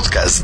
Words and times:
Podcast. 0.00 0.42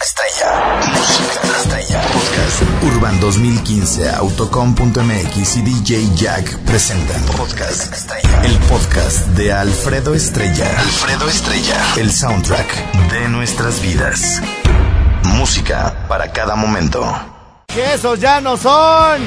Estrella. 0.00 0.80
Música 0.94 1.40
estrella. 1.58 2.00
Podcast. 2.00 2.62
Urban 2.84 3.20
2015, 3.20 4.08
Autocom.mx 4.08 5.56
y 5.56 5.60
DJ 5.60 6.08
Jack 6.14 6.56
presentan 6.60 7.20
Podcast 7.36 7.92
Estrella. 7.92 8.44
El 8.44 8.56
podcast 8.60 9.26
de 9.36 9.52
Alfredo 9.52 10.14
Estrella. 10.14 10.70
Alfredo 10.78 11.28
Estrella. 11.28 11.76
El 11.98 12.10
soundtrack 12.10 12.92
de 13.12 13.28
nuestras 13.28 13.82
vidas. 13.82 14.40
Música 15.24 16.06
para 16.08 16.32
cada 16.32 16.56
momento. 16.56 17.04
Que 17.66 17.92
esos 17.92 18.18
ya 18.18 18.40
no 18.40 18.56
son. 18.56 19.20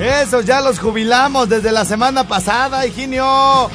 Esos 0.00 0.44
ya 0.44 0.60
los 0.60 0.80
jubilamos 0.80 1.48
desde 1.48 1.70
la 1.70 1.84
semana 1.84 2.26
pasada, 2.26 2.84
Higinio. 2.84 3.70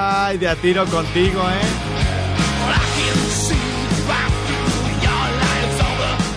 Ay, 0.00 0.38
de 0.38 0.48
a 0.48 0.54
tiro 0.54 0.86
contigo, 0.86 1.40
¿eh? 1.40 1.68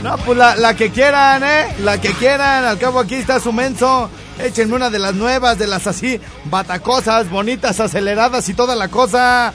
No, 0.01 0.17
pues 0.17 0.35
la, 0.35 0.55
la 0.55 0.73
que 0.73 0.89
quieran, 0.89 1.43
¿eh? 1.43 1.75
La 1.83 2.01
que 2.01 2.11
quieran. 2.13 2.65
Al 2.65 2.79
cabo 2.79 2.99
aquí 2.99 3.15
está 3.15 3.39
su 3.39 3.53
menso. 3.53 4.09
Échenme 4.39 4.75
una 4.75 4.89
de 4.89 4.97
las 4.97 5.13
nuevas, 5.13 5.59
de 5.59 5.67
las 5.67 5.85
así, 5.85 6.19
batacosas, 6.45 7.29
bonitas, 7.29 7.79
aceleradas 7.79 8.49
y 8.49 8.55
toda 8.55 8.75
la 8.75 8.87
cosa. 8.87 9.53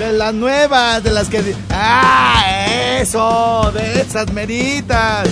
De 0.00 0.12
las 0.12 0.34
nuevas, 0.34 1.04
de 1.04 1.12
las 1.12 1.28
que... 1.28 1.54
¡Ah, 1.70 2.42
eso! 3.00 3.70
De 3.74 4.00
esas 4.00 4.32
meritas. 4.32 5.28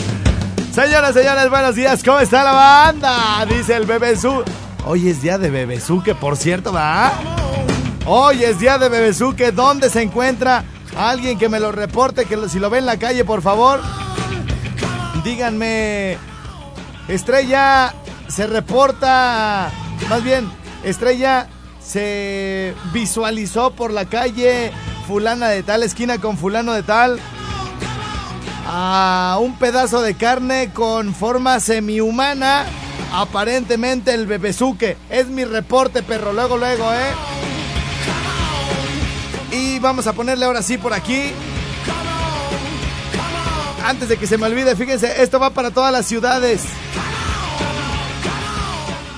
Señoras, 0.73 1.15
señores, 1.15 1.51
buenos 1.51 1.75
días. 1.75 2.01
¿Cómo 2.05 2.21
está 2.21 2.45
la 2.45 2.53
banda? 2.53 3.45
Dice 3.49 3.75
el 3.75 3.87
Bebezú. 3.87 4.45
Hoy 4.87 5.09
es 5.09 5.21
día 5.21 5.37
de 5.39 5.51
Bebezú, 5.51 6.03
que 6.03 6.15
por 6.15 6.37
cierto, 6.37 6.73
¿va? 6.73 7.13
Hoy 8.07 8.45
es 8.45 8.61
día 8.61 8.79
de 8.79 8.89
Bebezú, 8.89 9.35
que 9.35 9.51
¿dónde 9.51 9.91
se 9.91 10.03
encuentra? 10.03 10.65
Alguien 10.97 11.39
que 11.39 11.49
me 11.49 11.59
lo 11.59 11.73
reporte, 11.73 12.25
que 12.25 12.37
lo- 12.37 12.49
si 12.49 12.59
lo 12.61 12.71
ve 12.71 12.79
en 12.79 12.87
la 12.87 12.97
calle, 12.97 13.25
por 13.25 13.43
favor. 13.43 13.81
Díganme, 15.25 16.17
Estrella 17.09 17.93
se 18.29 18.47
reporta, 18.47 19.71
más 20.09 20.23
bien, 20.23 20.49
Estrella 20.85 21.49
se 21.85 22.75
visualizó 22.93 23.73
por 23.73 23.93
la 23.93 24.05
calle 24.05 24.71
fulana 25.09 25.49
de 25.49 25.63
tal, 25.65 25.83
esquina 25.83 26.19
con 26.19 26.39
fulano 26.39 26.73
de 26.73 26.83
tal, 26.85 27.19
a 28.69 29.39
un 29.41 29.59
pedazo 29.59 30.01
de 30.03 30.15
carne 30.15 30.71
con 30.73 31.13
forma 31.15 31.59
semihumana, 31.61 32.65
aparentemente 33.13 34.15
el 34.15 34.27
bebezuque. 34.27 34.97
Es 35.11 35.29
mi 35.29 35.45
reporte, 35.45 36.03
perro, 36.03 36.33
luego, 36.33 36.57
luego, 36.57 36.93
¿eh? 36.93 37.13
Y 39.53 39.79
vamos 39.79 40.07
a 40.07 40.13
ponerle 40.13 40.45
ahora 40.45 40.63
sí 40.63 40.79
por 40.79 40.93
aquí. 40.93 41.33
Antes 43.85 44.09
de 44.09 44.17
que 44.17 44.27
se 44.27 44.37
me 44.37 44.47
olvide, 44.47 44.75
fíjense, 44.75 45.23
esto 45.23 45.39
va 45.39 45.51
para 45.51 45.71
todas 45.71 45.93
las 45.93 46.07
ciudades. 46.07 46.63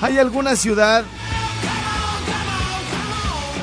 ¿Hay 0.01 0.17
alguna 0.17 0.55
ciudad 0.55 1.03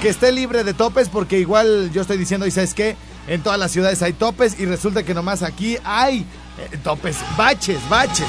que 0.02 0.08
esté 0.08 0.32
libre 0.32 0.64
de 0.64 0.74
topes? 0.74 1.08
Porque 1.08 1.38
igual 1.38 1.90
yo 1.92 2.02
estoy 2.02 2.18
diciendo, 2.18 2.46
¿y 2.46 2.50
sabes 2.50 2.74
qué? 2.74 2.96
En 3.28 3.42
todas 3.42 3.58
las 3.58 3.72
ciudades 3.72 4.02
hay 4.02 4.12
topes 4.12 4.58
y 4.58 4.66
resulta 4.66 5.02
que 5.02 5.14
nomás 5.14 5.42
aquí 5.42 5.78
hay 5.84 6.26
eh, 6.58 6.76
topes, 6.82 7.16
baches, 7.36 7.78
baches. 7.88 8.26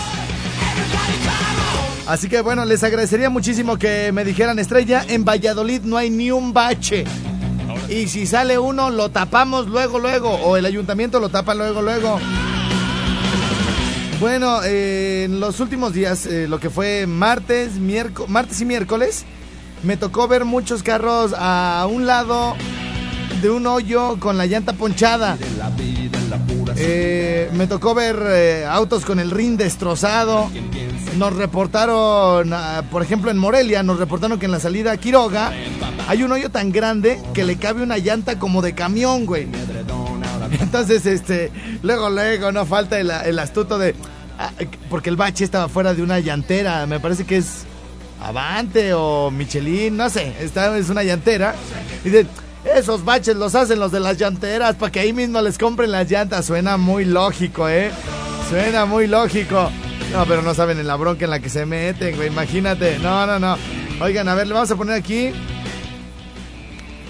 Así 2.08 2.30
que 2.30 2.40
bueno, 2.42 2.64
les 2.64 2.84
agradecería 2.84 3.30
muchísimo 3.30 3.78
que 3.78 4.12
me 4.14 4.24
dijeran, 4.24 4.60
Estrella, 4.60 5.04
en 5.10 5.26
Valladolid 5.26 5.82
no 5.82 5.98
hay 5.98 6.10
ni 6.10 6.32
un 6.32 6.54
bache. 6.54 7.04
Y 7.90 8.08
si 8.08 8.26
sale 8.26 8.58
uno, 8.58 8.90
lo 8.90 9.10
tapamos 9.10 9.68
luego, 9.68 10.00
luego. 10.00 10.30
O 10.30 10.58
el 10.58 10.66
ayuntamiento 10.66 11.20
lo 11.20 11.30
tapa 11.30 11.54
luego, 11.54 11.82
luego. 11.82 12.20
Bueno, 14.20 14.62
eh, 14.64 15.26
en 15.26 15.40
los 15.40 15.60
últimos 15.60 15.94
días, 15.94 16.26
eh, 16.26 16.48
lo 16.48 16.60
que 16.60 16.70
fue 16.70 17.06
martes, 17.06 17.74
miércoles, 17.74 18.30
martes 18.30 18.62
y 18.62 18.66
miércoles, 18.66 19.26
me 19.84 19.96
tocó 19.96 20.28
ver 20.28 20.44
muchos 20.44 20.84
carros 20.84 21.36
a 21.38 21.88
un 21.90 22.08
lado 22.08 22.56
de 23.42 23.50
un 23.50 23.68
hoyo 23.68 24.20
con 24.20 24.38
la 24.38 24.48
llanta 24.48 24.74
ponchada. 24.74 25.38
Eh, 26.80 27.50
me 27.54 27.66
tocó 27.66 27.96
ver 27.96 28.18
eh, 28.28 28.66
autos 28.70 29.04
con 29.04 29.20
el 29.20 29.32
rin 29.32 29.58
destrozado. 29.58 30.50
Nos 31.18 31.34
reportaron, 31.36 32.54
ah, 32.54 32.84
por 32.92 33.02
ejemplo, 33.02 33.32
en 33.32 33.38
Morelia, 33.38 33.82
nos 33.82 33.98
reportaron 33.98 34.38
que 34.38 34.46
en 34.46 34.52
la 34.52 34.60
salida 34.60 34.92
a 34.92 34.98
Quiroga 34.98 35.52
hay 36.08 36.22
un 36.22 36.32
hoyo 36.32 36.52
tan 36.52 36.72
grande 36.72 37.20
que 37.34 37.44
le 37.44 37.58
cabe 37.58 37.82
una 37.82 37.98
llanta 37.98 38.38
como 38.38 38.62
de 38.62 38.76
camión, 38.76 39.26
güey. 39.26 39.48
Entonces, 40.60 41.06
este, 41.06 41.52
luego, 41.82 42.10
luego, 42.10 42.52
no 42.52 42.66
falta 42.66 43.00
el, 43.00 43.40
astuto 43.40 43.80
de. 43.80 43.96
ah, 44.38 44.52
porque 44.90 45.10
el 45.10 45.16
bache 45.16 45.44
estaba 45.44 45.70
fuera 45.70 45.96
de 45.96 46.04
una 46.04 46.20
llantera. 46.20 46.86
Me 46.86 47.00
parece 47.00 47.26
que 47.26 47.38
es 47.38 47.66
Avante 48.22 48.94
o 48.94 49.32
Michelin, 49.32 49.98
no 49.98 50.10
sé. 50.10 50.34
Es 50.40 50.90
una 50.90 51.04
llantera. 51.04 51.56
Y 52.06 52.10
esos 52.76 53.04
baches 53.06 53.36
los 53.36 53.56
hacen 53.56 53.80
los 53.80 53.92
de 53.92 54.00
las 54.00 54.18
llanteras 54.18 54.76
para 54.76 54.92
que 54.92 55.00
ahí 55.00 55.14
mismo 55.14 55.42
les 55.42 55.58
compren 55.58 55.92
las 55.92 56.10
llantas. 56.10 56.46
Suena 56.46 56.78
muy 56.78 57.06
lógico, 57.06 57.68
¿eh? 57.70 57.92
Suena 58.50 58.86
muy 58.86 59.08
lógico. 59.08 59.70
No, 60.14 60.26
pero 60.26 60.42
no 60.42 60.54
saben 60.54 60.80
en 60.80 60.88
la 60.88 60.96
bronca 60.96 61.26
en 61.26 61.32
la 61.32 61.40
que 61.40 61.50
se 61.50 61.66
meten, 61.66 62.16
güey. 62.16 62.28
Imagínate. 62.30 62.98
No, 63.00 63.26
no, 63.28 63.40
no. 63.40 63.58
Oigan, 64.02 64.28
a 64.30 64.36
ver, 64.36 64.48
le 64.48 64.54
vamos 64.54 64.72
a 64.72 64.76
poner 64.76 64.96
aquí. 64.96 65.32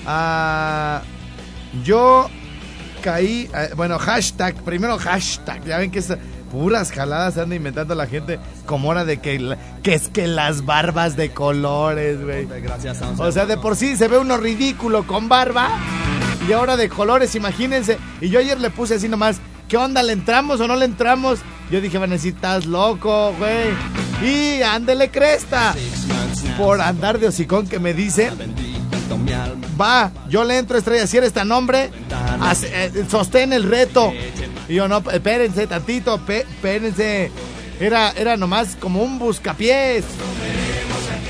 Ah, 0.06 1.01
yo 1.84 2.29
caí. 3.01 3.50
eh, 3.53 3.69
bueno, 3.75 4.00
hashtag. 4.00 4.56
Primero 4.63 4.97
hashtag. 4.97 5.63
Ya 5.66 5.78
ven 5.78 5.91
que 5.91 6.00
es 6.00 6.13
puras 6.52 6.91
jaladas 6.91 7.38
anda 7.38 7.56
inventando 7.56 7.96
la 7.96 8.08
gente. 8.08 8.40
Como 8.66 8.90
hora 8.90 9.06
de 9.06 9.18
que, 9.19 9.40
la- 9.40 9.58
que 9.84 9.94
es 9.94 10.08
que 10.09 10.28
las 10.28 10.66
barbas 10.66 11.16
de 11.16 11.31
colores, 11.31 12.24
güey. 12.24 12.46
O 13.19 13.31
sea, 13.31 13.46
de 13.46 13.58
por 13.58 13.75
sí 13.75 13.96
se 13.96 14.08
ve 14.08 14.18
uno 14.18 14.38
ridículo 14.38 15.06
con 15.06 15.30
barba. 15.30 15.69
Y 16.47 16.53
ahora 16.53 16.78
de 16.78 16.88
colores, 16.90 17.36
imagínense. 17.36 17.97
Y 18.22 18.30
yo 18.30 18.40
ayer 18.40 18.59
le 18.59 18.69
puse 18.69 18.96
así 18.96 19.07
nomás. 19.09 19.38
¿Qué 19.68 19.75
onda? 19.78 20.02
¿Le 20.02 20.13
entramos 20.13 20.62
o 20.62 20.68
no 20.68 20.75
le 20.78 20.86
entramos? 20.86 21.40
Yo 21.69 21.81
dije, 21.81 21.97
a 21.97 22.07
decir, 22.07 22.36
estás 22.36 22.66
loco, 22.66 23.34
güey. 23.38 23.68
Y 24.24 24.62
ándele 24.62 25.09
cresta. 25.09 25.75
Por 26.57 26.80
andar 26.81 27.19
de 27.19 27.28
hocicón 27.28 27.68
que 27.68 27.78
me 27.80 27.94
dice. 27.94 28.31
Va, 29.80 30.12
yo 30.30 30.44
le 30.44 30.57
entro 30.57 30.78
estrella, 30.78 31.06
si 31.06 31.18
eres 31.18 31.34
tan 31.34 31.52
hombre, 31.52 31.91
eh, 32.63 33.06
sostén 33.09 33.53
el 33.53 33.63
reto. 33.63 34.12
Y 34.69 34.75
yo, 34.75 34.88
no, 34.88 35.03
espérense 35.11 35.67
tantito, 35.67 36.19
espérense. 36.28 37.31
Era, 37.79 38.11
era 38.11 38.38
nomás 38.38 38.75
como 38.75 39.03
un 39.03 39.19
buscapiés. 39.19 40.03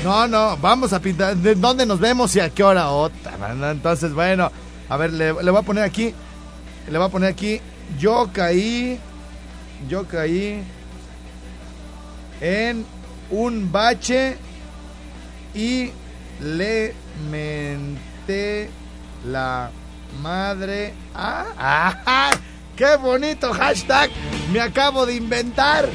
No, 0.02 0.26
no, 0.26 0.56
vamos 0.56 0.92
a 0.92 1.00
pintar. 1.00 1.36
¿De 1.36 1.54
dónde 1.54 1.84
nos 1.84 2.00
vemos 2.00 2.34
y 2.36 2.40
a 2.40 2.50
qué 2.50 2.62
hora? 2.62 2.90
Otra, 2.90 3.36
¿no? 3.54 3.70
Entonces, 3.70 4.12
bueno, 4.12 4.50
a 4.88 4.96
ver, 4.96 5.12
le, 5.12 5.34
le 5.42 5.50
voy 5.50 5.60
a 5.60 5.62
poner 5.62 5.84
aquí. 5.84 6.14
Le 6.88 6.98
voy 6.98 7.06
a 7.06 7.10
poner 7.10 7.30
aquí. 7.30 7.60
Yo 7.98 8.30
caí. 8.32 8.98
Yo 9.88 10.06
caí. 10.06 10.62
En 12.40 12.86
un 13.30 13.70
bache. 13.70 14.36
Y 15.54 15.90
le 16.40 16.94
menté 17.30 18.70
la 19.26 19.70
madre. 20.22 20.94
¡Ah! 21.14 21.46
¡Ah! 21.58 22.30
¡Qué 22.78 22.94
bonito 22.94 23.52
hashtag! 23.52 24.08
Me 24.52 24.60
acabo 24.60 25.04
de 25.04 25.16
inventar. 25.16 25.88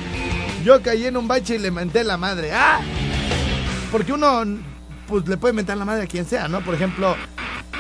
Yo 0.66 0.82
caí 0.82 1.06
en 1.06 1.16
un 1.16 1.30
bache 1.30 1.56
y 1.56 1.60
le 1.60 1.72
menté 1.72 2.04
la 2.04 2.18
madre. 2.18 2.52
¡Ah! 2.52 2.82
Porque 3.90 4.12
uno, 4.12 4.44
pues 5.08 5.26
le 5.30 5.38
puede 5.38 5.54
mentar 5.54 5.78
la 5.78 5.86
madre 5.86 6.04
a 6.04 6.08
quien 6.08 6.26
sea, 6.26 6.50
¿no? 6.50 6.60
Por 6.60 6.76
ejemplo, 6.76 7.16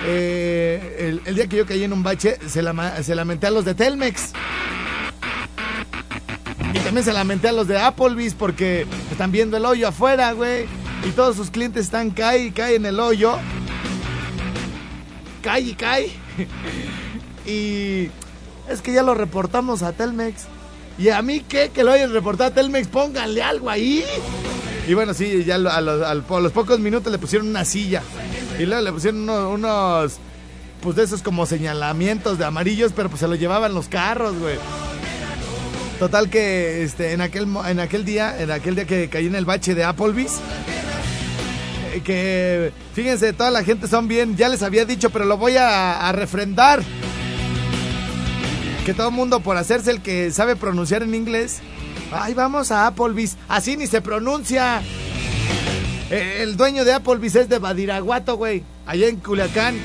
eh, 0.05 1.19
el, 1.25 1.35
día 1.35 1.47
que 1.47 1.57
yo 1.57 1.65
caí 1.65 1.83
en 1.83 1.91
un 1.91 2.01
bache, 2.01 2.37
se, 2.47 2.61
la, 2.61 2.71
a 2.71 3.49
los 3.51 3.65
de 3.65 3.75
Telmex. 3.75 4.31
Y 6.73 6.79
también 6.79 7.03
se 7.03 7.11
lamenté 7.11 7.49
a 7.49 7.51
los 7.51 7.67
de 7.67 7.77
Applebee's 7.77 8.33
porque 8.33 8.87
están 9.11 9.33
viendo 9.33 9.57
el 9.57 9.65
hoyo 9.65 9.89
afuera, 9.89 10.31
güey. 10.31 10.65
Y 11.05 11.09
todos 11.11 11.35
sus 11.35 11.51
clientes 11.51 11.83
están 11.83 12.11
cae 12.11 12.45
y 12.45 12.51
cae 12.51 12.75
en 12.75 12.85
el 12.85 13.01
hoyo. 13.01 13.37
Cae 15.41 15.59
y 15.59 15.73
cae. 15.73 16.09
y 17.45 18.09
es 18.69 18.81
que 18.81 18.93
ya 18.93 19.03
lo 19.03 19.13
reportamos 19.13 19.83
a 19.83 19.91
Telmex. 19.93 20.43
¿Y 20.97 21.09
a 21.09 21.21
mí 21.21 21.39
qué? 21.41 21.69
Que 21.73 21.83
lo 21.83 21.91
hayan 21.91 22.13
reportado 22.13 22.51
a 22.51 22.53
Telmex, 22.53 22.87
pónganle 22.87 23.41
algo 23.41 23.69
ahí. 23.69 24.03
Y 24.87 24.93
bueno, 24.93 25.13
sí, 25.13 25.43
ya 25.43 25.55
a 25.55 25.81
los, 25.81 26.23
los 26.29 26.51
pocos 26.51 26.79
minutos 26.79 27.11
le 27.11 27.17
pusieron 27.17 27.47
una 27.47 27.65
silla. 27.65 28.01
Y 28.59 28.65
luego 28.65 28.81
le 28.83 28.91
pusieron 28.91 29.21
uno- 29.21 29.49
unos, 29.49 30.17
pues 30.81 30.95
de 30.95 31.03
esos 31.03 31.21
como 31.23 31.45
señalamientos 31.45 32.37
de 32.37 32.45
amarillos, 32.45 32.91
pero 32.95 33.09
pues 33.09 33.21
se 33.21 33.27
lo 33.27 33.35
llevaban 33.35 33.73
los 33.73 33.87
carros, 33.87 34.37
güey. 34.37 34.55
Total 35.99 36.29
que 36.29 36.83
este, 36.83 37.13
en, 37.13 37.21
aquel, 37.21 37.47
en 37.67 37.79
aquel 37.79 38.03
día, 38.05 38.39
en 38.41 38.51
aquel 38.51 38.75
día 38.75 38.85
que 38.85 39.09
caí 39.09 39.25
en 39.27 39.35
el 39.35 39.45
bache 39.45 39.73
de 39.73 39.83
Applebee's, 39.85 40.33
que, 41.93 42.01
que, 42.03 42.71
fíjense, 42.93 43.31
toda 43.33 43.51
la 43.51 43.63
gente 43.63 43.87
son 43.87 44.07
bien, 44.07 44.35
ya 44.35 44.49
les 44.49 44.61
había 44.63 44.85
dicho, 44.85 45.09
pero 45.11 45.25
lo 45.25 45.37
voy 45.37 45.55
a 45.57 46.11
refrendar. 46.11 46.83
Que 48.85 48.93
todo 48.93 49.07
el 49.07 49.13
mundo 49.13 49.39
por 49.39 49.55
hacerse 49.55 49.91
el 49.91 50.01
que 50.01 50.29
sabe 50.31 50.57
pronunciar 50.57 51.03
en 51.03 51.15
inglés, 51.15 51.59
ay, 52.11 52.33
vamos 52.33 52.69
a 52.71 52.85
Applebee's, 52.87 53.37
así 53.47 53.77
ni 53.77 53.87
se 53.87 54.01
pronuncia. 54.01 54.81
Eh, 56.11 56.39
El 56.41 56.57
dueño 56.57 56.83
de 56.83 56.93
Applebee's 56.93 57.35
es 57.35 57.47
de 57.47 57.59
Badiraguato, 57.59 58.35
güey, 58.35 58.63
allá 58.85 59.07
en 59.07 59.17
Culiacán. 59.17 59.75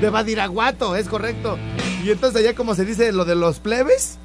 De 0.00 0.08
Badiraguato, 0.08 0.96
es 0.96 1.06
correcto. 1.06 1.58
Y 2.02 2.10
entonces 2.10 2.40
allá 2.40 2.54
como 2.54 2.74
se 2.74 2.86
dice 2.86 3.12
lo 3.12 3.26
de 3.26 3.34
los 3.34 3.58
plebes. 3.58 4.16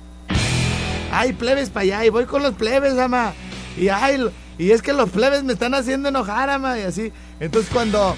Ay, 1.12 1.34
plebes 1.34 1.70
para 1.70 1.84
allá, 1.84 2.06
y 2.06 2.10
voy 2.10 2.24
con 2.26 2.42
los 2.42 2.56
plebes, 2.56 2.98
ama. 2.98 3.34
Y 3.78 3.90
ay, 3.90 4.26
y 4.58 4.72
es 4.72 4.82
que 4.82 4.94
los 4.94 5.10
plebes 5.10 5.44
me 5.44 5.52
están 5.52 5.74
haciendo 5.74 6.08
enojar, 6.08 6.50
ama, 6.50 6.80
y 6.80 6.84
así. 6.84 7.12
Entonces 7.42 7.70
cuando, 7.72 8.16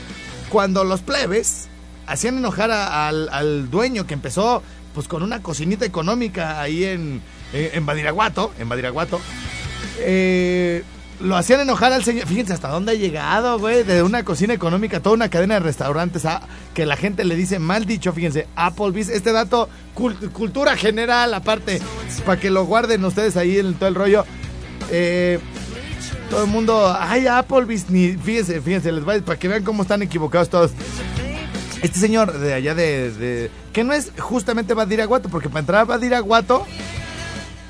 cuando 0.50 0.84
los 0.84 1.02
plebes 1.02 1.70
hacían 2.06 2.38
enojar 2.38 2.70
al, 2.70 3.30
al 3.30 3.72
dueño 3.72 4.06
que 4.06 4.14
empezó 4.14 4.62
pues 4.98 5.08
con 5.08 5.22
una 5.22 5.44
cocinita 5.44 5.86
económica 5.86 6.60
ahí 6.60 6.84
en, 6.84 7.22
en, 7.54 7.70
en 7.72 7.86
Badiraguato, 7.86 8.52
en 8.58 8.68
Badiraguato, 8.68 9.22
eh, 10.00 10.82
lo 11.20 11.36
hacían 11.38 11.60
enojar 11.60 11.94
al 11.94 12.04
señor. 12.04 12.26
Fíjense 12.26 12.54
hasta 12.54 12.70
dónde 12.70 12.94
ha 12.94 12.96
llegado, 12.96 13.60
güey, 13.60 13.84
de 13.84 14.02
una 14.02 14.24
cocina 14.24 14.56
económica, 14.56 15.00
toda 15.00 15.14
una 15.16 15.30
cadena 15.30 15.54
de 15.54 15.60
restaurantes 15.60 16.26
a, 16.26 16.42
que 16.74 16.88
la 16.88 16.98
gente 16.98 17.26
le 17.26 17.36
dice 17.36 17.60
mal 17.60 17.86
dicho, 17.86 18.12
fíjense, 18.12 18.48
Applebee's, 18.56 19.10
este 19.10 19.32
dato, 19.34 19.70
cult- 19.96 20.32
cultura 20.32 20.76
general, 20.76 21.32
aparte, 21.36 21.80
para 22.26 22.40
que 22.40 22.50
lo 22.50 22.66
guarden 22.66 23.06
ustedes 23.06 23.38
ahí 23.38 23.60
en 23.60 23.76
todo 23.76 23.90
el 23.90 23.94
rollo. 23.94 24.26
Eh, 24.90 25.38
todo 26.32 26.44
el 26.44 26.50
mundo, 26.50 26.92
ay, 27.00 27.28
Applebee's, 27.28 27.88
ni, 27.92 28.14
fíjense, 28.14 28.62
fíjense, 28.62 28.92
les 28.92 29.08
va, 29.08 29.14
para 29.20 29.38
que 29.38 29.48
vean 29.48 29.64
cómo 29.64 29.84
están 29.84 30.02
equivocados 30.02 30.50
todos. 30.50 30.72
Este 31.84 32.00
señor 32.00 32.40
de 32.40 32.56
allá 32.56 32.74
de- 32.74 33.52
que 33.78 33.84
no 33.84 33.94
es 33.94 34.12
justamente 34.18 34.74
Badiraguato, 34.74 35.30
porque 35.30 35.50
para 35.50 35.60
entrar 35.60 35.82
a 35.82 35.86
Badiraguato, 35.86 36.66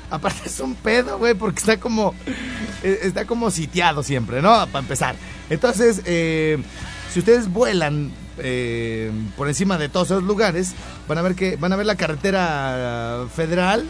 aparte 0.08 0.40
es 0.46 0.58
un 0.58 0.74
pedo, 0.74 1.18
güey, 1.18 1.34
porque 1.34 1.58
está 1.58 1.76
como, 1.76 2.14
eh, 2.82 3.00
está 3.02 3.26
como 3.26 3.50
sitiado 3.50 4.02
siempre, 4.02 4.40
¿no? 4.40 4.52
Para 4.68 4.78
empezar. 4.78 5.16
Entonces, 5.50 6.00
eh, 6.06 6.56
si 7.12 7.18
ustedes 7.18 7.52
vuelan 7.52 8.10
eh, 8.38 9.12
por 9.36 9.48
encima 9.48 9.76
de 9.76 9.90
todos 9.90 10.06
esos 10.06 10.22
lugares, 10.22 10.72
van 11.06 11.18
a 11.18 11.20
ver 11.20 11.34
que, 11.34 11.56
van 11.56 11.74
a 11.74 11.76
ver 11.76 11.84
la 11.84 11.96
carretera 11.96 13.26
federal 13.36 13.84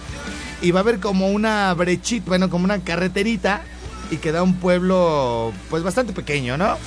y 0.60 0.72
va 0.72 0.80
a 0.80 0.82
haber 0.82 0.98
como 0.98 1.28
una 1.28 1.72
brechita, 1.74 2.26
bueno, 2.26 2.50
como 2.50 2.64
una 2.64 2.80
carreterita 2.80 3.62
y 4.10 4.16
queda 4.16 4.42
un 4.42 4.56
pueblo, 4.56 5.52
pues 5.70 5.84
bastante 5.84 6.12
pequeño, 6.12 6.56
¿no? 6.56 6.78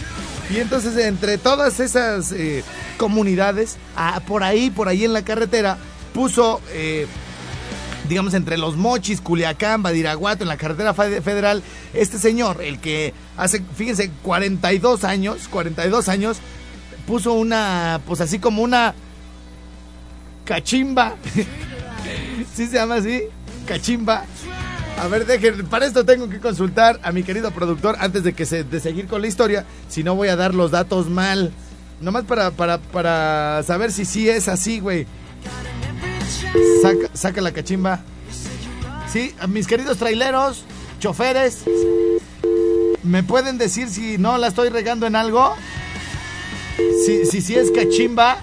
Y 0.53 0.59
entonces 0.59 0.97
entre 0.97 1.37
todas 1.37 1.79
esas 1.79 2.31
eh, 2.33 2.63
comunidades, 2.97 3.77
ah, 3.95 4.21
por 4.27 4.43
ahí, 4.43 4.69
por 4.69 4.87
ahí 4.89 5.05
en 5.05 5.13
la 5.13 5.23
carretera, 5.23 5.77
puso, 6.13 6.59
eh, 6.71 7.07
digamos, 8.09 8.33
entre 8.33 8.57
los 8.57 8.75
Mochis, 8.75 9.21
Culiacán, 9.21 9.81
Badiraguato, 9.81 10.43
en 10.43 10.49
la 10.49 10.57
carretera 10.57 10.93
fe- 10.93 11.21
federal, 11.21 11.63
este 11.93 12.19
señor, 12.19 12.61
el 12.61 12.79
que 12.79 13.13
hace, 13.37 13.63
fíjense, 13.77 14.11
42 14.23 15.05
años, 15.05 15.47
42 15.49 16.09
años, 16.09 16.37
puso 17.07 17.31
una, 17.33 18.01
pues 18.05 18.19
así 18.19 18.37
como 18.39 18.61
una 18.61 18.93
cachimba. 20.43 21.15
¿Sí 22.55 22.65
se 22.67 22.73
llama 22.73 22.95
así? 22.95 23.23
Cachimba. 23.65 24.25
A 25.01 25.07
ver, 25.07 25.25
dejen, 25.25 25.65
para 25.65 25.87
esto 25.87 26.05
tengo 26.05 26.29
que 26.29 26.39
consultar 26.39 26.99
a 27.01 27.11
mi 27.11 27.23
querido 27.23 27.49
productor 27.49 27.95
antes 27.99 28.23
de 28.23 28.33
que 28.33 28.45
se, 28.45 28.63
de 28.63 28.79
seguir 28.79 29.07
con 29.07 29.19
la 29.19 29.27
historia, 29.27 29.65
si 29.89 30.03
no 30.03 30.13
voy 30.13 30.27
a 30.27 30.35
dar 30.35 30.53
los 30.53 30.69
datos 30.69 31.09
mal. 31.09 31.51
Nomás 32.01 32.25
para, 32.25 32.51
para, 32.51 32.77
para 32.77 33.63
saber 33.63 33.91
si 33.91 34.05
sí 34.05 34.29
es 34.29 34.47
así, 34.47 34.79
güey. 34.79 35.07
Saca, 36.83 37.09
saca 37.13 37.41
la 37.41 37.51
cachimba. 37.51 38.01
Sí, 39.11 39.33
a 39.39 39.47
mis 39.47 39.65
queridos 39.65 39.97
traileros, 39.97 40.65
choferes, 40.99 41.63
¿me 43.01 43.23
pueden 43.23 43.57
decir 43.57 43.89
si 43.89 44.19
no 44.19 44.37
la 44.37 44.49
estoy 44.49 44.69
regando 44.69 45.07
en 45.07 45.15
algo? 45.15 45.55
Si, 47.03 47.25
si, 47.25 47.41
si 47.41 47.55
es 47.55 47.71
cachimba, 47.71 48.37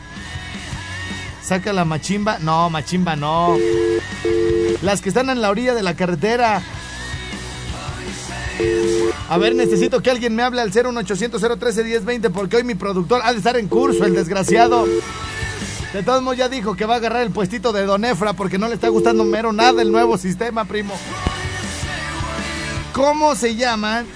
saca 1.40 1.72
la 1.72 1.84
machimba. 1.84 2.40
No, 2.40 2.69
machimba 2.69 3.14
no. 3.14 3.56
Las 4.82 5.00
que 5.00 5.08
están 5.08 5.28
en 5.30 5.40
la 5.42 5.50
orilla 5.50 5.75
de 5.75 5.82
la 5.82 5.94
carretera. 5.94 6.62
A 9.28 9.38
ver, 9.38 9.54
necesito 9.54 10.02
que 10.02 10.10
alguien 10.10 10.34
me 10.34 10.42
hable 10.42 10.60
al 10.60 10.70
01800 10.72 11.40
013 11.58 11.84
1020 11.84 12.30
porque 12.30 12.56
hoy 12.56 12.64
mi 12.64 12.75
productor 12.75 13.20
ha 13.25 13.32
de 13.32 13.38
estar 13.38 13.56
en 13.56 13.69
curso, 13.69 14.04
el 14.04 14.14
desgraciado. 14.14 14.86
De 15.92 16.02
todos 16.02 16.22
modos 16.22 16.36
ya 16.38 16.48
dijo 16.48 16.76
que 16.76 16.84
va 16.84 16.94
a 16.94 16.96
agarrar 16.98 17.22
el 17.22 17.30
puestito 17.30 17.72
de 17.72 17.84
Don 17.86 18.04
Efra 18.04 18.32
porque 18.34 18.58
no 18.58 18.69
le 18.69 18.75
está 18.75 18.88
gustando 18.88 19.25
mero 19.25 19.52
nada 19.52 19.80
el 19.82 19.90
nuevo 19.92 20.19
sistema, 20.19 20.64
primo. 20.64 20.94
¿Cómo 22.92 23.34
se 23.36 23.54
llaman 23.54 24.06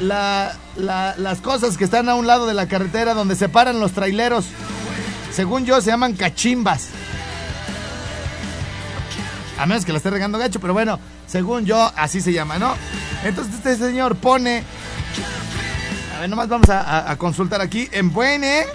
la- 0.00 0.56
la- 0.76 1.14
las 1.18 1.40
cosas 1.40 1.76
que 1.76 1.84
están 1.84 2.08
a 2.08 2.14
un 2.14 2.26
lado 2.26 2.46
de 2.46 2.54
la 2.54 2.68
carretera 2.68 3.14
donde 3.14 3.34
se 3.36 3.48
paran 3.48 3.80
los 3.80 3.92
traileros? 3.92 4.46
Según 5.32 5.64
yo 5.66 5.80
se 5.80 5.90
llaman 5.90 6.14
cachimbas. 6.14 6.88
A 9.58 9.66
menos 9.66 9.84
que 9.84 9.92
la 9.92 9.98
esté 9.98 10.10
regando 10.10 10.38
gacho, 10.38 10.60
pero 10.60 10.72
bueno, 10.72 10.98
según 11.26 11.64
yo, 11.64 11.92
así 11.96 12.20
se 12.20 12.32
llama, 12.32 12.58
¿no? 12.58 12.74
Entonces 13.24 13.54
este 13.54 13.76
señor 13.76 14.16
pone... 14.16 14.64
A 16.16 16.20
ver, 16.20 16.28
nomás 16.30 16.48
vamos 16.48 16.68
a, 16.70 16.80
a- 16.80 17.10
a 17.12 17.16
consultar 17.16 17.60
aquí. 17.60 17.88
En 17.92 18.12
Buene, 18.12 18.66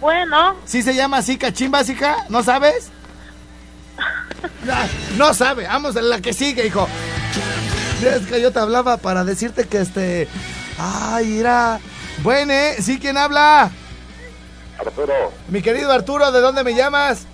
Bueno, 0.00 0.56
¿sí 0.64 0.82
se 0.82 0.94
llama 0.94 1.18
así 1.18 1.36
cachimbas, 1.38 1.88
hija? 1.88 2.24
¿No 2.28 2.42
sabes? 2.42 2.90
No, 4.64 4.74
no 5.16 5.34
sabe, 5.34 5.66
vamos 5.66 5.96
a 5.96 6.02
la 6.02 6.20
que 6.20 6.32
sigue, 6.32 6.66
hijo. 6.66 6.86
Es 8.04 8.26
que 8.26 8.40
yo 8.42 8.52
te 8.52 8.58
hablaba 8.58 8.96
para 8.98 9.24
decirte 9.24 9.66
que 9.66 9.80
este... 9.80 10.28
Ay, 10.78 11.26
mira. 11.26 11.80
Buene, 12.22 12.74
¿sí 12.80 12.98
quién 12.98 13.16
habla? 13.16 13.70
Arturo, 14.78 15.32
Mi 15.48 15.62
querido 15.62 15.90
Arturo, 15.92 16.30
¿de 16.32 16.40
dónde 16.40 16.62
me 16.64 16.74
llamas? 16.74 17.26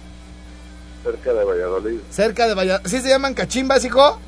Cerca 1.03 1.33
de 1.33 1.45
Valladolid. 1.45 1.99
Cerca 2.11 2.47
de 2.49 2.55
Valladolid. 2.55 2.87
¿Sí 2.89 3.01
se 3.01 3.09
llaman 3.09 3.35
cachimbas, 3.35 3.85
hijo? 3.85 4.19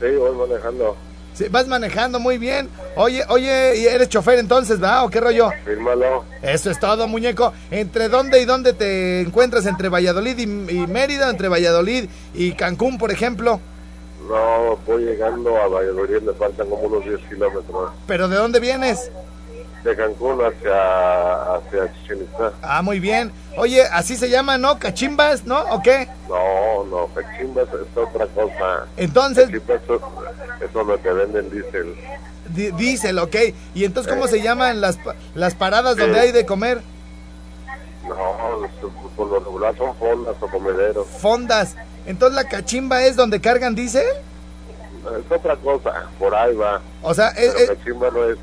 Sí, 0.00 0.06
voy 0.16 0.36
manejando. 0.36 0.96
Sí, 1.34 1.46
vas 1.48 1.68
manejando 1.68 2.18
muy 2.18 2.38
bien. 2.38 2.68
Oye, 2.96 3.24
oye, 3.28 3.76
¿y 3.78 3.86
eres 3.86 4.08
chofer 4.08 4.38
entonces, 4.38 4.82
va? 4.82 5.04
¿O 5.04 5.10
qué 5.10 5.20
rollo? 5.20 5.50
Fírmalo. 5.64 6.24
Eso 6.42 6.70
es 6.70 6.80
todo, 6.80 7.06
muñeco. 7.06 7.52
¿Entre 7.70 8.08
dónde 8.08 8.40
y 8.40 8.44
dónde 8.44 8.72
te 8.72 9.20
encuentras? 9.20 9.66
¿Entre 9.66 9.88
Valladolid 9.88 10.36
y, 10.38 10.42
y 10.42 10.86
Mérida? 10.86 11.30
¿Entre 11.30 11.48
Valladolid 11.48 12.06
y 12.34 12.52
Cancún, 12.52 12.98
por 12.98 13.10
ejemplo? 13.10 13.60
No, 14.28 14.76
voy 14.86 15.04
llegando 15.04 15.56
a 15.56 15.66
Valladolid, 15.68 16.22
me 16.22 16.32
faltan 16.34 16.68
como 16.68 16.82
unos 16.82 17.04
10 17.04 17.18
kilómetros. 17.28 17.90
¿Pero 18.06 18.28
de 18.28 18.36
dónde 18.36 18.60
vienes? 18.60 19.10
De 19.84 19.96
Cancún 19.96 20.38
hacia, 20.44 21.54
hacia 21.54 21.92
Chichen 21.94 22.22
Itzá. 22.22 22.52
Ah, 22.62 22.82
muy 22.82 23.00
bien. 23.00 23.32
Oye, 23.56 23.82
así 23.84 24.14
se 24.16 24.28
llama, 24.28 24.58
¿no? 24.58 24.78
¿Cachimbas, 24.78 25.44
no? 25.46 25.58
¿O 25.70 25.80
qué? 25.82 26.06
No, 26.28 26.84
no, 26.84 27.06
Cachimbas 27.14 27.66
es 27.68 27.96
otra 27.96 28.26
cosa. 28.26 28.86
Entonces, 28.98 29.46
Cachimbas 29.46 29.80
es, 30.60 30.68
es 30.68 30.74
lo 30.74 31.02
que 31.02 31.10
venden 31.12 31.50
diésel. 31.50 31.94
di- 32.50 32.70
diésel, 32.72 33.18
ok. 33.20 33.36
¿Y 33.74 33.84
entonces 33.84 34.12
cómo 34.12 34.26
se 34.26 34.42
llaman 34.42 34.82
las, 34.82 34.98
las 35.34 35.54
paradas 35.54 35.96
donde 35.96 36.20
hay 36.20 36.32
de 36.32 36.44
comer? 36.44 36.82
No, 38.06 38.68
por 39.16 39.28
lo 39.28 39.38
regular 39.40 39.74
son 39.76 39.94
fondas 39.96 40.34
o 40.40 40.46
comederos. 40.48 41.06
Fondas. 41.06 41.74
Entonces 42.06 42.34
la 42.36 42.44
cachimba 42.48 43.02
es 43.04 43.16
donde 43.16 43.40
cargan 43.40 43.74
diésel? 43.74 44.04
Es 44.06 45.32
otra 45.32 45.56
cosa, 45.56 46.06
por 46.18 46.34
ahí 46.34 46.54
va. 46.54 46.80
O 47.02 47.14
sea, 47.14 47.28
es, 47.28 47.52
Pero 47.54 47.58
es- 47.72 47.78
Cachimba 47.78 48.10
no 48.10 48.24
es. 48.30 48.38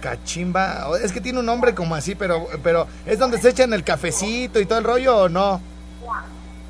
Cachimba, 0.00 0.88
es 1.02 1.12
que 1.12 1.20
tiene 1.20 1.38
un 1.38 1.46
nombre 1.46 1.74
como 1.74 1.94
así, 1.94 2.14
pero, 2.14 2.46
pero 2.62 2.86
¿es 3.06 3.18
donde 3.18 3.38
se 3.38 3.50
echan 3.50 3.72
el 3.72 3.84
cafecito 3.84 4.60
y 4.60 4.66
todo 4.66 4.78
el 4.78 4.84
rollo 4.84 5.16
o 5.16 5.28
no? 5.28 5.60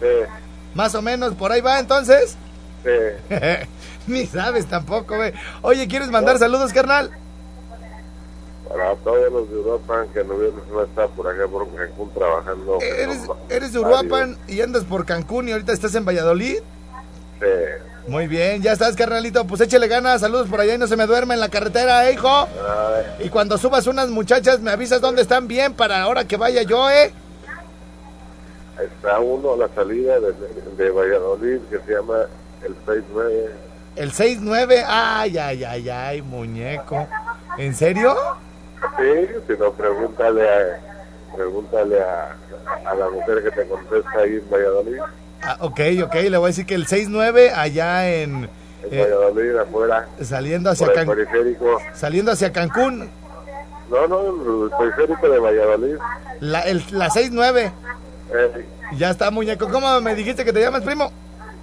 Sí, 0.01 0.07
Más 0.75 0.95
o 0.95 1.03
menos, 1.03 1.35
por 1.35 1.53
ahí 1.53 1.61
va 1.61 1.79
entonces. 1.79 2.37
sí. 2.85 2.91
Ni 4.07 4.27
sabes 4.27 4.67
tampoco, 4.67 5.17
güey. 5.17 5.33
Oye, 5.63 5.87
¿quieres 5.87 6.11
mandar 6.11 6.39
saludos, 6.39 6.73
carnal? 6.73 7.11
Para 8.69 8.95
todos 8.97 9.31
los 9.33 9.49
de 9.51 9.57
Europa 9.57 10.05
que 10.13 10.25
no, 10.25 10.35
no 10.73 10.83
está 10.83 11.07
por 11.09 11.29
acá 11.29 11.47
por 11.47 11.69
Cancún 11.75 12.11
trabajando. 12.15 12.79
Eres, 12.81 13.19
eres 13.49 13.73
de. 13.73 13.79
Uruapan 13.79 14.37
y 14.49 14.61
andas 14.63 14.85
por 14.85 15.05
Cancún 15.05 15.49
y 15.49 15.53
ahorita 15.53 15.73
estás 15.73 15.95
en 15.95 16.05
Valladolid. 16.05 16.59
Sí. 17.41 17.47
Muy 18.11 18.27
bien, 18.27 18.61
ya 18.61 18.73
estás, 18.73 18.97
carnalito. 18.97 19.47
Pues 19.47 19.61
échale 19.61 19.87
ganas, 19.87 20.21
saludos 20.21 20.49
por 20.49 20.61
allá 20.61 20.75
y 20.75 20.79
no 20.79 20.89
se 20.89 20.97
me 20.97 21.07
duerma 21.07 21.35
en 21.35 21.39
la 21.39 21.49
carretera, 21.49 22.09
¿eh, 22.09 22.15
hijo. 22.15 22.49
Y 23.21 23.29
cuando 23.29 23.57
subas 23.57 23.87
unas 23.87 24.09
muchachas, 24.09 24.59
me 24.59 24.73
avisas 24.73 25.01
dónde 25.01 25.23
están 25.23 25.47
bien 25.47 25.75
para 25.75 26.03
ahora 26.03 26.25
que 26.25 26.37
vaya 26.37 26.63
yo, 26.63 26.91
¿eh? 26.91 27.13
está 28.83 29.21
uno 29.21 29.53
a 29.53 29.57
la 29.59 29.69
salida 29.77 30.19
de, 30.19 30.33
de 30.77 30.91
Valladolid 30.91 31.61
que 31.71 31.79
se 31.87 31.93
llama 31.93 32.27
el 32.65 32.75
69. 32.85 33.51
El 33.95 34.11
6-9, 34.11 34.85
ay, 34.89 35.39
ay, 35.39 35.63
ay, 35.63 35.89
ay, 35.89 36.23
muñeco. 36.23 37.07
¿En 37.59 37.77
serio? 37.77 38.17
Sí, 38.99 39.29
si 39.47 39.53
no, 39.57 39.71
pregúntale 39.73 40.49
a, 40.49 40.81
pregúntale 41.37 42.01
a, 42.03 42.37
a 42.87 42.95
la 42.97 43.09
mujer 43.09 43.45
que 43.45 43.51
te 43.53 43.69
contesta 43.69 44.19
ahí 44.19 44.35
en 44.35 44.51
Valladolid. 44.51 45.01
Ah, 45.43 45.57
ok, 45.61 45.81
ok, 46.05 46.15
le 46.15 46.37
voy 46.37 46.47
a 46.47 46.49
decir 46.49 46.67
que 46.67 46.75
el 46.75 46.87
6-9 46.87 47.53
allá 47.55 48.09
en... 48.11 48.49
Eh, 48.91 49.03
Valladolid, 49.03 49.57
afuera, 49.57 50.09
saliendo 50.23 50.71
hacia 50.71 50.93
Cancún. 50.93 51.17
Saliendo 51.95 52.33
hacia 52.33 52.53
Cancún, 52.53 53.11
No, 53.91 54.07
no, 54.07 54.65
el 54.65 54.71
periférico 54.95 55.29
de 55.29 55.39
Valladolid. 55.39 55.97
la, 56.41 56.61
el, 56.63 56.83
la 56.91 57.09
6-9. 57.09 57.73
Eh, 58.33 58.67
Ya 58.97 59.11
está, 59.11 59.31
muñeco. 59.31 59.69
¿Cómo 59.69 60.01
me 60.01 60.15
dijiste 60.15 60.45
que 60.45 60.53
te 60.53 60.61
llamas, 60.61 60.83
primo? 60.83 61.11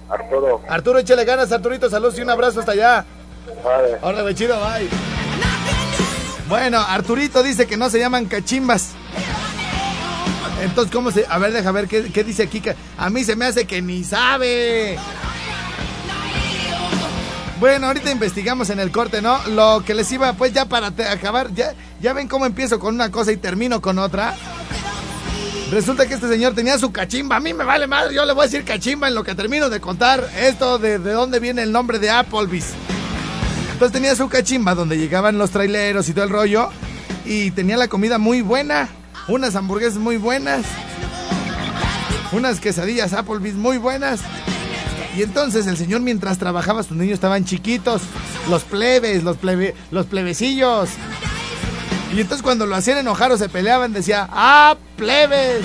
Arturo, 0.08 0.60
Arturo, 0.68 0.98
échale 1.00 1.24
ganas, 1.24 1.52
Arturito, 1.52 1.90
saludos 1.90 2.18
y 2.18 2.22
un 2.22 2.30
abrazo 2.30 2.60
hasta 2.60 2.72
allá. 2.72 3.04
vale. 3.64 3.98
Órale, 4.00 4.34
chido, 4.34 4.56
bye. 4.58 4.88
Bueno, 6.48 6.78
Arturito 6.80 7.42
dice 7.42 7.66
que 7.66 7.76
no 7.76 7.90
se 7.90 7.98
llaman 7.98 8.24
cachimbas. 8.26 8.92
Entonces, 10.62 10.92
¿cómo 10.92 11.10
se...? 11.10 11.24
A 11.28 11.38
ver, 11.38 11.52
deja 11.52 11.70
ver, 11.72 11.88
¿qué, 11.88 12.10
qué 12.12 12.24
dice? 12.24 12.48
Que 12.48 12.74
A 12.96 13.10
mí 13.10 13.24
se 13.24 13.36
me 13.36 13.44
hace 13.46 13.66
que 13.66 13.80
ni 13.82 14.04
sabe. 14.04 14.98
Bueno, 17.60 17.88
ahorita 17.88 18.10
investigamos 18.10 18.70
en 18.70 18.78
el 18.78 18.92
corte, 18.92 19.20
¿no? 19.20 19.38
Lo 19.48 19.82
que 19.84 19.94
les 19.94 20.10
iba, 20.12 20.32
pues 20.34 20.52
ya 20.52 20.66
para 20.66 20.88
acabar, 21.10 21.52
ya, 21.54 21.74
ya 22.00 22.12
ven 22.12 22.28
cómo 22.28 22.46
empiezo 22.46 22.78
con 22.78 22.94
una 22.94 23.10
cosa 23.10 23.32
y 23.32 23.36
termino 23.36 23.80
con 23.80 23.98
otra. 23.98 24.36
Resulta 25.70 26.06
que 26.06 26.14
este 26.14 26.28
señor 26.28 26.54
tenía 26.54 26.78
su 26.78 26.92
cachimba. 26.92 27.36
A 27.36 27.40
mí 27.40 27.52
me 27.52 27.64
vale 27.64 27.86
madre, 27.86 28.14
yo 28.14 28.24
le 28.24 28.32
voy 28.32 28.44
a 28.44 28.46
decir 28.46 28.64
cachimba 28.64 29.08
en 29.08 29.14
lo 29.14 29.24
que 29.24 29.34
termino 29.34 29.68
de 29.68 29.80
contar 29.80 30.28
esto 30.40 30.78
de, 30.78 30.98
de 30.98 31.12
dónde 31.12 31.40
viene 31.40 31.62
el 31.62 31.72
nombre 31.72 31.98
de 31.98 32.10
Applebee's. 32.10 32.72
Entonces 33.72 33.92
tenía 33.92 34.16
su 34.16 34.28
cachimba 34.28 34.74
donde 34.74 34.96
llegaban 34.96 35.36
los 35.36 35.50
traileros 35.50 36.08
y 36.08 36.12
todo 36.12 36.24
el 36.24 36.30
rollo. 36.30 36.70
Y 37.26 37.50
tenía 37.50 37.76
la 37.76 37.88
comida 37.88 38.18
muy 38.18 38.40
buena. 38.40 38.88
Unas 39.28 39.54
hamburguesas 39.56 39.98
muy 39.98 40.16
buenas. 40.16 40.64
Unas 42.32 42.60
quesadillas 42.60 43.12
Applebee's 43.12 43.54
muy 43.54 43.78
buenas. 43.78 44.20
Y 45.16 45.22
entonces 45.22 45.66
el 45.66 45.76
señor 45.76 46.00
mientras 46.00 46.38
trabajaba, 46.38 46.82
sus 46.82 46.96
niños 46.96 47.14
estaban 47.14 47.44
chiquitos. 47.44 48.02
Los 48.48 48.64
plebes, 48.64 49.22
los, 49.24 49.36
plebe, 49.36 49.74
los 49.90 50.06
plebecillos. 50.06 50.90
Y 52.14 52.20
entonces 52.20 52.42
cuando 52.42 52.66
lo 52.66 52.74
hacían 52.74 52.98
enojar 52.98 53.30
o 53.32 53.36
se 53.36 53.48
peleaban 53.48 53.92
decía, 53.92 54.28
¡ah, 54.30 54.76
plebes! 54.96 55.64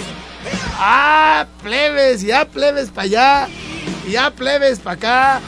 ¡ah, 0.77 1.45
plebes! 1.61 2.23
Y 2.23 2.31
¡ah, 2.31 2.47
plebes 2.51 2.89
para 2.89 3.03
allá! 3.03 3.47
Y 4.07 4.17
¡ah, 4.17 4.31
plebes 4.35 4.79
para 4.79 4.95
acá! 4.95 5.41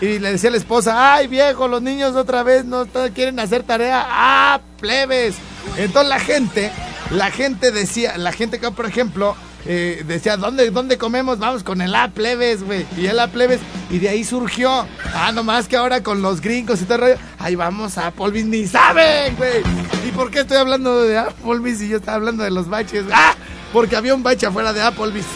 Y 0.00 0.18
le 0.18 0.32
decía 0.32 0.50
la 0.50 0.56
esposa, 0.56 1.14
¡ay, 1.14 1.26
viejo, 1.26 1.68
los 1.68 1.82
niños 1.82 2.16
otra 2.16 2.42
vez 2.42 2.64
no 2.64 2.86
quieren 3.14 3.38
hacer 3.40 3.62
tarea! 3.62 4.06
¡ah, 4.08 4.60
plebes! 4.80 5.36
Entonces 5.76 6.08
la 6.08 6.20
gente, 6.20 6.70
la 7.10 7.30
gente 7.30 7.70
decía, 7.70 8.16
la 8.18 8.32
gente 8.32 8.58
que, 8.58 8.70
por 8.70 8.86
ejemplo, 8.86 9.36
eh, 9.66 10.04
decía, 10.06 10.36
¿dónde, 10.36 10.70
¿dónde 10.70 10.98
comemos? 10.98 11.38
Vamos 11.38 11.62
con 11.62 11.80
el 11.80 11.94
A 11.94 12.08
plebes, 12.08 12.62
güey. 12.62 12.86
Y 12.96 13.06
el 13.06 13.18
A 13.18 13.28
plebes, 13.28 13.60
y 13.90 13.98
de 13.98 14.08
ahí 14.08 14.24
surgió. 14.24 14.86
Ah, 15.14 15.32
nomás 15.32 15.68
que 15.68 15.76
ahora 15.76 16.02
con 16.02 16.22
los 16.22 16.40
gringos 16.40 16.82
y 16.82 16.84
todo 16.84 16.94
el 16.96 17.00
rollo, 17.00 17.16
ahí 17.38 17.54
vamos 17.54 17.96
a 17.98 18.08
Applebee's, 18.08 18.46
ni 18.46 18.66
saben, 18.66 19.36
güey. 19.36 19.62
¿Y 20.06 20.10
por 20.12 20.30
qué 20.30 20.40
estoy 20.40 20.58
hablando 20.58 21.02
de 21.02 21.16
Applebee's 21.16 21.80
y 21.82 21.88
yo 21.88 21.98
estaba 21.98 22.16
hablando 22.16 22.44
de 22.44 22.50
los 22.50 22.68
baches? 22.68 23.04
¡Ah! 23.12 23.34
Porque 23.72 23.96
había 23.96 24.14
un 24.14 24.22
bache 24.22 24.46
afuera 24.46 24.72
de 24.72 24.82
Applebee's. 24.82 25.26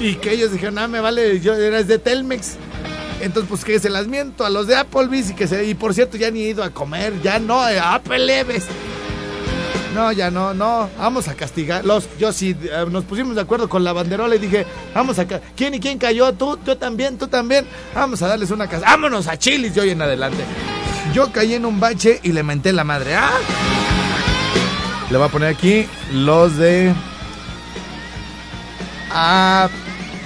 Y 0.00 0.16
que 0.16 0.32
ellos 0.32 0.52
dijeron, 0.52 0.78
ah, 0.78 0.88
me 0.88 1.00
vale, 1.00 1.40
yo 1.40 1.54
eres 1.54 1.88
de 1.88 1.98
Telmex. 1.98 2.56
Entonces, 3.20 3.48
pues 3.48 3.64
que 3.64 3.78
se 3.78 3.88
las 3.88 4.06
miento 4.06 4.44
a 4.44 4.50
los 4.50 4.66
de 4.66 4.76
Applebee's 4.76 5.30
y 5.30 5.34
que 5.34 5.46
se. 5.46 5.64
Y 5.64 5.74
por 5.74 5.94
cierto, 5.94 6.16
ya 6.16 6.30
ni 6.30 6.42
he 6.42 6.48
ido 6.48 6.62
a 6.62 6.70
comer, 6.70 7.14
ya 7.22 7.38
no, 7.38 7.66
eh, 7.68 7.78
Applebee's. 7.78 8.64
No, 9.96 10.12
ya 10.12 10.30
no, 10.30 10.52
no, 10.52 10.90
vamos 10.98 11.26
a 11.26 11.34
castigarlos. 11.34 12.06
Yo 12.18 12.30
sí, 12.30 12.54
eh, 12.64 12.84
nos 12.90 13.04
pusimos 13.04 13.34
de 13.34 13.40
acuerdo 13.40 13.66
con 13.66 13.82
la 13.82 13.94
banderola 13.94 14.36
y 14.36 14.38
dije, 14.38 14.66
vamos 14.94 15.18
a... 15.18 15.26
¿Quién 15.26 15.72
y 15.72 15.80
quién 15.80 15.96
cayó? 15.96 16.34
Tú, 16.34 16.58
yo 16.66 16.76
también, 16.76 17.16
tú 17.16 17.28
también. 17.28 17.66
Vamos 17.94 18.20
a 18.20 18.28
darles 18.28 18.50
una 18.50 18.68
casa. 18.68 18.84
Vámonos 18.84 19.26
a 19.26 19.38
Chilis 19.38 19.74
de 19.74 19.80
hoy 19.80 19.90
en 19.90 20.02
adelante. 20.02 20.44
Yo 21.14 21.32
caí 21.32 21.54
en 21.54 21.64
un 21.64 21.80
bache 21.80 22.20
y 22.22 22.32
le 22.32 22.42
menté 22.42 22.74
la 22.74 22.84
madre. 22.84 23.14
¡Ah! 23.14 23.38
Le 25.10 25.16
voy 25.16 25.28
a 25.28 25.30
poner 25.30 25.48
aquí 25.48 25.86
los 26.12 26.58
de... 26.58 26.92
A 29.12 29.70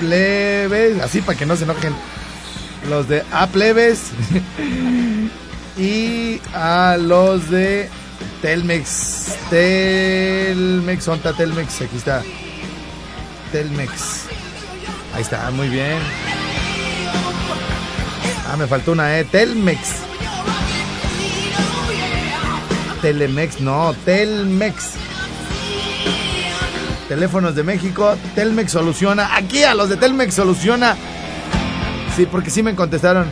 plebes, 0.01 1.01
así 1.01 1.21
para 1.21 1.39
que 1.39 1.47
no 1.47 1.55
se 1.55 1.63
enojen. 1.63 1.95
Los 2.89 3.07
de 3.07 3.23
A 3.31 3.47
plebes 3.47 4.11
y 5.79 6.41
a 6.55 6.97
los 6.99 7.51
de 7.51 7.89
Telmex. 8.43 9.37
Telmex, 9.51 11.05
¿dónde 11.05 11.29
está 11.29 11.37
Telmex? 11.37 11.81
Aquí 11.83 11.97
está. 11.97 12.23
Telmex. 13.53 14.25
Ahí 15.15 15.23
está, 15.23 15.51
muy 15.51 15.69
bien. 15.69 15.99
Ah, 18.49 18.57
me 18.57 18.67
faltó 18.67 18.93
una 18.93 19.19
E. 19.19 19.25
Telmex. 19.25 19.81
Telemex, 23.03 23.61
no, 23.61 23.95
Telmex. 24.05 24.93
Teléfonos 27.09 27.55
de 27.55 27.65
México, 27.65 28.17
Telmex 28.35 28.73
soluciona. 28.73 29.37
Aquí 29.37 29.65
a 29.65 29.75
los 29.75 29.89
de 29.89 29.97
Telmex 29.97 30.35
soluciona. 30.35 30.97
Sí, 32.17 32.27
porque 32.27 32.51
sí 32.51 32.63
me 32.63 32.75
contestaron. 32.75 33.27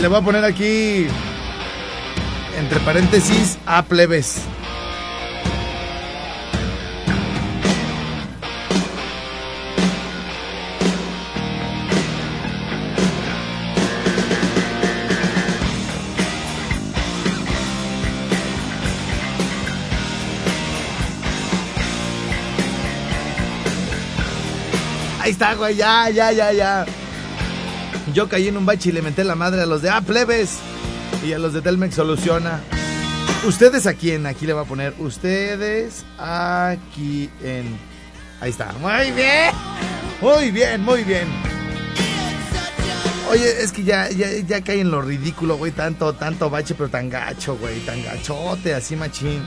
Le 0.00 0.06
voy 0.06 0.18
a 0.18 0.22
poner 0.22 0.44
aquí, 0.44 1.08
entre 2.56 2.78
paréntesis, 2.80 3.58
a 3.66 3.82
plebes. 3.82 4.42
Ahí 25.20 25.32
está, 25.32 25.54
güey, 25.54 25.74
ya, 25.74 26.08
ya, 26.10 26.30
ya, 26.30 26.52
ya. 26.52 26.86
Yo 28.14 28.28
caí 28.28 28.48
en 28.48 28.56
un 28.56 28.66
bache 28.66 28.88
y 28.88 28.92
le 28.92 29.02
menté 29.02 29.24
la 29.24 29.34
madre 29.34 29.62
a 29.62 29.66
los 29.66 29.82
de 29.82 29.90
A 29.90 30.00
plebes 30.00 30.58
y 31.26 31.32
a 31.32 31.38
los 31.38 31.52
de 31.52 31.60
Telmex 31.60 31.94
soluciona. 31.94 32.60
Ustedes 33.46 33.86
aquí 33.86 34.10
en, 34.10 34.26
aquí 34.26 34.46
le 34.46 34.52
voy 34.52 34.64
a 34.64 34.66
poner, 34.66 34.94
ustedes 34.98 36.04
aquí 36.18 37.30
en. 37.42 37.78
Ahí 38.40 38.50
está, 38.50 38.72
muy 38.80 39.12
bien, 39.12 39.52
muy 40.20 40.50
bien, 40.50 40.82
muy 40.82 41.04
bien. 41.04 41.28
Oye, 43.30 43.62
es 43.62 43.72
que 43.72 43.84
ya, 43.84 44.08
ya, 44.10 44.30
ya 44.46 44.62
cae 44.62 44.80
en 44.80 44.90
lo 44.90 45.02
ridículo, 45.02 45.56
güey, 45.56 45.70
tanto, 45.72 46.14
tanto 46.14 46.48
bache, 46.48 46.74
pero 46.74 46.88
tan 46.88 47.10
gacho, 47.10 47.56
güey, 47.56 47.78
tan 47.80 48.02
gachote, 48.02 48.74
así 48.74 48.96
machín. 48.96 49.42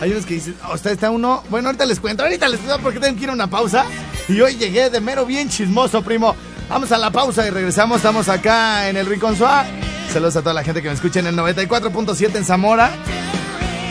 Hay 0.00 0.10
unos 0.10 0.26
que 0.26 0.34
dicen, 0.34 0.56
o 0.68 0.76
sea, 0.76 0.92
está 0.92 1.10
uno. 1.10 1.42
Bueno, 1.48 1.68
ahorita 1.68 1.86
les 1.86 2.00
cuento, 2.00 2.24
ahorita 2.24 2.48
les 2.48 2.60
cuento 2.60 2.82
porque 2.82 2.98
tengo 3.00 3.16
que 3.16 3.24
ir 3.24 3.30
a 3.30 3.32
una 3.32 3.46
pausa. 3.46 3.86
Y 4.28 4.40
hoy 4.40 4.56
llegué 4.56 4.90
de 4.90 5.00
mero 5.00 5.24
bien 5.24 5.48
chismoso, 5.48 6.02
primo. 6.02 6.34
Vamos 6.68 6.90
a 6.92 6.98
la 6.98 7.10
pausa 7.10 7.46
y 7.46 7.50
regresamos. 7.50 7.98
Estamos 7.98 8.28
acá 8.28 8.88
en 8.88 8.96
el 8.96 9.06
Rincón 9.06 9.36
Suá. 9.36 9.66
Saludos 10.12 10.36
a 10.36 10.40
toda 10.40 10.54
la 10.54 10.64
gente 10.64 10.82
que 10.82 10.88
me 10.88 10.94
escucha 10.94 11.20
en 11.20 11.26
el 11.26 11.36
94.7 11.36 12.36
en 12.36 12.44
Zamora. 12.44 12.90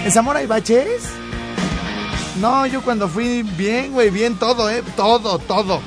¿En 0.03 0.11
Zamora 0.11 0.39
hay 0.39 0.47
baches? 0.47 1.03
No, 2.39 2.65
yo 2.65 2.81
cuando 2.81 3.07
fui 3.07 3.43
bien, 3.43 3.91
güey, 3.93 4.09
bien 4.09 4.37
todo, 4.37 4.69
¿eh? 4.69 4.83
Todo, 4.95 5.37
todo. 5.39 5.81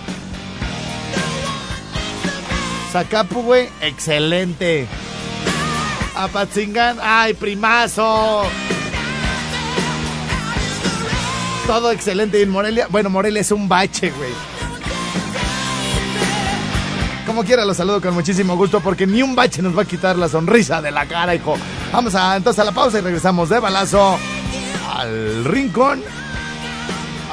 Zacapu, 2.93 3.43
güey, 3.43 3.69
excelente. 3.81 4.87
Apatzingán, 6.15 6.99
ay, 7.03 7.35
primazo. 7.35 8.45
Todo 11.67 11.91
excelente. 11.91 12.39
Y 12.39 12.43
en 12.43 12.51
Morelia, 12.51 12.87
bueno, 12.91 13.11
Morelia 13.11 13.41
es 13.41 13.51
un 13.51 13.69
bache, 13.69 14.11
güey. 14.11 14.56
Como 17.37 17.47
quiera, 17.47 17.67
los 17.67 17.77
saludo 17.77 18.01
con 18.01 18.15
muchísimo 18.15 18.57
gusto 18.57 18.81
porque 18.81 19.07
ni 19.07 19.23
un 19.23 19.37
bache 19.37 19.61
nos 19.61 19.77
va 19.77 19.83
a 19.83 19.85
quitar 19.85 20.17
la 20.17 20.27
sonrisa 20.27 20.81
de 20.81 20.91
la 20.91 21.05
cara, 21.05 21.35
hijo. 21.35 21.55
Vamos 21.93 22.15
a 22.15 22.35
entonces 22.35 22.61
a 22.61 22.65
la 22.65 22.73
pausa 22.73 22.99
y 22.99 23.03
regresamos 23.03 23.51
de 23.51 23.59
balazo 23.59 24.19
al 24.95 25.45
rincón. 25.45 26.03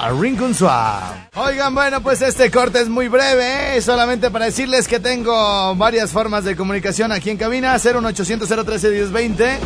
Al 0.02 0.20
rincón 0.20 0.54
suave. 0.54 1.30
Oigan, 1.36 1.74
bueno, 1.74 2.02
pues 2.02 2.22
este 2.22 2.52
corte 2.52 2.82
es 2.82 2.90
muy 2.90 3.08
breve, 3.08 3.78
¿eh? 3.78 3.82
solamente 3.82 4.30
para 4.30 4.44
decirles 4.44 4.90
que 4.90 5.00
tengo 5.00 5.74
varias 5.78 6.12
formas 6.12 6.44
de 6.44 6.58
comunicación 6.58 7.14
aquí 7.14 7.30
en 7.30 7.38
cabina: 7.38 7.78
01800 7.78 8.50
013 8.50 8.90
1020 8.90 9.60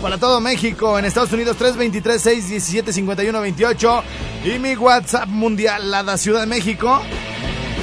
para 0.00 0.16
todo 0.16 0.40
México, 0.40 0.98
en 0.98 1.04
Estados 1.04 1.32
Unidos 1.34 1.58
323 1.58 2.22
617 2.22 2.90
5128 2.90 4.02
y 4.46 4.58
mi 4.58 4.76
WhatsApp 4.76 5.28
mundial, 5.28 5.90
la 5.90 6.02
da 6.02 6.16
Ciudad 6.16 6.40
de 6.40 6.46
México 6.46 7.02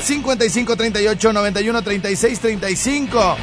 55 0.02 0.76
38 0.76 1.34
91 1.34 1.82
36 1.82 2.40
35. 2.40 3.38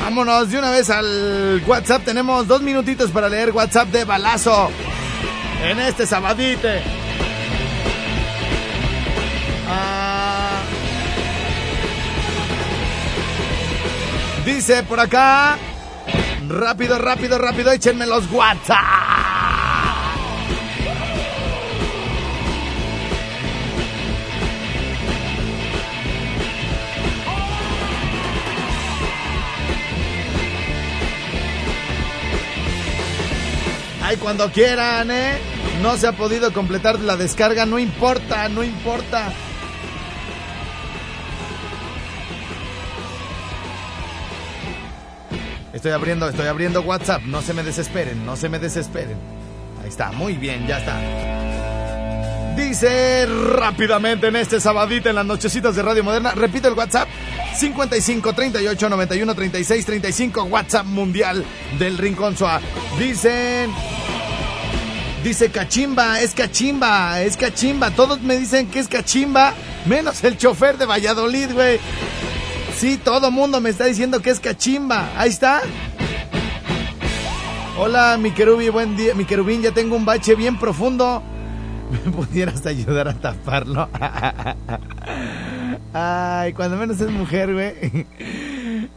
Vámonos 0.00 0.50
de 0.50 0.58
una 0.58 0.70
vez 0.70 0.88
al 0.90 1.62
WhatsApp. 1.66 2.04
Tenemos 2.04 2.46
dos 2.46 2.62
minutitos 2.62 3.10
para 3.10 3.28
leer 3.28 3.50
WhatsApp 3.50 3.88
de 3.88 4.04
balazo 4.04 4.70
en 5.62 5.78
este 5.80 6.06
sabadite. 6.06 6.80
Ah. 9.68 10.62
Dice 14.44 14.82
por 14.84 14.98
acá. 14.98 15.58
Rápido, 16.48 16.98
rápido, 16.98 17.36
rápido, 17.36 17.70
échenme 17.72 18.06
los 18.06 18.30
WhatsApp. 18.32 19.17
Ay, 34.08 34.16
cuando 34.16 34.50
quieran, 34.50 35.10
¿eh? 35.10 35.36
No 35.82 35.98
se 35.98 36.06
ha 36.06 36.12
podido 36.12 36.50
completar 36.50 36.98
la 36.98 37.18
descarga, 37.18 37.66
no 37.66 37.78
importa, 37.78 38.48
no 38.48 38.64
importa. 38.64 39.30
Estoy 45.74 45.92
abriendo, 45.92 46.26
estoy 46.26 46.46
abriendo 46.46 46.80
WhatsApp, 46.80 47.20
no 47.24 47.42
se 47.42 47.52
me 47.52 47.62
desesperen, 47.62 48.24
no 48.24 48.34
se 48.34 48.48
me 48.48 48.58
desesperen. 48.58 49.18
Ahí 49.82 49.90
está, 49.90 50.10
muy 50.10 50.38
bien, 50.38 50.66
ya 50.66 50.78
está. 50.78 52.56
Dice 52.56 53.26
rápidamente 53.26 54.28
en 54.28 54.36
este 54.36 54.58
sabadito 54.58 55.10
en 55.10 55.16
las 55.16 55.26
nochecitas 55.26 55.76
de 55.76 55.82
Radio 55.82 56.02
Moderna, 56.02 56.32
repito 56.34 56.66
el 56.68 56.72
WhatsApp, 56.72 57.10
55 57.58 58.32
38 58.34 58.88
91 58.88 59.34
36 59.34 59.84
35, 59.84 60.42
WhatsApp 60.44 60.86
mundial 60.86 61.44
del 61.78 61.98
Rincón 61.98 62.36
Suá. 62.36 62.60
Dicen, 63.00 63.72
dice 65.24 65.50
cachimba, 65.50 66.20
es 66.20 66.34
cachimba, 66.34 67.20
es 67.20 67.36
cachimba. 67.36 67.90
Todos 67.90 68.22
me 68.22 68.38
dicen 68.38 68.68
que 68.68 68.78
es 68.78 68.86
cachimba, 68.86 69.54
menos 69.86 70.22
el 70.22 70.38
chofer 70.38 70.78
de 70.78 70.86
Valladolid, 70.86 71.52
güey. 71.52 71.80
Sí, 72.76 72.96
todo 72.96 73.32
mundo 73.32 73.60
me 73.60 73.70
está 73.70 73.86
diciendo 73.86 74.22
que 74.22 74.30
es 74.30 74.38
cachimba. 74.38 75.10
Ahí 75.16 75.30
está. 75.30 75.62
Hola, 77.76 78.18
mi 78.20 78.30
querubín, 78.30 78.70
buen 78.70 78.96
día. 78.96 79.14
Mi 79.14 79.24
querubín, 79.24 79.62
ya 79.62 79.72
tengo 79.72 79.96
un 79.96 80.04
bache 80.04 80.36
bien 80.36 80.60
profundo. 80.60 81.24
¿Me 81.90 82.12
pudieras 82.12 82.64
ayudar 82.66 83.08
a 83.08 83.14
taparlo? 83.14 83.88
Ay, 85.92 86.52
cuando 86.52 86.76
menos 86.76 87.00
es 87.00 87.10
mujer, 87.10 87.52
güey. 87.52 88.06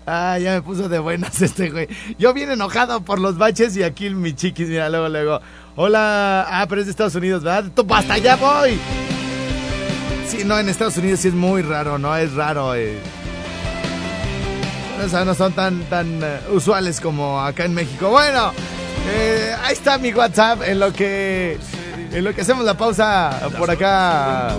Ay, 0.06 0.44
ya 0.44 0.54
me 0.54 0.62
puso 0.62 0.90
de 0.90 1.00
buenas 1.00 1.42
este 1.42 1.70
güey. 1.70 1.88
Yo 2.18 2.34
bien 2.34 2.52
enojado 2.52 3.02
por 3.02 3.20
los 3.20 3.38
baches 3.38 3.76
y 3.78 3.84
aquí 3.84 4.10
mi 4.10 4.34
chiquis, 4.34 4.68
mira, 4.68 4.90
luego, 4.90 5.10
luego. 5.10 5.42
Hola. 5.76 6.46
Ah, 6.50 6.66
pero 6.68 6.82
es 6.82 6.88
de 6.88 6.92
Estados 6.92 7.16
Unidos, 7.16 7.44
¿verdad? 7.44 7.72
¡Hasta 7.90 8.14
allá 8.14 8.36
voy! 8.36 8.78
Sí, 10.28 10.44
no, 10.46 10.60
en 10.60 10.70
Estados 10.70 10.98
Unidos 10.98 11.22
sí 11.22 11.30
es 11.30 11.34
muy 11.34 11.62
raro, 11.62 11.98
¿no? 11.98 12.16
Es 12.16 12.34
raro, 12.34 12.76
eh. 12.76 12.98
O 15.04 15.10
sea, 15.10 15.26
no 15.26 15.34
son 15.34 15.54
tan, 15.54 15.84
tan 15.86 16.24
eh, 16.24 16.40
usuales 16.52 17.02
como 17.02 17.42
acá 17.42 17.66
en 17.66 17.74
México. 17.74 18.10
Bueno, 18.10 18.52
eh, 19.10 19.56
ahí 19.64 19.74
está 19.74 19.98
mi 19.98 20.14
WhatsApp 20.14 20.62
en 20.64 20.80
lo 20.80 20.94
que 20.94 21.58
en 22.14 22.24
lo 22.24 22.34
que 22.34 22.42
hacemos 22.42 22.66
la 22.66 22.78
pausa 22.78 23.50
por 23.58 23.70
acá, 23.72 24.58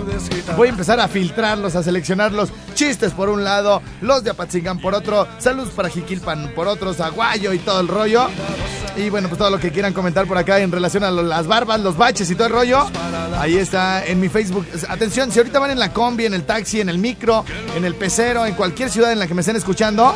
voy 0.57 0.67
a 0.67 0.71
empezar 0.71 0.99
a 0.99 1.07
filtrarlos, 1.07 1.75
a 1.75 1.83
seleccionar 1.83 2.31
los 2.31 2.49
chistes 2.73 3.11
por 3.11 3.29
un 3.29 3.43
lado, 3.43 3.81
los 4.01 4.23
de 4.23 4.31
Apatzingán 4.31 4.79
por 4.79 4.93
otro, 4.93 5.27
saludos 5.37 5.69
para 5.69 5.89
Jiquilpan 5.89 6.53
por 6.55 6.67
otros, 6.67 6.99
Aguayo 6.99 7.53
y 7.53 7.59
todo 7.59 7.79
el 7.79 7.87
rollo. 7.87 8.27
Y 8.95 9.09
bueno, 9.09 9.27
pues 9.27 9.39
todo 9.39 9.49
lo 9.49 9.59
que 9.59 9.71
quieran 9.71 9.91
comentar 9.91 10.27
por 10.27 10.37
acá 10.37 10.59
en 10.59 10.71
relación 10.71 11.03
a 11.03 11.09
las 11.09 11.47
barbas, 11.47 11.79
los 11.79 11.97
baches 11.97 12.29
y 12.29 12.35
todo 12.35 12.47
el 12.47 12.53
rollo. 12.53 12.85
Ahí 13.39 13.57
está 13.57 14.05
en 14.05 14.19
mi 14.19 14.29
Facebook. 14.29 14.67
Atención, 14.87 15.31
si 15.31 15.39
ahorita 15.39 15.57
van 15.57 15.71
en 15.71 15.79
la 15.79 15.91
combi, 15.91 16.25
en 16.25 16.35
el 16.35 16.43
taxi, 16.43 16.79
en 16.79 16.89
el 16.89 16.99
micro, 16.99 17.43
en 17.75 17.85
el 17.85 17.95
pecero, 17.95 18.45
en 18.45 18.53
cualquier 18.53 18.91
ciudad 18.91 19.11
en 19.11 19.17
la 19.17 19.25
que 19.25 19.33
me 19.33 19.41
estén 19.41 19.55
escuchando 19.55 20.13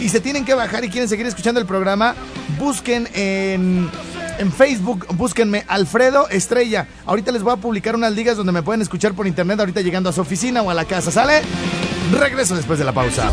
y 0.00 0.08
se 0.08 0.20
tienen 0.20 0.44
que 0.44 0.54
bajar 0.54 0.84
y 0.84 0.88
quieren 0.88 1.08
seguir 1.08 1.26
escuchando 1.26 1.60
el 1.60 1.66
programa, 1.66 2.14
busquen 2.58 3.08
en 3.14 3.90
en 4.38 4.52
Facebook, 4.52 5.06
búsquenme 5.14 5.64
Alfredo 5.68 6.28
Estrella. 6.28 6.88
Ahorita 7.06 7.32
les 7.32 7.42
voy 7.42 7.52
a 7.52 7.56
publicar 7.56 7.94
unas 7.94 8.12
ligas 8.12 8.36
donde 8.36 8.52
me 8.52 8.62
pueden 8.62 8.82
escuchar 8.82 9.14
por 9.14 9.26
internet 9.26 9.60
ahorita 9.60 9.80
llegando 9.80 10.08
a 10.08 10.12
su 10.12 10.20
oficina 10.20 10.62
o 10.62 10.70
a 10.70 10.74
la 10.74 10.84
casa, 10.84 11.10
¿sale? 11.10 11.42
Regreso 12.12 12.56
después 12.56 12.78
de 12.78 12.84
la 12.84 12.92
pausa. 12.92 13.30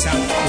Sound. 0.00 0.39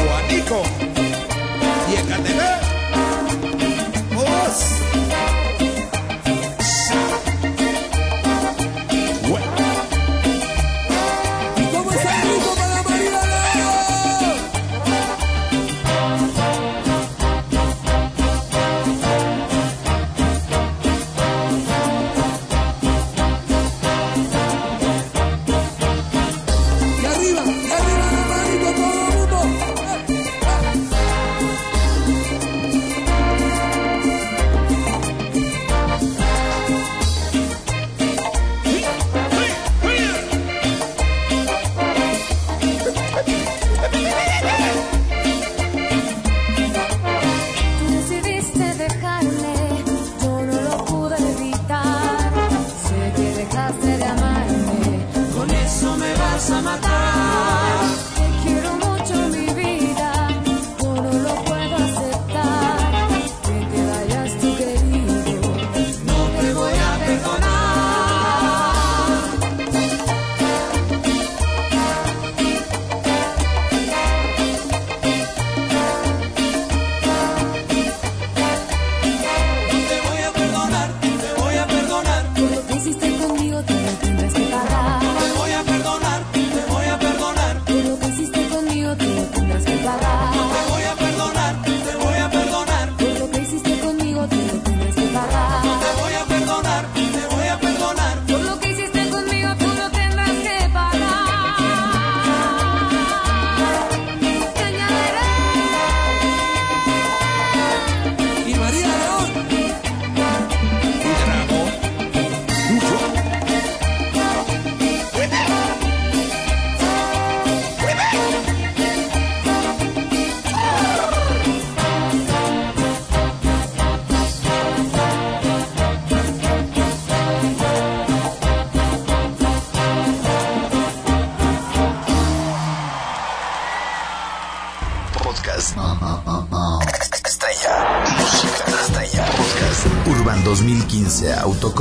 las 89.67 90.02
que. 90.02 90.40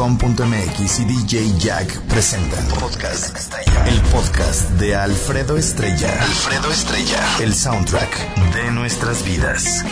2015, 0.01 0.41
Autocom.mx 0.41 1.01
y 1.01 1.05
DJ 1.05 1.59
Jack 1.59 2.01
presentan. 2.09 2.67
Podcast. 2.69 3.37
Estrella. 3.37 3.87
El 3.87 4.01
podcast 4.03 4.71
de 4.71 4.97
Alfredo 4.97 5.59
Estrella. 5.59 6.23
Alfredo 6.23 6.71
Estrella. 6.71 7.19
El 7.41 7.55
soundtrack 7.55 8.35
de 8.55 8.71
nuestras 8.71 9.23
vidas. 9.25 9.85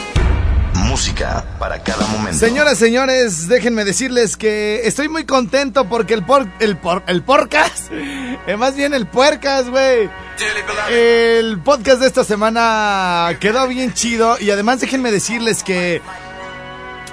Música 0.75 1.44
para 1.59 1.83
cada 1.83 2.07
momento. 2.07 2.38
Señoras, 2.38 2.79
señores, 2.79 3.49
déjenme 3.49 3.85
decirles 3.85 4.38
que 4.38 4.81
estoy 4.85 5.09
muy 5.11 5.27
contento 5.27 5.87
porque 5.88 6.14
el 6.14 6.25
por, 6.25 6.49
el 6.61 6.79
por, 6.79 7.03
el 7.07 7.23
podcast, 7.23 7.90
eh, 7.92 8.57
más 8.57 8.77
bien 8.77 8.94
el 8.94 9.07
puercas, 9.07 9.68
güey. 9.68 10.09
El 10.90 11.61
podcast 11.61 12.01
de 12.01 12.07
esta 12.07 12.25
semana 12.25 13.37
quedó 13.40 13.68
bien 13.68 13.92
chido 13.92 14.38
y 14.40 14.51
además 14.51 14.81
déjenme 14.81 15.11
decirles 15.11 15.62
que 15.62 16.01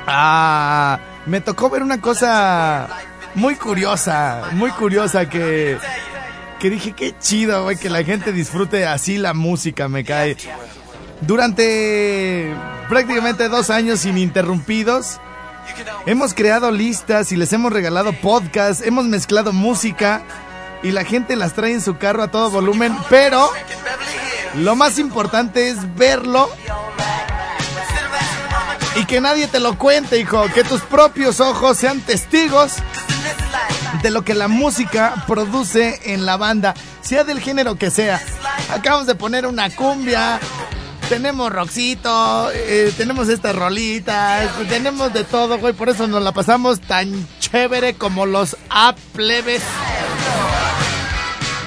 ah, 0.08 1.00
me 1.26 1.42
tocó 1.42 1.70
ver 1.70 1.84
una 1.84 2.02
cosa 2.02 2.88
muy 3.34 3.56
curiosa, 3.56 4.50
muy 4.54 4.72
curiosa 4.72 5.28
que 5.28 5.78
que 6.60 6.70
dije 6.70 6.94
qué 6.94 7.14
chido, 7.20 7.64
güey, 7.64 7.78
que 7.78 7.90
la 7.90 8.04
gente 8.04 8.32
disfrute 8.32 8.86
así 8.86 9.18
la 9.18 9.34
música, 9.34 9.88
me 9.88 10.04
cae. 10.04 10.38
Durante 11.22 12.54
prácticamente 12.90 13.50
dos 13.50 13.70
años 13.70 14.06
ininterrumpidos, 14.06 15.20
hemos 16.06 16.34
creado 16.34 16.72
listas 16.72 17.32
y 17.32 17.36
les 17.36 17.52
hemos 17.54 17.74
regalado 17.74 18.14
podcasts, 18.14 18.86
hemos 18.86 19.06
mezclado 19.06 19.54
música 19.54 20.24
y 20.82 20.92
la 20.92 21.04
gente 21.04 21.36
las 21.36 21.54
trae 21.54 21.74
en 21.74 21.82
su 21.82 21.98
carro 21.98 22.24
a 22.24 22.30
todo 22.30 22.50
volumen, 22.50 22.96
pero 23.10 23.50
lo 24.56 24.76
más 24.76 25.00
importante 25.00 25.70
es 25.70 25.96
verlo 25.96 26.50
y 28.96 29.06
que 29.06 29.22
nadie 29.22 29.48
te 29.48 29.60
lo 29.60 29.78
cuente, 29.78 30.20
hijo, 30.20 30.46
que 30.54 30.64
tus 30.64 30.82
propios 30.82 31.40
ojos 31.40 31.78
sean 31.78 32.02
testigos 32.02 32.74
de 34.02 34.12
lo 34.12 34.24
que 34.24 34.34
la 34.34 34.48
música 34.48 35.24
produce 35.28 36.00
en 36.14 36.26
la 36.26 36.38
banda, 36.38 36.74
sea 37.02 37.24
del 37.24 37.40
género 37.40 37.76
que 37.76 37.90
sea. 37.90 38.22
Acabamos 38.70 39.08
de 39.08 39.16
poner 39.16 39.46
una 39.46 39.70
cumbia, 39.70 40.40
tenemos 41.10 41.52
roxito, 41.52 42.52
eh, 42.54 42.92
tenemos 42.98 43.30
estas 43.30 43.56
rolitas, 43.56 44.50
tenemos 44.70 45.14
de 45.14 45.24
todo, 45.24 45.58
güey. 45.60 45.74
Por 45.74 45.90
eso 45.90 46.08
nos 46.08 46.24
la 46.24 46.32
pasamos 46.32 46.80
tan 46.80 47.28
chévere 47.40 47.96
como 47.96 48.26
los 48.26 48.58
A 48.70 48.96
plebes. 49.14 49.62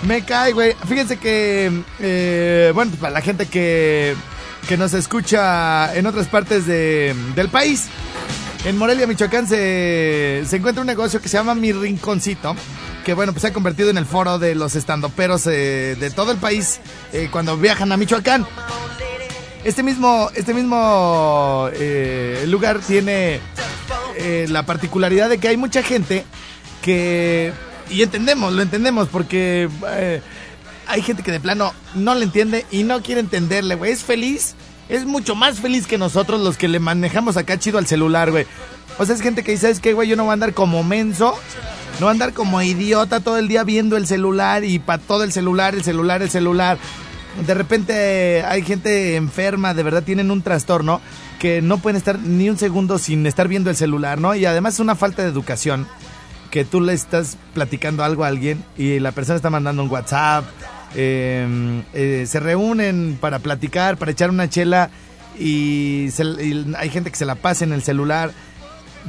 Me 0.03 0.25
cae, 0.25 0.53
güey. 0.53 0.75
Fíjense 0.89 1.19
que, 1.19 1.83
eh, 2.01 2.73
bueno, 2.75 2.91
pues 2.91 3.01
para 3.01 3.13
la 3.13 3.21
gente 3.21 3.47
que, 3.47 4.17
que 4.67 4.77
nos 4.77 4.95
escucha 4.95 5.95
en 5.95 6.07
otras 6.07 6.27
partes 6.27 6.67
de, 6.67 7.15
del 7.35 7.49
país, 7.49 7.87
en 8.65 8.77
Morelia, 8.77 9.07
Michoacán, 9.07 9.47
se, 9.47 10.43
se 10.47 10.57
encuentra 10.57 10.81
un 10.81 10.87
negocio 10.87 11.21
que 11.21 11.29
se 11.29 11.37
llama 11.37 11.55
Mi 11.55 11.73
Rinconcito 11.73 12.57
que 13.09 13.15
bueno, 13.15 13.33
pues 13.33 13.41
se 13.41 13.49
ha 13.49 13.53
convertido 13.55 13.89
en 13.89 13.97
el 13.97 14.05
foro 14.05 14.39
de 14.39 14.55
los 14.55 14.77
estandoperos 14.77 15.47
eh, 15.47 15.97
de 15.99 16.11
todo 16.11 16.31
el 16.31 16.37
país 16.37 16.79
eh, 17.15 17.31
cuando 17.33 17.57
viajan 17.57 17.91
a 17.91 17.97
Michoacán. 17.97 18.47
Este 19.65 19.83
mismo, 19.83 20.29
este 20.35 20.53
mismo 20.53 21.71
eh, 21.73 22.45
lugar 22.47 22.81
tiene 22.81 23.41
la 24.49 24.67
particularidad 24.67 25.31
de 25.31 25.39
que 25.39 25.49
hay 25.49 25.57
mucha 25.57 25.83
gente 25.83 26.27
que... 26.83 27.55
Y 27.89 28.03
entendemos, 28.03 28.53
lo 28.53 28.61
entendemos, 28.61 29.09
porque 29.09 29.71
hay 30.89 31.03
gente 31.03 31.23
que 31.23 31.33
de 31.33 31.41
plano 31.41 31.73
no 31.95 32.15
le 32.15 32.25
entiende 32.25 32.67
y 32.71 32.83
no 32.83 33.03
quiere 33.03 33.21
entenderle, 33.21 33.75
güey. 33.75 33.93
Es 33.93 34.03
feliz, 34.03 34.55
es 34.89 35.05
mucho 35.05 35.35
más 35.35 35.61
feliz 35.61 35.87
que 35.87 35.99
nosotros 35.99 36.41
los 36.41 36.57
que 36.57 36.69
le 36.69 36.81
manejamos 36.81 37.37
acá 37.37 37.59
chido 37.59 37.79
al 37.79 37.87
celular, 37.87 38.31
güey. 38.31 38.47
O 38.99 39.07
sea, 39.07 39.15
es 39.15 39.21
gente 39.21 39.45
que 39.45 39.53
dice, 39.53 39.63
¿sabes 39.63 39.81
qué, 39.81 39.93
güey? 39.93 40.09
Yo 40.09 40.17
no 40.17 40.25
voy 40.25 40.31
a 40.31 40.35
andar 40.35 40.55
como 40.55 40.83
menso, 40.83 41.35
no 41.95 42.07
voy 42.07 42.09
a 42.09 42.11
andar 42.13 42.33
como 42.33 42.61
idiota 42.63 43.21
todo 43.21 43.39
el 43.39 43.49
día 43.49 43.65
viendo 43.65 43.97
el 43.97 44.07
celular 44.07 44.65
y 44.65 44.79
para 44.79 45.01
todo 45.01 45.23
el 45.23 45.33
celular, 45.33 45.75
el 45.75 45.85
celular, 45.85 46.23
el 46.23 46.31
celular 46.31 46.79
de 47.47 47.55
repente 47.55 48.43
hay 48.45 48.63
gente 48.63 49.17
enferma, 49.17 49.75
de 49.75 49.83
verdad 49.83 50.03
tienen 50.03 50.31
un 50.31 50.43
trastorno 50.43 51.01
que 51.39 51.63
no 51.63 51.79
pueden 51.79 51.97
estar 51.97 52.19
ni 52.19 52.51
un 52.51 52.59
segundo 52.59 52.99
sin 52.99 53.27
estar 53.27 53.47
viendo 53.49 53.71
el 53.71 53.77
celular, 53.77 54.21
¿no? 54.21 54.35
Y 54.35 54.45
además 54.45 54.75
es 54.75 54.81
una 54.81 54.97
falta 54.97 55.23
de 55.23 55.29
educación 55.29 55.87
que 56.51 56.65
tú 56.65 56.81
le 56.81 56.95
estás 56.95 57.37
platicando 57.55 58.03
algo 58.03 58.25
a 58.25 58.29
alguien 58.29 58.65
y 58.77 58.99
la 58.99 59.13
persona 59.13 59.37
está 59.37 59.51
mandando 59.51 59.83
un 59.83 59.91
WhatsApp, 59.91 60.45
eh, 60.95 61.83
eh, 61.93 62.25
se 62.27 62.41
reúnen 62.41 63.19
para 63.21 63.39
platicar, 63.39 63.97
para 63.97 64.11
echar 64.11 64.31
una 64.31 64.49
chela 64.49 64.91
y, 65.39 66.09
se, 66.13 66.25
y, 66.25 66.75
hay 66.77 66.91
gente 66.91 67.11
que 67.11 67.17
se 67.17 67.25
la 67.25 67.35
pasa 67.35 67.65
en 67.65 67.73
el 67.73 67.83
celular. 67.83 68.33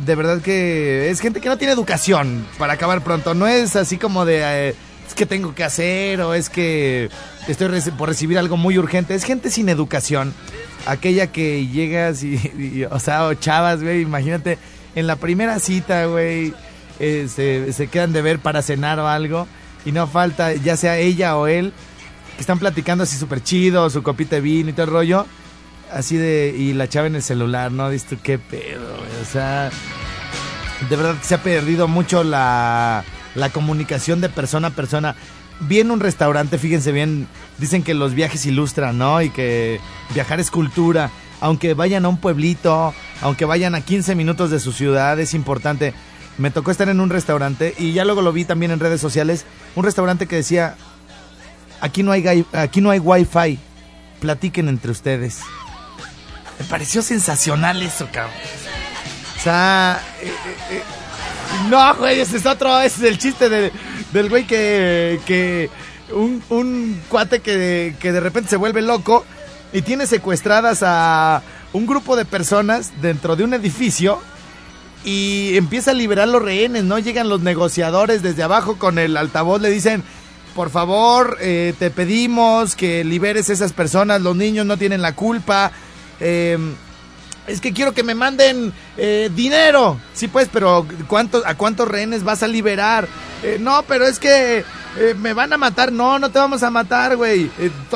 De 0.06 0.16
verdad 0.16 0.42
que 0.42 1.10
es 1.10 1.20
gente 1.20 1.42
que 1.42 1.50
no 1.50 1.58
tiene 1.58 1.74
educación 1.74 2.46
para 2.58 2.74
acabar 2.74 3.04
pronto. 3.04 3.34
No 3.34 3.48
es 3.48 3.76
así 3.76 3.98
como 3.98 4.26
de... 4.26 4.70
Eh, 4.70 4.76
es 5.08 5.16
que 5.16 5.26
tengo 5.26 5.56
que 5.56 5.64
hacer 5.64 6.22
o 6.22 6.36
es 6.36 6.52
que 6.52 7.10
estoy 7.48 7.68
reci 7.68 7.90
por 7.90 8.10
recibir 8.10 8.38
algo 8.38 8.58
muy 8.58 8.78
urgente. 8.78 9.16
Es 9.16 9.24
gente 9.24 9.50
sin 9.50 9.68
educación. 9.68 10.36
Aquella 10.86 11.28
que 11.28 11.66
llegas 11.66 12.24
y, 12.24 12.36
y 12.58 12.84
o 12.90 13.00
sea, 13.00 13.26
o 13.26 13.34
chavas, 13.34 13.82
güey, 13.82 14.02
imagínate, 14.02 14.60
en 14.94 15.08
la 15.08 15.16
primera 15.16 15.58
cita, 15.58 16.06
güey, 16.06 16.54
eh, 17.00 17.28
se, 17.34 17.74
se, 17.74 17.88
quedan 17.88 18.14
de 18.14 18.22
ver 18.22 18.38
para 18.38 18.62
cenar 18.62 19.00
o 19.00 19.08
algo 19.08 19.48
y 19.86 19.92
no 19.92 20.08
falta, 20.08 20.54
ya 20.54 20.78
sea 20.78 20.98
ella 20.98 21.38
o 21.38 21.48
él, 21.48 21.74
que 22.36 22.42
están 22.42 22.60
platicando 22.60 23.04
así 23.04 23.18
súper 23.18 23.44
chido, 23.44 23.90
su 23.90 24.04
copita 24.04 24.36
de 24.36 24.42
vino 24.42 24.70
y 24.70 24.74
todo 24.74 24.86
el 24.86 24.92
rollo, 24.92 25.26
así 25.94 26.18
de, 26.18 26.56
y 26.58 26.74
la 26.74 26.88
chava 26.88 27.08
en 27.08 27.16
el 27.16 27.24
celular, 27.24 27.72
¿no? 27.72 27.90
Dices 27.90 28.20
qué 28.22 28.38
pedo, 28.38 28.96
o 29.22 29.26
sea, 29.26 29.70
de 30.90 30.96
verdad 30.96 31.18
que 31.18 31.26
se 31.26 31.36
ha 31.36 31.44
perdido 31.44 31.88
mucho 31.88 32.24
la 32.24 33.04
la 33.36 33.50
comunicación 33.50 34.22
de 34.22 34.30
persona 34.30 34.70
a 34.70 34.72
persona. 34.72 35.16
Vi 35.62 35.82
un 35.82 36.00
restaurante, 36.00 36.58
fíjense 36.58 36.92
bien, 36.92 37.28
dicen 37.58 37.84
que 37.84 37.94
los 37.94 38.14
viajes 38.14 38.46
ilustran, 38.46 38.98
¿no? 38.98 39.22
Y 39.22 39.30
que 39.30 39.80
viajar 40.14 40.40
es 40.40 40.52
cultura. 40.52 41.10
Aunque 41.42 41.74
vayan 41.74 42.06
a 42.06 42.10
un 42.10 42.18
pueblito, 42.18 42.94
aunque 43.22 43.46
vayan 43.46 43.76
a 43.76 43.82
15 43.82 44.16
minutos 44.16 44.52
de 44.52 44.60
su 44.60 44.72
ciudad, 44.72 45.20
es 45.20 45.34
importante. 45.34 45.94
Me 46.40 46.52
tocó 46.52 46.72
estar 46.72 46.88
en 46.88 47.02
un 47.02 47.10
restaurante 47.10 47.76
y 47.78 47.92
ya 47.92 48.06
luego 48.06 48.22
lo 48.22 48.32
vi 48.32 48.46
también 48.46 48.72
en 48.72 48.80
redes 48.80 49.02
sociales. 49.02 49.44
Un 49.76 49.84
restaurante 49.84 50.26
que 50.26 50.38
decía, 50.38 50.76
aquí 51.82 52.02
no 52.02 52.14
hay, 52.14 52.46
aquí 52.54 52.80
no 52.80 52.92
hay 52.92 53.00
wifi, 53.00 53.60
platiquen 54.22 54.70
entre 54.70 54.90
ustedes. 54.90 55.40
Me 56.58 56.64
pareció 56.66 57.02
sensacional 57.02 57.82
eso, 57.82 58.08
cabrón. 58.10 58.34
O 59.38 59.42
sea, 59.42 60.02
eh, 60.22 60.32
eh, 60.72 60.82
no, 61.70 61.96
güey, 61.96 62.22
ese 62.22 62.38
es 62.38 62.46
otro, 62.46 62.80
ese 62.80 63.06
es 63.06 63.12
el 63.12 63.18
chiste 63.18 63.50
de, 63.50 63.74
del 64.14 64.30
güey 64.30 64.48
que, 64.48 65.20
que 65.26 65.70
un, 66.14 66.42
un 66.50 67.02
cuate 67.10 67.42
que, 67.42 67.96
que 68.00 68.14
de 68.14 68.20
repente 68.22 68.50
se 68.50 68.56
vuelve 68.56 68.82
loco 68.82 69.26
y 69.74 69.82
tiene 69.82 70.08
secuestradas 70.08 70.84
a 70.84 71.42
un 71.74 71.86
grupo 71.86 72.16
de 72.16 72.24
personas 72.24 72.94
dentro 73.02 73.36
de 73.36 73.44
un 73.44 73.54
edificio 73.54 74.22
y 75.04 75.56
empieza 75.56 75.92
a 75.92 75.94
liberar 75.94 76.28
los 76.28 76.42
rehenes, 76.42 76.84
¿no? 76.84 77.00
Llegan 77.00 77.30
los 77.30 77.42
negociadores 77.42 78.22
desde 78.22 78.44
abajo 78.44 78.78
con 78.78 79.00
el 79.00 79.16
altavoz, 79.16 79.62
le 79.62 79.70
dicen, 79.70 80.04
por 80.56 80.70
favor, 80.70 81.38
eh, 81.40 81.74
te 81.80 81.90
pedimos 81.90 82.76
que 82.76 83.04
liberes 83.04 83.50
esas 83.50 83.72
personas, 83.74 84.22
los 84.22 84.36
niños 84.36 84.66
no 84.66 84.78
tienen 84.78 85.02
la 85.02 85.16
culpa. 85.16 85.72
Eh, 86.20 86.58
es 87.48 87.62
que 87.62 87.74
quiero 87.74 87.94
que 87.94 88.04
me 88.04 88.14
manden 88.14 88.74
eh, 88.98 89.30
dinero. 89.34 90.00
Sí, 90.14 90.28
pues, 90.28 90.50
pero 90.52 90.86
¿cuánto, 91.08 91.42
¿a 91.46 91.56
cuántos 91.56 91.88
rehenes 91.88 92.24
vas 92.24 92.44
a 92.44 92.48
liberar? 92.48 93.08
Eh, 93.42 93.58
no, 93.60 93.84
pero 93.88 94.06
es 94.06 94.20
que 94.20 94.64
me 95.18 95.34
van 95.34 95.54
a 95.54 95.58
matar. 95.58 95.92
No, 95.92 96.20
no 96.20 96.30
te 96.30 96.40
vamos 96.40 96.62
a 96.62 96.70
matar, 96.70 97.16
güey. 97.16 97.50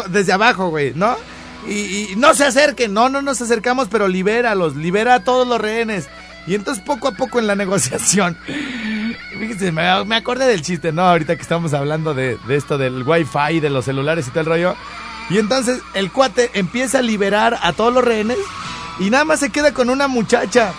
Desde 0.10 0.32
abajo, 0.34 0.70
güey, 0.70 0.94
¿no? 0.96 1.16
Y, 1.68 1.74
y, 1.74 2.16
no 2.18 2.34
se 2.34 2.46
acerquen. 2.46 2.94
No, 2.94 3.10
no 3.10 3.22
nos 3.22 3.42
acercamos, 3.42 3.89
pero 3.92 4.08
libéralos. 4.08 4.76
Libera 4.76 5.16
a 5.16 5.24
todos 5.24 5.48
los 5.48 5.60
rehenes. 5.62 6.08
Y 6.48 6.56
entonces 6.56 6.84
poco 6.84 7.08
a 7.08 7.12
poco 7.14 7.40
en 7.40 7.48
la 7.48 7.56
negociación. 7.64 8.38
Fíjense, 9.40 9.72
me, 9.72 10.06
me 10.06 10.16
acordé 10.16 10.46
del 10.46 10.62
chiste, 10.62 10.92
¿no? 10.92 11.04
Ahorita 11.04 11.36
que 11.36 11.42
estamos 11.42 11.74
hablando 11.74 12.14
de, 12.14 12.38
de 12.48 12.56
esto 12.56 12.78
del 12.78 13.04
wifi, 13.04 13.60
de 13.60 13.70
los 13.70 13.86
celulares 13.86 14.28
y 14.28 14.30
todo 14.30 14.42
el 14.42 14.46
rollo. 14.46 14.76
Y 15.30 15.38
entonces 15.38 15.80
el 15.94 16.12
cuate 16.12 16.52
empieza 16.54 17.00
a 17.00 17.02
liberar 17.02 17.58
a 17.62 17.74
todos 17.74 17.94
los 17.94 18.04
rehenes 18.04 18.38
y 19.00 19.10
nada 19.10 19.26
más 19.26 19.40
se 19.40 19.50
queda 19.50 19.74
con 19.74 19.90
una 19.90 20.08
muchacha. 20.08 20.74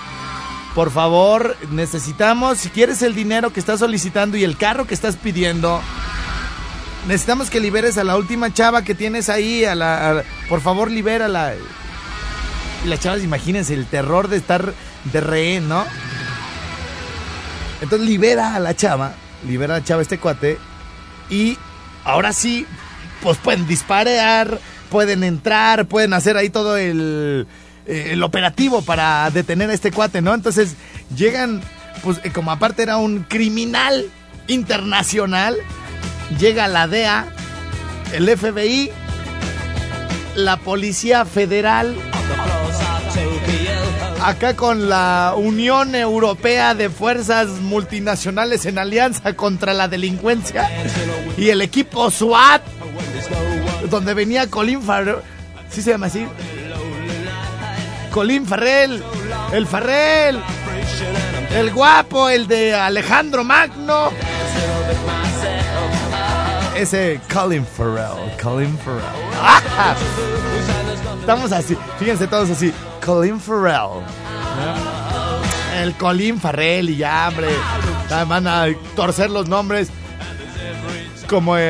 Por 0.75 0.91
favor, 0.91 1.57
necesitamos, 1.71 2.59
si 2.59 2.69
quieres 2.69 3.01
el 3.03 3.15
dinero 3.15 3.53
que 3.53 3.61
estás 3.61 3.81
solicitando 3.81 4.37
y 4.37 4.45
el 4.45 4.57
carro 4.57 4.87
que 4.87 4.95
estás 4.95 5.17
pidiendo, 5.17 5.81
necesitamos 7.07 7.49
que 7.49 7.61
liberes 7.61 7.97
a 7.97 8.05
la 8.05 8.17
última 8.17 8.53
chava 8.53 8.83
que 8.83 8.95
tienes 8.95 9.29
ahí, 9.29 9.65
a 9.65 9.75
la, 9.75 10.11
a, 10.11 10.23
por 10.49 10.61
favor 10.61 10.91
libérala. 10.91 11.55
Y 12.85 12.89
las 12.89 13.01
chavas, 13.01 13.23
imagínense 13.23 13.73
el 13.73 13.87
terror 13.87 14.29
de 14.29 14.37
estar 14.37 14.75
de 15.05 15.21
rehén, 15.21 15.69
¿no? 15.69 15.85
Entonces 17.81 18.09
libera 18.09 18.55
a 18.55 18.61
la 18.61 18.75
chava, 18.75 19.15
libera 19.47 19.77
a 19.77 19.79
la 19.81 19.85
chava 19.85 20.03
este 20.03 20.19
cuate 20.19 20.59
y 21.29 21.59
ahora 22.05 22.33
sí, 22.33 22.67
pues 23.23 23.39
pueden 23.39 23.67
disparar, 23.67 24.59
pueden 24.91 25.25
entrar, 25.25 25.87
pueden 25.87 26.13
hacer 26.13 26.37
ahí 26.37 26.51
todo 26.51 26.77
el, 26.77 27.47
eh, 27.87 28.09
el 28.13 28.23
operativo 28.23 28.83
para 28.83 29.31
detener 29.31 29.71
a 29.71 29.75
este 29.75 29.91
cuate, 29.91 30.23
¿no? 30.23 30.33
Entonces 30.35 30.77
llegan, 31.15 31.63
pues 32.03 32.21
eh, 32.25 32.31
como 32.31 32.51
aparte 32.51 32.83
era 32.83 32.97
un 32.97 33.25
criminal 33.25 34.07
internacional, 34.47 35.57
llega 36.39 36.69
la 36.69 36.87
DEA, 36.87 37.27
el 38.13 38.29
FBI, 38.29 38.91
la 40.37 40.57
Policía 40.59 41.25
Federal, 41.25 41.95
acá 44.25 44.57
con 44.57 44.89
la 44.89 45.35
Unión 45.37 45.95
Europea 45.95 46.75
de 46.75 46.89
Fuerzas 46.89 47.49
Multinacionales 47.49 48.65
en 48.65 48.79
alianza 48.79 49.35
contra 49.35 49.75
la 49.75 49.87
delincuencia 49.87 50.71
y 51.37 51.51
el 51.51 51.61
equipo 51.61 52.11
SWAT, 52.11 52.63
donde 53.91 54.15
venía 54.15 54.49
Colin 54.49 54.83
Farrell, 54.83 55.19
¿sí 55.69 55.83
se 55.83 55.91
llama 55.91 56.07
así? 56.07 56.27
Colin 58.11 58.47
Farrell, 58.47 59.03
el 59.53 59.67
Farrell, 59.67 60.41
el 61.55 61.71
guapo, 61.73 62.31
el 62.31 62.47
de 62.47 62.75
Alejandro 62.75 63.45
Magno. 63.45 64.11
Ese 66.75 67.21
Colin 67.33 67.67
Farrell, 67.67 68.35
Colin 68.43 68.79
Farrell. 68.79 70.84
Estamos 71.21 71.53
así, 71.53 71.77
fíjense 71.99 72.27
todos 72.27 72.51
así. 72.51 72.73
Colin 73.05 73.41
Farrell. 73.41 74.03
El 75.81 75.95
Colin 75.95 76.41
Farrell 76.41 76.91
y 76.91 76.97
ya, 76.97 77.29
hombre. 77.29 77.49
Van 78.29 78.47
a 78.47 78.67
torcer 78.95 79.31
los 79.31 79.49
nombres. 79.49 79.89
Como, 81.29 81.57
eh, 81.57 81.63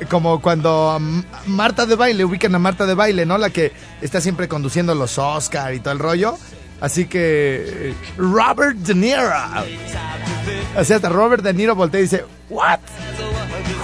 eh, 0.00 0.06
como 0.10 0.40
cuando 0.40 0.96
mm, 0.98 1.20
Marta 1.46 1.84
de 1.84 1.94
Baile, 1.94 2.24
ubican 2.24 2.54
a 2.54 2.58
Marta 2.58 2.86
de 2.86 2.94
Baile, 2.94 3.26
¿no? 3.26 3.36
La 3.36 3.50
que 3.50 3.72
está 4.00 4.20
siempre 4.20 4.48
conduciendo 4.48 4.94
los 4.94 5.18
Oscar 5.18 5.74
y 5.74 5.80
todo 5.80 5.92
el 5.92 5.98
rollo. 5.98 6.38
Así 6.80 7.06
que 7.06 7.94
Robert 8.16 8.76
De 8.78 8.94
Niro. 8.94 9.30
Sea, 10.82 10.96
hasta 10.96 11.08
Robert 11.10 11.42
De 11.42 11.52
Niro 11.52 11.74
voltea 11.74 12.00
y 12.00 12.04
dice, 12.04 12.24
What? 12.48 12.80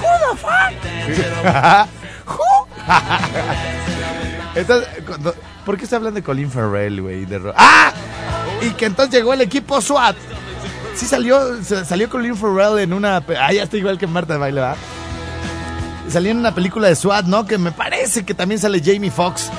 Who 0.00 0.08
the 0.30 0.36
fuck? 0.38 1.86
Entonces, 4.54 4.88
¿por 5.64 5.76
qué 5.76 5.84
está 5.84 5.96
hablando 5.96 6.16
de 6.16 6.22
Colin 6.24 6.50
Farrell, 6.50 7.00
güey? 7.00 7.26
¡Ah! 7.56 7.92
Y 8.62 8.70
que 8.70 8.86
entonces 8.86 9.14
llegó 9.14 9.32
el 9.32 9.40
equipo 9.40 9.80
SWAT. 9.80 10.16
Sí 10.94 11.06
salió, 11.06 11.62
se- 11.62 11.84
salió 11.84 12.10
Colin 12.10 12.36
Farrell 12.36 12.78
en 12.80 12.92
una... 12.92 13.22
Ah, 13.40 13.52
ya 13.52 13.62
está 13.62 13.76
igual 13.76 13.96
que 13.98 14.06
Marta 14.06 14.34
de 14.34 14.38
Baile, 14.40 14.60
¿verdad? 14.60 14.76
Salió 16.08 16.32
en 16.32 16.38
una 16.38 16.54
película 16.54 16.88
de 16.88 16.96
SWAT, 16.96 17.26
¿no? 17.26 17.46
Que 17.46 17.56
me 17.58 17.70
parece 17.70 18.24
que 18.24 18.34
también 18.34 18.60
sale 18.60 18.82
Jamie 18.84 19.10
Foxx. 19.12 19.50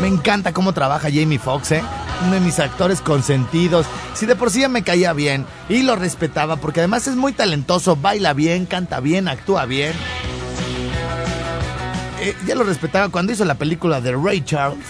Me 0.00 0.08
encanta 0.08 0.52
cómo 0.52 0.72
trabaja 0.72 1.08
Jamie 1.12 1.38
Foxx, 1.38 1.72
¿eh? 1.72 1.82
Uno 2.24 2.32
de 2.34 2.40
mis 2.40 2.58
actores 2.58 3.00
consentidos. 3.00 3.86
Si 4.14 4.26
de 4.26 4.34
por 4.36 4.50
sí 4.50 4.60
ya 4.60 4.68
me 4.68 4.82
caía 4.82 5.12
bien 5.12 5.46
y 5.68 5.82
lo 5.82 5.94
respetaba, 5.96 6.56
porque 6.56 6.80
además 6.80 7.06
es 7.06 7.14
muy 7.16 7.32
talentoso, 7.32 7.94
baila 7.96 8.32
bien, 8.32 8.66
canta 8.66 8.98
bien, 9.00 9.28
actúa 9.28 9.64
bien. 9.66 9.92
Eh, 12.22 12.36
ya 12.46 12.54
lo 12.54 12.62
respetaba 12.62 13.08
cuando 13.08 13.32
hizo 13.32 13.44
la 13.44 13.56
película 13.56 14.00
de 14.00 14.12
Ray 14.12 14.42
Charles. 14.42 14.86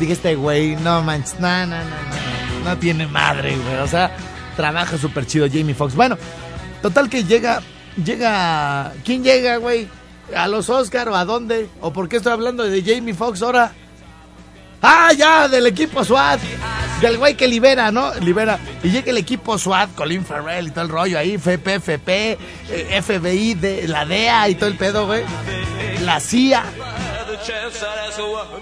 Dije, 0.00 0.14
este 0.14 0.34
güey, 0.34 0.76
no 0.76 1.02
manches, 1.02 1.38
no, 1.38 1.66
no, 1.66 1.76
no, 1.76 1.84
no, 1.84 2.64
no 2.64 2.78
tiene 2.78 3.06
madre, 3.06 3.54
güey. 3.56 3.76
O 3.76 3.86
sea, 3.86 4.10
trabaja 4.56 4.96
súper 4.96 5.26
chido 5.26 5.46
Jamie 5.46 5.74
Foxx. 5.74 5.94
Bueno, 5.94 6.16
total 6.80 7.10
que 7.10 7.24
llega, 7.24 7.60
llega, 8.02 8.94
¿quién 9.04 9.22
llega, 9.22 9.58
güey? 9.58 9.88
¿A 10.34 10.48
los 10.48 10.70
Oscar 10.70 11.10
o 11.10 11.16
a 11.16 11.26
dónde? 11.26 11.68
¿O 11.82 11.92
por 11.92 12.08
qué 12.08 12.16
estoy 12.16 12.32
hablando 12.32 12.64
de 12.64 12.82
Jamie 12.82 13.12
Foxx 13.12 13.42
ahora? 13.42 13.72
Ah, 14.80 15.12
ya, 15.12 15.48
del 15.48 15.66
equipo 15.66 16.02
SWAT. 16.02 16.40
Del 17.02 17.18
güey 17.18 17.34
que 17.34 17.48
libera, 17.48 17.90
¿no? 17.90 18.14
Libera. 18.20 18.60
Y 18.84 18.90
llega 18.90 19.10
el 19.10 19.18
equipo 19.18 19.58
SWAT, 19.58 19.92
Colin 19.96 20.24
Farrell 20.24 20.68
y 20.68 20.70
todo 20.70 20.84
el 20.84 20.88
rollo 20.88 21.18
ahí, 21.18 21.34
FP, 21.34 21.74
FP, 21.74 22.38
eh, 22.70 23.02
FBI, 23.02 23.54
de, 23.54 23.88
la 23.88 24.04
DEA 24.04 24.48
y 24.50 24.54
todo 24.54 24.68
el 24.68 24.76
pedo, 24.76 25.06
güey. 25.06 25.24
La 26.04 26.20
CIA. 26.20 26.62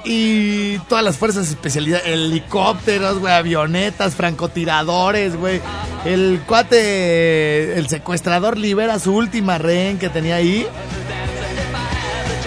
Y 0.05 0.79
todas 0.88 1.05
las 1.05 1.18
fuerzas 1.18 1.50
especialidades, 1.50 2.07
helicópteros, 2.07 3.18
güey, 3.18 3.35
avionetas, 3.35 4.14
francotiradores, 4.14 5.37
güey. 5.37 5.61
El 6.07 6.40
cuate, 6.46 7.79
el 7.79 7.88
secuestrador 7.88 8.57
libera 8.57 8.98
su 8.98 9.14
última 9.14 9.59
rehén 9.59 9.98
que 9.98 10.09
tenía 10.09 10.37
ahí. 10.37 10.66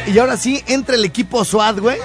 Y 0.08 0.17
ahora 0.17 0.38
sí, 0.38 0.63
entra 0.65 0.95
el 0.95 1.06
equipo 1.06 1.45
SWAT, 1.45 1.77
güey. 1.77 1.99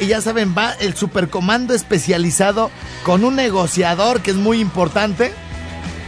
Y 0.00 0.06
ya 0.06 0.20
saben, 0.20 0.54
va 0.56 0.72
el 0.72 0.94
supercomando 0.94 1.74
especializado 1.74 2.70
con 3.04 3.24
un 3.24 3.36
negociador 3.36 4.20
que 4.20 4.30
es 4.30 4.36
muy 4.36 4.60
importante. 4.60 5.32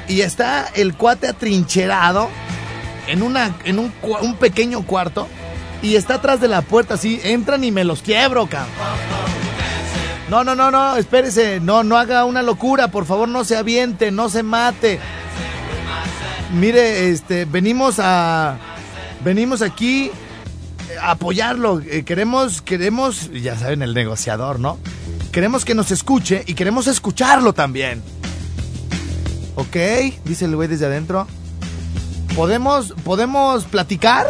Y 0.09 0.23
está 0.23 0.69
el 0.75 0.95
cuate 0.95 1.29
atrincherado 1.29 2.29
en, 3.07 3.23
una, 3.23 3.55
en 3.65 3.79
un, 3.79 3.93
un 4.23 4.35
pequeño 4.37 4.83
cuarto. 4.83 5.29
Y 5.83 5.97
está 5.97 6.15
atrás 6.15 6.41
de 6.41 6.49
la 6.49 6.63
puerta, 6.63 6.95
así. 6.95 7.21
Entran 7.25 7.65
y 7.65 7.71
me 7.71 7.85
los 7.85 8.03
quiebro, 8.03 8.47
cabrón. 8.47 8.71
No, 10.29 10.45
no, 10.45 10.55
no, 10.55 10.71
no, 10.71 10.97
espérese. 10.97 11.59
No, 11.61 11.83
no 11.83 11.97
haga 11.97 12.25
una 12.25 12.43
locura. 12.43 12.89
Por 12.89 13.07
favor, 13.07 13.29
no 13.29 13.45
se 13.45 13.57
aviente, 13.57 14.13
no 14.13 14.29
se 14.29 14.45
mate. 14.45 15.01
Mire, 16.53 17.11
este, 17.11 17.45
venimos 17.45 17.97
a. 17.99 18.57
Venimos 19.25 19.61
aquí 19.61 20.11
apoyarlo. 21.03 21.81
Eh, 21.81 22.05
queremos, 22.05 22.63
queremos, 22.63 23.31
ya 23.33 23.57
saben, 23.59 23.83
el 23.83 23.95
negociador, 23.95 24.59
¿no? 24.61 24.79
Queremos 25.33 25.65
que 25.65 25.75
nos 25.75 25.91
escuche 25.91 26.43
y 26.47 26.55
queremos 26.55 26.87
escucharlo 26.87 27.53
también. 27.53 28.03
¿Ok? 29.57 29.77
Dice 30.25 30.45
el 30.47 30.57
güey 30.57 30.69
desde 30.69 30.87
adentro. 30.87 31.27
¿Podemos, 32.35 32.93
podemos 33.05 33.65
platicar? 33.65 34.27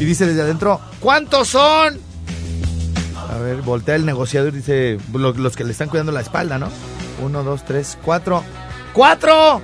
Y 0.00 0.04
dice 0.04 0.26
desde 0.26 0.42
adentro, 0.42 0.80
¿cuántos 1.00 1.48
son? 1.48 1.98
A 3.30 3.38
ver, 3.38 3.62
voltea 3.62 3.94
el 3.96 4.06
negociador 4.06 4.52
y 4.54 4.58
dice, 4.58 4.98
lo- 5.12 5.32
los 5.32 5.56
que 5.56 5.64
le 5.64 5.72
están 5.72 5.88
cuidando 5.88 6.12
la 6.12 6.20
espalda, 6.20 6.58
¿no? 6.58 6.68
Uno, 7.22 7.42
dos, 7.42 7.64
tres, 7.64 7.98
cuatro. 8.04 8.42
¡Cuatro! 8.92 9.60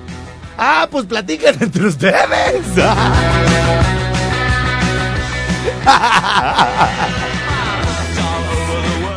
Ah, 0.57 0.87
pues 0.91 1.05
platiquen 1.05 1.55
entre 1.61 1.87
ustedes. 1.87 2.65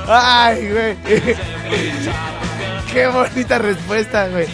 Ay, 0.08 0.70
güey. 0.70 0.96
Qué 2.92 3.06
bonita 3.08 3.58
respuesta, 3.58 4.28
güey. 4.28 4.46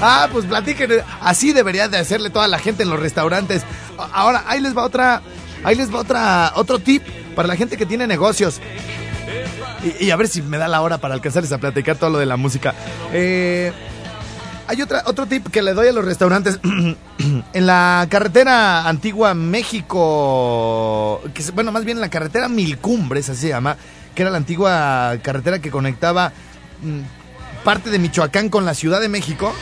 Ah, 0.00 0.28
pues 0.30 0.44
platiquen. 0.46 1.02
Así 1.20 1.52
debería 1.52 1.88
de 1.88 1.98
hacerle 1.98 2.30
toda 2.30 2.48
la 2.48 2.58
gente 2.58 2.82
en 2.84 2.90
los 2.90 3.00
restaurantes. 3.00 3.62
Ahora, 4.12 4.44
ahí 4.46 4.60
les 4.60 4.76
va 4.76 4.84
otra, 4.84 5.22
ahí 5.64 5.74
les 5.74 5.92
va 5.92 5.98
otra, 6.00 6.52
otro 6.54 6.78
tip 6.78 7.02
para 7.34 7.48
la 7.48 7.56
gente 7.56 7.76
que 7.76 7.86
tiene 7.86 8.06
negocios. 8.06 8.60
Y, 10.00 10.06
y 10.06 10.10
a 10.10 10.16
ver 10.16 10.28
si 10.28 10.42
me 10.42 10.58
da 10.58 10.68
la 10.68 10.80
hora 10.80 10.98
para 10.98 11.14
alcanzarles 11.14 11.52
a 11.52 11.58
platicar 11.58 11.96
todo 11.96 12.10
lo 12.10 12.18
de 12.18 12.26
la 12.26 12.36
música. 12.36 12.74
Eh, 13.12 13.72
hay 14.68 14.82
otra, 14.82 15.02
otro 15.06 15.26
tip 15.26 15.48
que 15.48 15.62
le 15.62 15.74
doy 15.74 15.88
a 15.88 15.92
los 15.92 16.04
restaurantes. 16.04 16.58
en 17.52 17.66
la 17.66 18.06
carretera 18.10 18.88
antigua 18.88 19.34
México, 19.34 21.20
que 21.34 21.42
bueno, 21.52 21.72
más 21.72 21.84
bien 21.84 21.98
en 21.98 22.02
la 22.02 22.10
carretera 22.10 22.48
Mil 22.48 22.78
Cumbres, 22.78 23.28
así 23.28 23.42
se 23.42 23.48
llama, 23.48 23.76
que 24.14 24.22
era 24.22 24.30
la 24.30 24.38
antigua 24.38 25.14
carretera 25.22 25.58
que 25.60 25.70
conectaba 25.70 26.32
mm, 26.82 27.64
parte 27.64 27.90
de 27.90 27.98
Michoacán 27.98 28.48
con 28.48 28.64
la 28.64 28.74
Ciudad 28.74 29.00
de 29.00 29.08
México, 29.08 29.52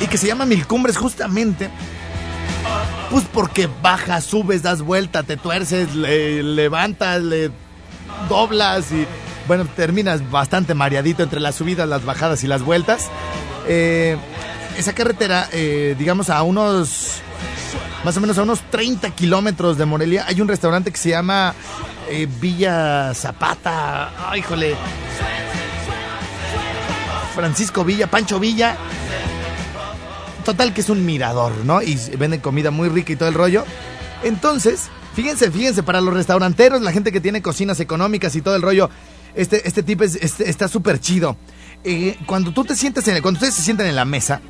y 0.00 0.06
que 0.06 0.18
se 0.18 0.26
llama 0.26 0.46
Mil 0.46 0.66
Cumbres 0.66 0.96
justamente. 0.96 1.70
Pues 3.10 3.24
porque 3.32 3.68
bajas, 3.82 4.24
subes, 4.24 4.62
das 4.62 4.80
vuelta, 4.82 5.22
te 5.22 5.36
tuerces, 5.36 5.94
le- 5.94 6.42
levantas, 6.42 7.22
le 7.22 7.50
doblas 8.28 8.90
y 8.92 9.06
bueno, 9.46 9.66
terminas 9.76 10.30
bastante 10.30 10.72
mareadito 10.74 11.22
entre 11.22 11.40
las 11.40 11.56
subidas, 11.56 11.88
las 11.88 12.04
bajadas 12.04 12.42
y 12.44 12.46
las 12.46 12.62
vueltas. 12.62 13.10
Eh, 13.66 14.16
esa 14.76 14.92
carretera, 14.94 15.48
eh, 15.52 15.94
digamos 15.98 16.30
a 16.30 16.42
unos, 16.42 17.20
más 18.04 18.16
o 18.16 18.20
menos 18.20 18.38
a 18.38 18.42
unos 18.42 18.60
30 18.70 19.10
kilómetros 19.10 19.76
de 19.78 19.84
Morelia, 19.84 20.24
hay 20.26 20.40
un 20.40 20.48
restaurante 20.48 20.90
que 20.90 20.98
se 20.98 21.10
llama 21.10 21.54
eh, 22.08 22.26
Villa 22.40 23.12
Zapata, 23.14 24.10
híjole, 24.36 24.74
Francisco 27.34 27.84
Villa, 27.84 28.06
Pancho 28.08 28.38
Villa. 28.38 28.76
Total 30.44 30.74
que 30.74 30.80
es 30.80 30.88
un 30.90 31.06
mirador, 31.06 31.52
¿no? 31.64 31.82
Y 31.82 31.94
venden 32.18 32.40
comida 32.40 32.70
muy 32.70 32.88
rica 32.88 33.12
y 33.12 33.16
todo 33.16 33.28
el 33.28 33.34
rollo. 33.34 33.64
Entonces, 34.24 34.88
fíjense, 35.14 35.50
fíjense, 35.50 35.82
para 35.82 36.00
los 36.00 36.12
restauranteros, 36.14 36.82
la 36.82 36.92
gente 36.92 37.12
que 37.12 37.20
tiene 37.20 37.42
cocinas 37.42 37.78
económicas 37.80 38.34
y 38.34 38.42
todo 38.42 38.56
el 38.56 38.62
rollo, 38.62 38.90
este, 39.34 39.66
este 39.68 39.82
tipo 39.82 40.02
es- 40.04 40.16
este- 40.16 40.50
está 40.50 40.66
súper 40.68 40.98
chido. 41.00 41.36
Eh, 41.84 42.16
cuando 42.26 42.52
tú 42.52 42.64
te 42.64 42.76
sientes 42.76 43.06
en, 43.08 43.20
cuando 43.22 43.38
ustedes 43.38 43.54
se 43.54 43.62
sientan 43.62 43.86
en 43.86 43.96
la 43.96 44.04
mesa, 44.04 44.40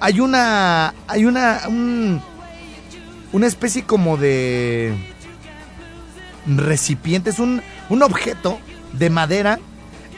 hay 0.00 0.20
una, 0.20 0.94
hay 1.06 1.24
una, 1.26 1.60
un- 1.68 2.22
una 3.32 3.46
especie 3.46 3.84
como 3.84 4.16
de, 4.16 4.94
recipiente, 6.46 7.30
es 7.30 7.38
un, 7.38 7.62
un 7.88 8.02
objeto 8.02 8.58
de 8.92 9.10
madera 9.10 9.58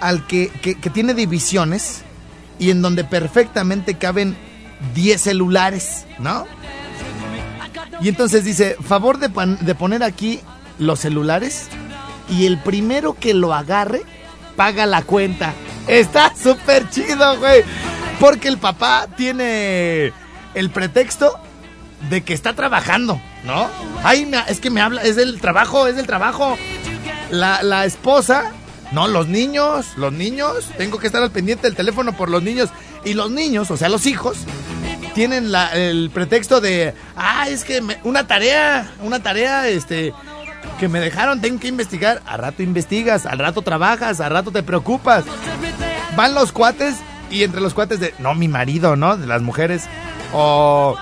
al 0.01 0.27
que, 0.27 0.48
que, 0.62 0.77
que 0.77 0.90
tiene 0.90 1.14
divisiones 1.14 2.03
y 2.59 2.70
en 2.70 2.81
donde 2.83 3.05
perfectamente 3.05 3.94
caben 3.94 4.37
10 4.94 5.20
celulares, 5.20 6.07
¿no? 6.18 6.46
Y 8.01 8.09
entonces 8.09 8.44
dice, 8.44 8.77
favor 8.83 9.18
de, 9.18 9.29
pan- 9.31 9.59
de 9.61 9.75
poner 9.75 10.03
aquí 10.03 10.40
los 10.79 11.01
celulares 11.01 11.68
y 12.29 12.46
el 12.46 12.59
primero 12.59 13.14
que 13.14 13.35
lo 13.35 13.53
agarre 13.55 14.03
paga 14.57 14.87
la 14.87 15.03
cuenta. 15.03 15.53
Está 15.87 16.33
súper 16.40 16.88
chido, 16.90 17.38
güey. 17.38 17.62
Porque 18.21 18.49
el 18.49 18.59
papá 18.59 19.07
tiene 19.16 20.12
el 20.55 20.71
pretexto 20.71 21.38
de 22.09 22.23
que 22.23 22.35
está 22.35 22.55
trabajando, 22.55 23.21
¿no? 23.45 23.68
Ay, 24.03 24.31
es 24.49 24.61
que 24.61 24.71
me 24.71 24.81
habla, 24.81 25.03
es 25.03 25.16
del 25.16 25.40
trabajo, 25.40 25.87
es 25.87 25.97
del 25.97 26.07
trabajo. 26.07 26.57
La, 27.31 27.62
la 27.62 27.85
esposa, 27.85 28.53
no, 28.92 29.09
los 29.09 29.27
niños, 29.29 29.87
los 29.97 30.12
niños, 30.12 30.66
tengo 30.77 30.99
que 30.99 31.07
estar 31.07 31.23
al 31.23 31.31
pendiente 31.31 31.66
del 31.66 31.77
teléfono 31.77 32.12
por 32.16 32.29
los 32.29 32.42
niños. 32.42 32.71
Y 33.05 33.14
los 33.14 33.31
niños, 33.31 33.71
o 33.71 33.77
sea, 33.77 33.88
los 33.88 34.07
hijos, 34.07 34.38
tienen 35.14 35.51
la- 35.53 35.75
el 35.75 36.11
pretexto 36.11 36.61
de, 36.61 36.95
ah, 37.16 37.49
es 37.49 37.64
que 37.64 37.81
me- 37.81 37.99
una 38.05 38.27
tarea, 38.27 38.92
una 39.01 39.21
tarea, 39.23 39.68
este, 39.68 40.12
que 40.79 40.88
me 40.88 41.01
dejaron, 41.01 41.40
tengo 41.40 41.61
que 41.61 41.68
investigar. 41.68 42.22
Al 42.27 42.38
rato 42.40 42.62
investigas, 42.62 43.27
al 43.27 43.38
rato 43.38 43.62
trabajas, 43.62 44.20
al 44.20 44.31
rato 44.33 44.51
te 44.51 44.62
preocupas. 44.62 45.25
Van 46.16 46.35
los 46.35 46.53
cuates 46.53 46.96
y 47.31 47.42
entre 47.44 47.61
los 47.61 47.72
cuates 47.75 48.01
de, 48.01 48.14
no, 48.18 48.35
mi 48.35 48.48
marido, 48.48 48.96
¿no? 48.96 49.16
De 49.16 49.27
las 49.27 49.42
mujeres. 49.42 49.85
O, 50.33 50.96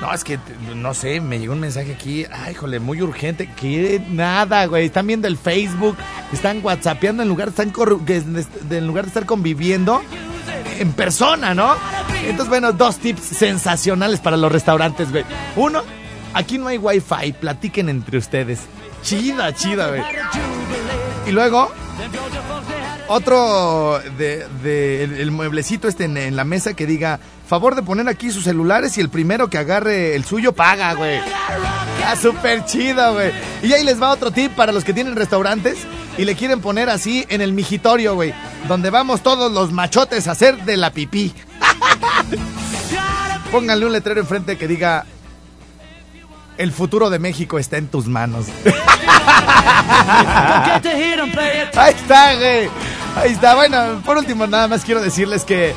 no, 0.00 0.14
es 0.14 0.24
que, 0.24 0.38
no 0.74 0.94
sé, 0.94 1.20
me 1.20 1.38
llegó 1.38 1.52
un 1.52 1.60
mensaje 1.60 1.92
aquí, 1.92 2.24
ay, 2.32 2.52
híjole, 2.52 2.80
muy 2.80 3.02
urgente. 3.02 3.50
Que 3.54 4.02
nada, 4.08 4.64
güey, 4.66 4.86
están 4.86 5.06
viendo 5.06 5.28
el 5.28 5.36
Facebook, 5.36 5.96
están 6.32 6.60
whatsappeando 6.62 7.22
en 7.22 7.28
lugar 7.28 7.52
de- 7.52 8.46
en 8.78 8.86
lugar 8.86 9.04
de 9.04 9.08
estar 9.08 9.26
conviviendo 9.26 10.00
en 10.78 10.92
persona, 10.92 11.52
¿no? 11.54 11.74
Entonces, 12.22 12.48
bueno, 12.48 12.72
dos 12.72 12.96
tips 12.98 13.22
sensacionales 13.22 14.20
para 14.20 14.38
los 14.38 14.50
restaurantes, 14.50 15.10
güey. 15.10 15.24
Uno, 15.56 15.82
aquí 16.32 16.56
no 16.56 16.68
hay 16.68 16.78
wifi, 16.78 17.32
platiquen 17.38 17.90
entre 17.90 18.16
ustedes. 18.16 18.60
Chida, 19.02 19.54
chida, 19.54 19.88
güey. 19.88 20.02
Y 21.26 21.30
luego, 21.32 21.70
otro 23.08 24.00
de, 24.18 24.46
de- 24.62 25.04
el, 25.04 25.14
el 25.14 25.30
mueblecito 25.30 25.88
este 25.88 26.04
en, 26.04 26.16
en 26.16 26.36
la 26.36 26.44
mesa 26.44 26.74
que 26.74 26.86
diga, 26.86 27.18
favor 27.48 27.74
de 27.74 27.82
poner 27.82 28.08
aquí 28.08 28.30
sus 28.30 28.44
celulares 28.44 28.96
y 28.98 29.00
el 29.00 29.08
primero 29.08 29.48
que 29.50 29.58
agarre 29.58 30.14
el 30.14 30.24
suyo 30.24 30.52
paga, 30.52 30.94
güey. 30.94 31.18
Está 31.98 32.16
súper 32.16 32.64
chido, 32.64 33.12
güey. 33.14 33.32
Y 33.62 33.72
ahí 33.72 33.84
les 33.84 34.00
va 34.00 34.10
otro 34.10 34.30
tip 34.30 34.52
para 34.52 34.72
los 34.72 34.84
que 34.84 34.92
tienen 34.92 35.16
restaurantes 35.16 35.78
y 36.18 36.24
le 36.24 36.34
quieren 36.36 36.60
poner 36.60 36.88
así 36.90 37.24
en 37.28 37.40
el 37.40 37.52
mijitorio, 37.52 38.14
güey. 38.14 38.32
Donde 38.68 38.90
vamos 38.90 39.22
todos 39.22 39.50
los 39.52 39.72
machotes 39.72 40.26
a 40.28 40.32
hacer 40.32 40.64
de 40.64 40.76
la 40.76 40.90
pipí. 40.92 41.34
Pónganle 43.52 43.86
un 43.86 43.92
letrero 43.92 44.20
enfrente 44.20 44.56
que 44.56 44.68
diga, 44.68 45.04
el 46.60 46.72
futuro 46.72 47.08
de 47.08 47.18
México 47.18 47.58
está 47.58 47.78
en 47.78 47.88
tus 47.88 48.06
manos. 48.06 48.44
Ahí 51.74 51.94
está, 51.94 52.34
güey. 52.34 52.68
Ahí 53.16 53.32
está. 53.32 53.54
Bueno, 53.54 54.02
por 54.04 54.18
último, 54.18 54.46
nada 54.46 54.68
más 54.68 54.84
quiero 54.84 55.00
decirles 55.00 55.44
que 55.44 55.74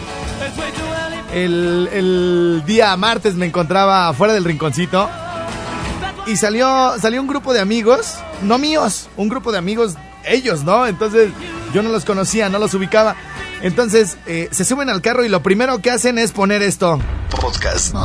el, 1.34 1.90
el 1.94 2.64
día 2.66 2.96
martes 2.98 3.36
me 3.36 3.46
encontraba 3.46 4.10
afuera 4.10 4.34
del 4.34 4.44
rinconcito 4.44 5.10
y 6.28 6.36
salió, 6.36 7.00
salió 7.00 7.22
un 7.22 7.28
grupo 7.28 7.54
de 7.54 7.62
amigos, 7.62 8.16
no 8.42 8.58
míos, 8.58 9.08
un 9.16 9.30
grupo 9.30 9.54
de 9.54 9.60
amigos, 9.60 9.96
ellos, 10.26 10.66
¿no? 10.66 10.86
Entonces 10.86 11.32
yo 11.74 11.82
no 11.82 11.90
los 11.90 12.04
conocía, 12.04 12.50
no 12.50 12.60
los 12.60 12.74
ubicaba. 12.74 13.16
Entonces 13.62 14.18
eh, 14.26 14.50
se 14.52 14.66
suben 14.66 14.90
al 14.90 15.02
carro 15.02 15.24
y 15.24 15.30
lo 15.30 15.42
primero 15.42 15.80
que 15.80 15.92
hacen 15.92 16.18
es 16.18 16.34
poner 16.34 16.62
esto. 16.62 17.00
Podcast. 17.40 17.96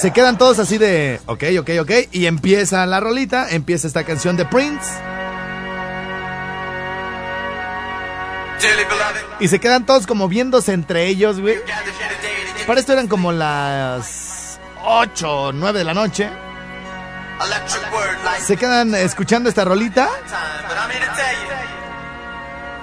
Se 0.00 0.12
quedan 0.14 0.38
todos 0.38 0.58
así 0.58 0.78
de, 0.78 1.20
ok, 1.26 1.44
ok, 1.60 1.70
ok, 1.82 1.90
y 2.10 2.24
empieza 2.24 2.86
la 2.86 3.00
rolita, 3.00 3.50
empieza 3.50 3.86
esta 3.86 4.02
canción 4.04 4.34
de 4.34 4.46
Prince. 4.46 4.88
Y 9.40 9.48
se 9.48 9.58
quedan 9.58 9.84
todos 9.84 10.06
como 10.06 10.26
viéndose 10.26 10.72
entre 10.72 11.06
ellos, 11.06 11.38
güey. 11.38 11.56
Para 12.66 12.80
esto 12.80 12.94
eran 12.94 13.08
como 13.08 13.30
las 13.30 14.58
8 14.82 15.30
o 15.30 15.52
9 15.52 15.80
de 15.80 15.84
la 15.84 15.92
noche. 15.92 16.30
Se 18.42 18.56
quedan 18.56 18.94
escuchando 18.94 19.50
esta 19.50 19.66
rolita. 19.66 20.08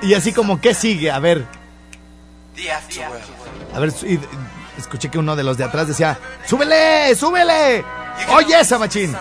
Y 0.04 0.14
así 0.14 0.34
como, 0.34 0.62
¿qué 0.62 0.76
sigue? 0.76 1.10
A 1.10 1.18
ver, 1.18 1.46
a 3.74 3.80
ver, 3.80 3.92
escuché 4.78 5.10
que 5.10 5.18
uno 5.18 5.36
de 5.36 5.44
los 5.44 5.58
de 5.58 5.64
atrás 5.64 5.88
decía, 5.88 6.18
¡súbele, 6.46 7.16
súbele! 7.16 7.84
¡Oye 8.30 8.60
esa 8.60 8.78
machín! 8.78 9.16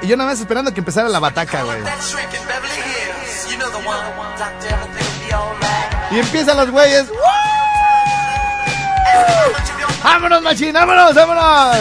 Y 0.00 0.06
yo 0.06 0.16
nada 0.16 0.30
más 0.30 0.40
esperando 0.40 0.72
que 0.72 0.80
empezara 0.80 1.08
la 1.08 1.18
bataca, 1.18 1.62
güey. 1.62 1.78
Y 6.10 6.18
empiezan 6.18 6.56
los 6.56 6.70
güeyes. 6.70 7.06
¡Vámonos, 10.02 10.42
machín! 10.42 10.72
¡Vámonos, 10.72 11.14
vámonos! 11.14 11.76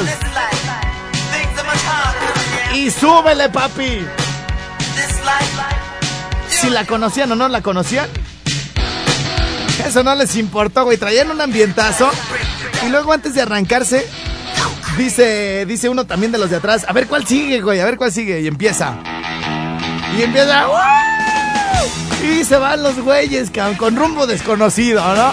Y 2.73 2.91
súbele, 2.91 3.49
papi. 3.49 4.05
Si 6.49 6.69
la 6.69 6.85
conocían 6.85 7.31
o 7.31 7.35
no 7.35 7.47
la 7.47 7.61
conocían. 7.61 8.09
Eso 9.87 10.03
no 10.03 10.13
les 10.15 10.35
importó, 10.35 10.83
güey. 10.83 10.97
Traían 10.97 11.31
un 11.31 11.39
ambientazo. 11.39 12.09
Y 12.85 12.89
luego 12.89 13.13
antes 13.13 13.33
de 13.33 13.41
arrancarse, 13.41 14.05
dice, 14.97 15.65
dice 15.65 15.87
uno 15.87 16.05
también 16.05 16.33
de 16.33 16.37
los 16.37 16.49
de 16.49 16.57
atrás, 16.57 16.85
a 16.87 16.91
ver 16.91 17.07
cuál 17.07 17.25
sigue, 17.25 17.61
güey, 17.61 17.79
a 17.79 17.85
ver 17.85 17.95
cuál 17.95 18.11
sigue. 18.11 18.41
Y 18.41 18.47
empieza. 18.47 18.95
Y 20.17 20.23
empieza. 20.23 20.67
Y 22.21 22.43
se 22.43 22.57
van 22.57 22.83
los 22.83 22.99
güeyes, 22.99 23.49
con 23.77 23.95
rumbo 23.95 24.27
desconocido, 24.27 25.01
¿no? 25.15 25.31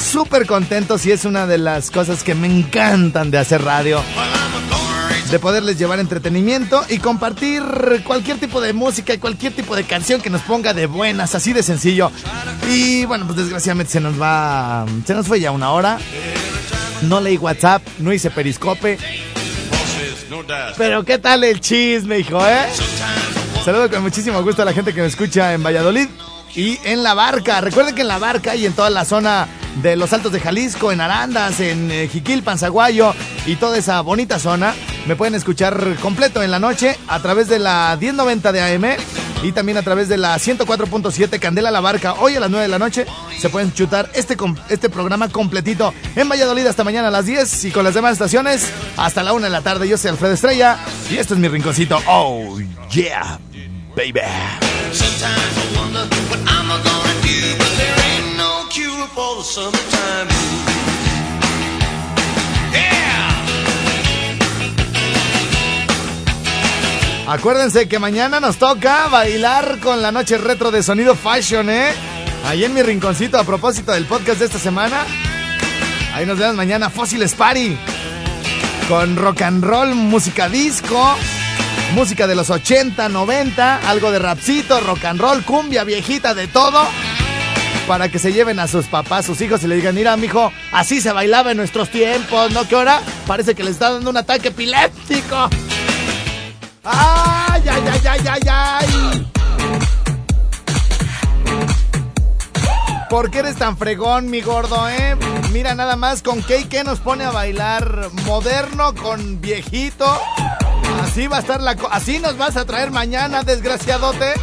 Súper 0.00 0.46
contentos 0.46 1.04
y 1.04 1.12
es 1.12 1.26
una 1.26 1.46
de 1.46 1.58
las 1.58 1.90
cosas 1.90 2.22
que 2.22 2.34
me 2.34 2.46
encantan 2.46 3.30
de 3.30 3.38
hacer 3.38 3.62
radio. 3.62 4.02
De 5.30 5.38
poderles 5.38 5.78
llevar 5.78 5.98
entretenimiento 6.00 6.84
y 6.88 6.98
compartir 6.98 7.62
cualquier 8.06 8.38
tipo 8.38 8.60
de 8.60 8.72
música 8.72 9.12
y 9.12 9.18
cualquier 9.18 9.54
tipo 9.54 9.76
de 9.76 9.84
canción 9.84 10.22
que 10.22 10.30
nos 10.30 10.42
ponga 10.42 10.72
de 10.72 10.86
buenas, 10.86 11.34
así 11.34 11.52
de 11.52 11.62
sencillo. 11.62 12.10
Y 12.68 13.04
bueno, 13.04 13.26
pues 13.26 13.36
desgraciadamente 13.36 13.92
se 13.92 14.00
nos 14.00 14.20
va. 14.20 14.86
Se 15.06 15.14
nos 15.14 15.26
fue 15.26 15.40
ya 15.40 15.50
una 15.50 15.70
hora. 15.72 15.98
No 17.02 17.20
leí 17.20 17.36
WhatsApp, 17.36 17.82
no 17.98 18.12
hice 18.12 18.30
periscope. 18.30 18.98
Pero 20.76 21.04
qué 21.04 21.18
tal 21.18 21.44
el 21.44 21.60
chisme, 21.60 22.18
hijo, 22.18 22.44
¿eh? 22.46 22.66
Saludo 23.64 23.90
con 23.90 24.02
muchísimo 24.02 24.42
gusto 24.42 24.62
a 24.62 24.64
la 24.64 24.72
gente 24.72 24.92
que 24.92 25.00
me 25.00 25.06
escucha 25.06 25.54
en 25.54 25.62
Valladolid 25.62 26.08
y 26.54 26.78
en 26.84 27.02
La 27.02 27.14
Barca. 27.14 27.60
Recuerden 27.60 27.94
que 27.94 28.02
en 28.02 28.08
La 28.08 28.18
Barca 28.18 28.54
y 28.54 28.66
en 28.66 28.72
toda 28.72 28.90
la 28.90 29.04
zona 29.04 29.48
de 29.82 29.96
los 29.96 30.12
Altos 30.12 30.32
de 30.32 30.40
Jalisco, 30.40 30.92
en 30.92 31.00
Arandas, 31.00 31.60
en 31.60 31.90
eh, 31.90 32.08
Jiquilpan, 32.08 32.58
Zaguayo 32.58 33.14
y 33.46 33.56
toda 33.56 33.78
esa 33.78 34.00
bonita 34.00 34.38
zona, 34.38 34.74
me 35.06 35.16
pueden 35.16 35.34
escuchar 35.34 35.96
completo 36.00 36.42
en 36.42 36.50
la 36.50 36.58
noche 36.58 36.96
a 37.08 37.20
través 37.20 37.48
de 37.48 37.58
la 37.58 37.96
1090 38.00 38.52
de 38.52 38.62
AM 38.62 38.84
y 39.44 39.52
también 39.52 39.76
a 39.76 39.82
través 39.82 40.08
de 40.08 40.16
la 40.16 40.36
104.7 40.36 41.38
Candela 41.38 41.70
La 41.70 41.80
Barca. 41.80 42.14
Hoy 42.14 42.34
a 42.34 42.40
las 42.40 42.50
9 42.50 42.62
de 42.62 42.68
la 42.68 42.78
noche 42.78 43.06
se 43.38 43.50
pueden 43.50 43.72
chutar 43.72 44.10
este, 44.14 44.36
este 44.70 44.88
programa 44.88 45.28
completito 45.28 45.92
en 46.16 46.28
Valladolid 46.28 46.66
hasta 46.66 46.82
mañana 46.82 47.08
a 47.08 47.10
las 47.10 47.26
10 47.26 47.66
y 47.66 47.70
con 47.70 47.84
las 47.84 47.94
demás 47.94 48.14
estaciones 48.14 48.70
hasta 48.96 49.22
la 49.22 49.34
1 49.34 49.44
de 49.44 49.50
la 49.50 49.60
tarde. 49.60 49.86
Yo 49.86 49.98
soy 49.98 50.10
Alfredo 50.10 50.32
Estrella 50.32 50.78
y 51.10 51.18
esto 51.18 51.34
es 51.34 51.40
mi 51.40 51.48
rinconcito. 51.48 52.00
Oh, 52.06 52.58
yeah, 52.90 53.38
baby. 53.94 54.20
Sometimes 59.44 60.93
Acuérdense 67.26 67.88
que 67.88 67.98
mañana 67.98 68.38
nos 68.38 68.58
toca 68.58 69.08
bailar 69.08 69.78
con 69.80 70.02
la 70.02 70.12
noche 70.12 70.36
retro 70.36 70.70
de 70.70 70.82
sonido 70.82 71.14
fashion, 71.14 71.70
¿eh? 71.70 71.92
Ahí 72.46 72.64
en 72.64 72.74
mi 72.74 72.82
rinconcito 72.82 73.38
a 73.38 73.44
propósito 73.44 73.92
del 73.92 74.04
podcast 74.04 74.40
de 74.40 74.44
esta 74.44 74.58
semana. 74.58 75.06
Ahí 76.12 76.26
nos 76.26 76.38
vemos 76.38 76.54
mañana, 76.54 76.90
Fósiles 76.90 77.32
Party. 77.32 77.78
Con 78.90 79.16
rock 79.16 79.40
and 79.40 79.64
roll, 79.64 79.94
música 79.94 80.50
disco, 80.50 81.16
música 81.94 82.26
de 82.26 82.34
los 82.34 82.50
80, 82.50 83.08
90, 83.08 83.88
algo 83.88 84.10
de 84.12 84.18
rapcito, 84.18 84.78
rock 84.80 85.06
and 85.06 85.18
roll, 85.18 85.42
cumbia 85.44 85.82
viejita, 85.84 86.34
de 86.34 86.46
todo. 86.46 86.86
Para 87.88 88.10
que 88.10 88.18
se 88.18 88.34
lleven 88.34 88.58
a 88.60 88.68
sus 88.68 88.84
papás, 88.86 89.24
sus 89.24 89.40
hijos 89.40 89.62
y 89.62 89.66
le 89.66 89.76
digan, 89.76 89.94
mira, 89.94 90.14
mijo, 90.18 90.52
así 90.72 91.00
se 91.00 91.12
bailaba 91.12 91.52
en 91.52 91.56
nuestros 91.56 91.88
tiempos, 91.88 92.50
¿no? 92.52 92.68
¿Qué 92.68 92.76
hora? 92.76 93.00
Parece 93.26 93.54
que 93.54 93.64
le 93.64 93.70
está 93.70 93.92
dando 93.92 94.10
un 94.10 94.16
ataque 94.18 94.48
epiléptico. 94.48 95.48
¡Ay, 96.84 97.62
ay, 97.68 97.82
ay, 97.92 98.02
ay, 98.06 98.20
ay, 98.30 98.42
ay! 98.50 99.30
¿Por 103.10 103.30
qué 103.30 103.38
eres 103.40 103.56
tan 103.56 103.76
fregón, 103.76 104.28
mi 104.28 104.40
gordo, 104.40 104.88
eh? 104.88 105.16
Mira 105.52 105.74
nada 105.74 105.94
más 105.96 106.20
con 106.22 106.42
qué 106.42 106.82
nos 106.84 106.98
pone 107.00 107.24
a 107.24 107.30
bailar 107.30 108.10
moderno 108.24 108.94
con 108.94 109.40
viejito. 109.40 110.04
Así 111.02 111.26
va 111.28 111.36
a 111.36 111.40
estar 111.40 111.60
la... 111.60 111.76
co- 111.76 111.88
Así 111.90 112.18
nos 112.18 112.36
vas 112.36 112.56
a 112.56 112.64
traer 112.64 112.90
mañana, 112.90 113.42
desgraciadote. 113.44 114.34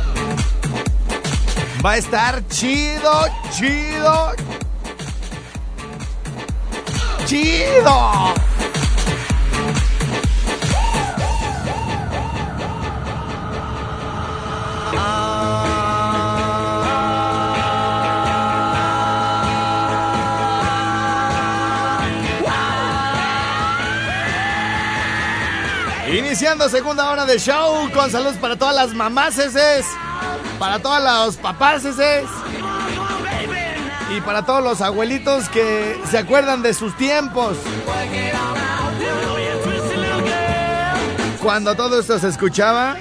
Va 1.85 1.91
a 1.91 1.97
estar 1.97 2.47
chido, 2.47 3.11
chido. 3.51 4.31
Chido. 7.25 8.33
Segunda 26.51 27.09
hora 27.09 27.25
de 27.25 27.39
show 27.39 27.89
con 27.93 28.11
saludos 28.11 28.35
para 28.35 28.57
todas 28.57 28.75
las 28.75 28.93
mamás 28.93 29.35
para 30.59 30.79
todos 30.79 31.01
los 31.01 31.37
papás 31.37 31.83
y 34.09 34.21
para 34.21 34.45
todos 34.45 34.61
los 34.61 34.81
abuelitos 34.81 35.47
que 35.47 35.97
se 36.09 36.17
acuerdan 36.17 36.61
de 36.61 36.73
sus 36.73 36.95
tiempos. 36.97 37.57
Cuando 41.41 41.73
todo 41.75 42.01
esto 42.01 42.19
se 42.19 42.27
escuchaba 42.27 42.97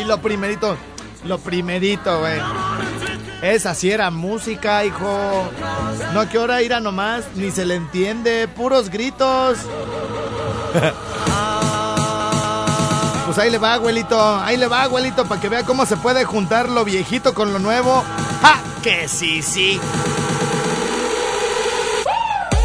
y 0.00 0.04
lo 0.04 0.20
primerito, 0.20 0.76
lo 1.24 1.38
primerito, 1.38 2.18
güey. 2.18 2.40
Esa 3.42 3.74
sí 3.74 3.92
era 3.92 4.10
música, 4.10 4.84
hijo. 4.84 5.50
No, 6.12 6.28
que 6.28 6.38
hora 6.38 6.62
ir 6.62 6.74
a 6.74 6.80
nomás, 6.80 7.24
ni 7.36 7.52
se 7.52 7.64
le 7.64 7.76
entiende, 7.76 8.48
puros 8.48 8.90
gritos. 8.90 9.58
Pues 13.26 13.38
ahí 13.38 13.50
le 13.50 13.58
va, 13.58 13.74
abuelito. 13.74 14.18
Ahí 14.36 14.56
le 14.56 14.68
va, 14.68 14.84
abuelito, 14.84 15.26
para 15.26 15.40
que 15.40 15.48
vea 15.48 15.64
cómo 15.64 15.84
se 15.84 15.96
puede 15.96 16.24
juntar 16.24 16.68
lo 16.68 16.84
viejito 16.84 17.34
con 17.34 17.52
lo 17.52 17.58
nuevo. 17.58 18.04
¡Ja! 18.40 18.62
Que 18.84 19.08
sí, 19.08 19.42
sí. 19.42 19.80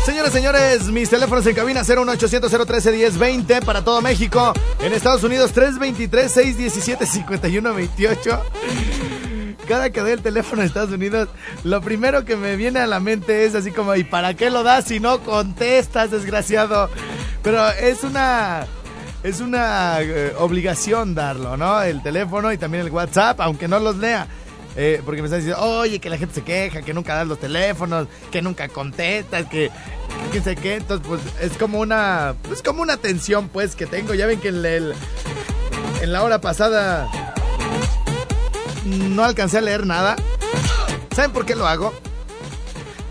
Señores, 0.05 0.31
señores, 0.31 0.83
mis 0.83 1.09
teléfonos 1.09 1.45
en 1.47 1.55
cabina 1.55 1.81
01800 1.83 2.51
013 2.51 2.91
1020 2.91 3.61
para 3.61 3.83
todo 3.83 4.01
México. 4.01 4.53
En 4.79 4.93
Estados 4.93 5.23
Unidos 5.23 5.51
323 5.51 6.31
617 6.31 7.07
5128. 7.07 8.41
Cada 9.67 9.89
que 9.89 10.01
doy 10.01 10.11
el 10.11 10.21
teléfono 10.21 10.61
en 10.61 10.67
Estados 10.67 10.91
Unidos, 10.91 11.29
lo 11.63 11.81
primero 11.81 12.23
que 12.23 12.35
me 12.35 12.55
viene 12.55 12.79
a 12.79 12.87
la 12.87 12.99
mente 12.99 13.45
es 13.45 13.55
así 13.55 13.71
como, 13.71 13.95
¿y 13.95 14.03
para 14.03 14.35
qué 14.35 14.51
lo 14.51 14.61
das 14.61 14.85
si 14.85 14.99
no 14.99 15.21
contestas, 15.21 16.11
desgraciado? 16.11 16.89
Pero 17.41 17.67
es 17.69 18.03
una 18.03 18.67
es 19.23 19.39
una 19.39 20.01
eh, 20.01 20.33
obligación 20.37 21.15
darlo, 21.15 21.57
¿no? 21.57 21.81
El 21.81 22.01
teléfono 22.01 22.51
y 22.51 22.57
también 22.57 22.85
el 22.85 22.91
WhatsApp, 22.91 23.39
aunque 23.41 23.67
no 23.67 23.79
los 23.79 23.97
lea. 23.97 24.27
Eh, 24.77 25.01
porque 25.03 25.21
me 25.21 25.25
están 25.25 25.41
diciendo, 25.41 25.61
oye, 25.61 25.99
que 25.99 26.09
la 26.09 26.17
gente 26.17 26.35
se 26.35 26.43
queja, 26.43 26.81
que 26.81 26.93
nunca 26.93 27.13
das 27.13 27.27
los 27.27 27.39
teléfonos, 27.39 28.07
que 28.31 28.41
nunca 28.41 28.69
contestas, 28.69 29.45
que 29.47 29.69
que 30.31 30.41
sé 30.41 30.55
qué. 30.55 30.75
Entonces, 30.75 31.05
pues 31.07 31.21
es 31.41 31.57
como 31.57 31.79
una, 31.79 32.35
es 32.51 32.61
como 32.61 32.81
una 32.81 32.97
tensión, 32.97 33.49
pues, 33.49 33.75
que 33.75 33.85
tengo. 33.85 34.13
Ya 34.13 34.25
ven 34.27 34.39
que 34.39 34.49
en, 34.49 34.65
en 34.65 36.13
la 36.13 36.23
hora 36.23 36.39
pasada 36.41 37.09
no 38.85 39.23
alcancé 39.23 39.57
a 39.57 39.61
leer 39.61 39.85
nada. 39.85 40.15
¿Saben 41.15 41.31
por 41.31 41.45
qué 41.45 41.55
lo 41.55 41.67
hago? 41.67 41.93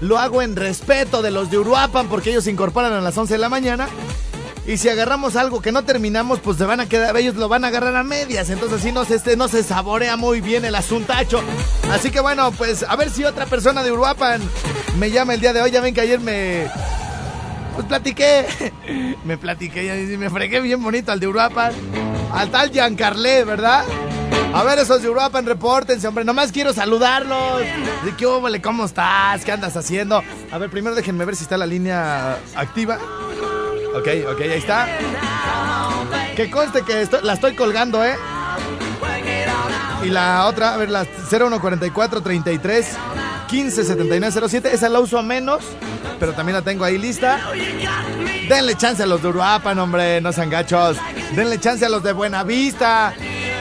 Lo 0.00 0.18
hago 0.18 0.40
en 0.40 0.56
respeto 0.56 1.20
de 1.20 1.30
los 1.30 1.50
de 1.50 1.58
Uruapan 1.58 2.08
porque 2.08 2.30
ellos 2.30 2.44
se 2.44 2.50
incorporan 2.50 2.92
a 2.92 3.00
las 3.00 3.16
11 3.16 3.34
de 3.34 3.38
la 3.38 3.50
mañana. 3.50 3.88
Y 4.66 4.76
si 4.76 4.88
agarramos 4.88 5.36
algo 5.36 5.60
que 5.60 5.72
no 5.72 5.84
terminamos, 5.84 6.38
pues 6.40 6.58
se 6.58 6.64
van 6.64 6.80
a 6.80 6.86
quedar, 6.86 7.16
ellos 7.16 7.34
lo 7.34 7.48
van 7.48 7.64
a 7.64 7.68
agarrar 7.68 7.96
a 7.96 8.04
medias. 8.04 8.50
Entonces 8.50 8.80
así 8.80 8.92
no 8.92 9.04
se, 9.04 9.16
este, 9.16 9.36
no 9.36 9.48
se 9.48 9.62
saborea 9.62 10.16
muy 10.16 10.40
bien 10.40 10.64
el 10.64 10.74
asuntacho. 10.74 11.42
Así 11.90 12.10
que 12.10 12.20
bueno, 12.20 12.52
pues 12.52 12.84
a 12.84 12.94
ver 12.96 13.10
si 13.10 13.24
otra 13.24 13.46
persona 13.46 13.82
de 13.82 13.90
Uruapan 13.90 14.40
me 14.98 15.10
llama 15.10 15.34
el 15.34 15.40
día 15.40 15.52
de 15.52 15.62
hoy. 15.62 15.70
Ya 15.70 15.80
ven 15.80 15.94
que 15.94 16.02
ayer 16.02 16.20
me... 16.20 16.68
Pues 17.74 17.86
platiqué. 17.86 18.46
me 19.24 19.38
platiqué 19.38 20.12
y 20.12 20.16
me 20.16 20.28
fregué 20.30 20.60
bien 20.60 20.82
bonito 20.82 21.10
al 21.10 21.20
de 21.20 21.28
Uruapan. 21.28 21.72
Al 22.32 22.50
tal 22.50 22.70
Giancarlé, 22.70 23.44
¿verdad? 23.44 23.84
A 24.52 24.64
ver, 24.64 24.80
esos 24.80 25.00
de 25.00 25.08
Uruapan, 25.08 25.46
repórtense, 25.46 26.06
hombre. 26.08 26.24
Nomás 26.24 26.50
quiero 26.52 26.72
saludarlos. 26.72 27.60
¿De 28.04 28.16
qué 28.16 28.26
óvole? 28.26 28.60
¿Cómo 28.60 28.84
estás? 28.84 29.44
¿Qué 29.44 29.52
andas 29.52 29.76
haciendo? 29.76 30.22
A 30.50 30.58
ver, 30.58 30.70
primero 30.70 30.94
déjenme 30.94 31.24
ver 31.24 31.36
si 31.36 31.44
está 31.44 31.56
la 31.56 31.66
línea 31.66 32.36
activa. 32.56 32.98
Ok, 33.94 34.08
ok, 34.32 34.40
ahí 34.40 34.50
está. 34.52 34.86
Que 36.36 36.50
conste 36.50 36.82
que 36.82 37.02
esto- 37.02 37.20
la 37.22 37.34
estoy 37.34 37.54
colgando, 37.54 38.04
¿eh? 38.04 38.16
Y 40.04 40.08
la 40.08 40.46
otra, 40.46 40.74
a 40.74 40.76
ver, 40.76 40.90
la 40.90 41.04
0144 41.04 42.22
33 42.22 42.86
15 43.48 43.84
79 43.84 44.48
07. 44.48 44.72
Esa 44.72 44.88
la 44.88 45.00
uso 45.00 45.22
menos, 45.22 45.62
pero 46.18 46.32
también 46.32 46.56
la 46.56 46.62
tengo 46.62 46.84
ahí 46.84 46.96
lista. 46.98 47.40
Denle 48.48 48.76
chance 48.76 49.02
a 49.02 49.06
los 49.06 49.20
de 49.22 49.28
Uruapan, 49.28 49.78
hombre, 49.78 50.20
no 50.20 50.32
sean 50.32 50.48
gachos. 50.50 50.96
Denle 51.34 51.58
chance 51.60 51.84
a 51.84 51.88
los 51.88 52.02
de 52.02 52.12
Buenavista. 52.12 53.12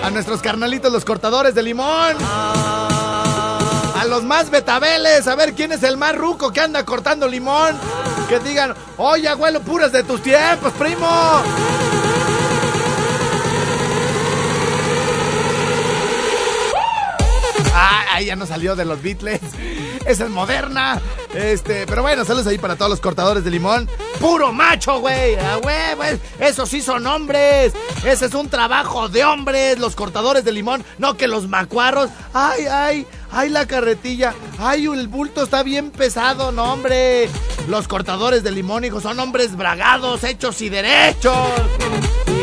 A 0.02 0.10
nuestros 0.12 0.42
carnalitos, 0.42 0.92
los 0.94 1.04
cortadores 1.04 1.54
de 1.56 1.62
limón. 1.64 2.16
A 2.22 4.06
los 4.08 4.24
más 4.24 4.50
betabeles, 4.50 5.28
a 5.28 5.36
ver 5.36 5.54
quién 5.54 5.74
es 5.74 5.84
el 5.84 5.98
más 5.98 6.16
ruco 6.16 6.54
que 6.54 6.62
anda 6.62 6.86
cortando 6.86 7.28
limón. 7.28 7.76
Que 8.30 8.40
digan, 8.40 8.76
oye, 8.98 9.28
abuelo, 9.28 9.60
puras 9.62 9.92
de 9.92 10.04
tus 10.04 10.22
tiempos, 10.22 10.72
primo. 10.74 11.08
Ah, 17.74 18.04
ahí 18.12 18.26
ya 18.26 18.36
no 18.36 18.46
salió 18.46 18.76
de 18.76 18.86
los 18.86 19.02
Beatles. 19.02 19.42
Esa 20.06 20.26
es 20.26 20.30
moderna. 20.30 21.02
Este, 21.34 21.88
pero 21.88 22.02
bueno, 22.02 22.24
saludos 22.26 22.48
ahí 22.48 22.58
para 22.58 22.76
todos 22.76 22.92
los 22.92 23.00
cortadores 23.00 23.44
de 23.44 23.52
limón. 23.52 23.90
Puro 24.20 24.52
macho, 24.52 25.00
güey. 25.00 25.36
Ah, 25.36 25.58
güey. 25.62 26.20
Esos 26.40 26.70
sí 26.70 26.82
son 26.82 27.08
hombres. 27.08 27.74
Ese 28.04 28.26
es 28.26 28.34
un 28.34 28.50
trabajo 28.50 29.10
de 29.10 29.24
hombres, 29.24 29.80
los 29.80 29.96
cortadores 29.96 30.44
de 30.44 30.52
limón, 30.52 30.84
no 30.98 31.18
que 31.18 31.28
los 31.28 31.48
macuarros. 31.48 32.10
Ay, 32.34 32.66
ay, 32.66 33.08
ay, 33.32 33.50
la 33.50 33.66
carretilla. 33.66 34.34
Ay, 34.58 34.86
el 34.86 35.08
bulto 35.08 35.44
está 35.44 35.64
bien 35.64 35.92
pesado, 35.92 36.52
no, 36.52 36.74
hombre. 36.74 37.30
Los 37.68 37.88
cortadores 37.88 38.44
de 38.44 38.52
limón, 38.52 38.86
hijo, 38.86 39.02
son 39.02 39.20
hombres 39.20 39.56
bragados, 39.56 40.24
hechos 40.24 40.62
y 40.62 40.70
derechos. 40.70 41.38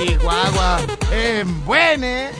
Y 0.05 0.15
guagua. 0.17 0.81
En 1.11 1.65
buen, 1.65 2.05
eh. 2.05 2.31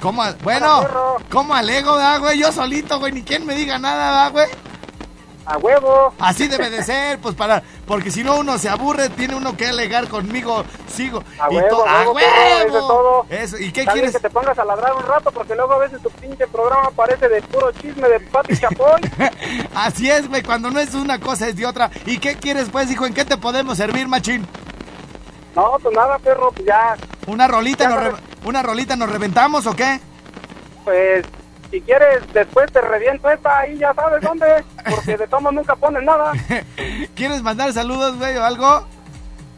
¿Cómo? 0.00 0.22
Bueno, 0.42 0.86
¿cómo 1.28 1.54
alego, 1.54 1.96
da, 1.96 2.18
güey? 2.18 2.38
Yo 2.38 2.52
solito, 2.52 3.00
güey, 3.00 3.12
ni 3.12 3.22
quien 3.22 3.44
me 3.44 3.54
diga 3.54 3.78
nada, 3.78 4.12
da, 4.12 4.28
güey. 4.28 4.46
A 5.50 5.56
huevo. 5.56 6.12
Así 6.18 6.46
debe 6.46 6.68
de 6.68 6.82
ser, 6.82 7.18
pues 7.20 7.34
para, 7.34 7.62
porque 7.86 8.10
si 8.10 8.22
no 8.22 8.36
uno 8.36 8.58
se 8.58 8.68
aburre, 8.68 9.08
tiene 9.08 9.34
uno 9.34 9.56
que 9.56 9.66
alegar 9.66 10.06
conmigo, 10.06 10.62
sigo. 10.94 11.24
A 11.40 11.50
y 11.50 11.56
huevo, 11.56 11.88
a 11.88 12.02
huevo, 12.10 12.14
perro, 12.18 12.80
todo. 12.86 13.26
Eso, 13.30 13.56
¿y 13.58 13.72
qué 13.72 13.86
quieres? 13.86 14.12
que 14.12 14.20
te 14.20 14.28
pongas 14.28 14.58
a 14.58 14.64
ladrar 14.66 14.92
un 14.94 15.02
rato 15.04 15.30
porque 15.32 15.54
luego 15.54 15.72
a 15.72 15.78
veces 15.78 16.02
tu 16.02 16.10
pinche 16.10 16.46
programa 16.48 16.90
parece 16.90 17.30
de 17.30 17.40
puro 17.40 17.72
chisme 17.72 18.06
de 18.10 18.20
Pati 18.20 18.58
Chapoy. 18.58 19.00
Así 19.74 20.10
es, 20.10 20.28
güey, 20.28 20.42
cuando 20.42 20.70
no 20.70 20.80
es 20.80 20.92
una 20.92 21.18
cosa 21.18 21.48
es 21.48 21.56
de 21.56 21.64
otra. 21.64 21.90
¿Y 22.04 22.18
qué 22.18 22.36
quieres, 22.36 22.68
pues, 22.70 22.90
hijo? 22.90 23.06
¿En 23.06 23.14
qué 23.14 23.24
te 23.24 23.38
podemos 23.38 23.78
servir, 23.78 24.06
machín? 24.06 24.46
No, 25.56 25.78
pues 25.82 25.94
nada, 25.96 26.18
perro, 26.18 26.52
pues 26.52 26.66
ya, 26.66 26.94
¿Una 27.26 27.48
rolita, 27.48 27.84
Ya 27.84 27.88
nos 27.90 27.98
sabes. 28.00 28.12
re- 28.12 28.22
una 28.48 28.62
rolita 28.62 28.96
nos 28.96 29.10
reventamos 29.10 29.66
o 29.66 29.74
qué? 29.74 29.98
pues 30.84 31.24
si 31.70 31.80
quieres 31.80 32.20
después 32.32 32.70
te 32.72 32.80
reviento 32.80 33.30
esta 33.30 33.60
ahí 33.60 33.76
ya 33.78 33.92
sabes 33.94 34.22
dónde, 34.22 34.64
porque 34.88 35.16
de 35.16 35.26
tomo 35.26 35.50
nunca 35.52 35.76
ponen 35.76 36.04
nada. 36.04 36.32
¿Quieres 37.14 37.42
mandar 37.42 37.72
saludos, 37.72 38.16
güey, 38.16 38.36
o 38.36 38.44
algo? 38.44 38.86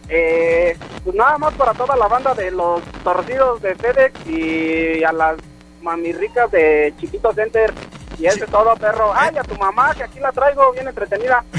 Eh, 0.08 0.76
pues 1.04 1.14
nada 1.14 1.38
más 1.38 1.54
para 1.54 1.72
toda 1.72 1.96
la 1.96 2.08
banda 2.08 2.34
de 2.34 2.50
los 2.50 2.82
torcidos 3.04 3.62
de 3.62 3.76
FedEx 3.76 4.26
y 4.26 5.04
a 5.04 5.12
las 5.12 5.36
mamirricas 5.82 6.50
de 6.50 6.92
Chiquito 6.98 7.32
Center. 7.32 7.72
Y 8.18 8.26
eso 8.26 8.44
es 8.44 8.50
todo, 8.50 8.74
perro. 8.76 9.12
Ay, 9.14 9.36
a 9.38 9.42
tu 9.42 9.54
mamá, 9.54 9.94
que 9.94 10.02
aquí 10.02 10.18
la 10.18 10.32
traigo 10.32 10.72
bien 10.72 10.88
entretenida. 10.88 11.44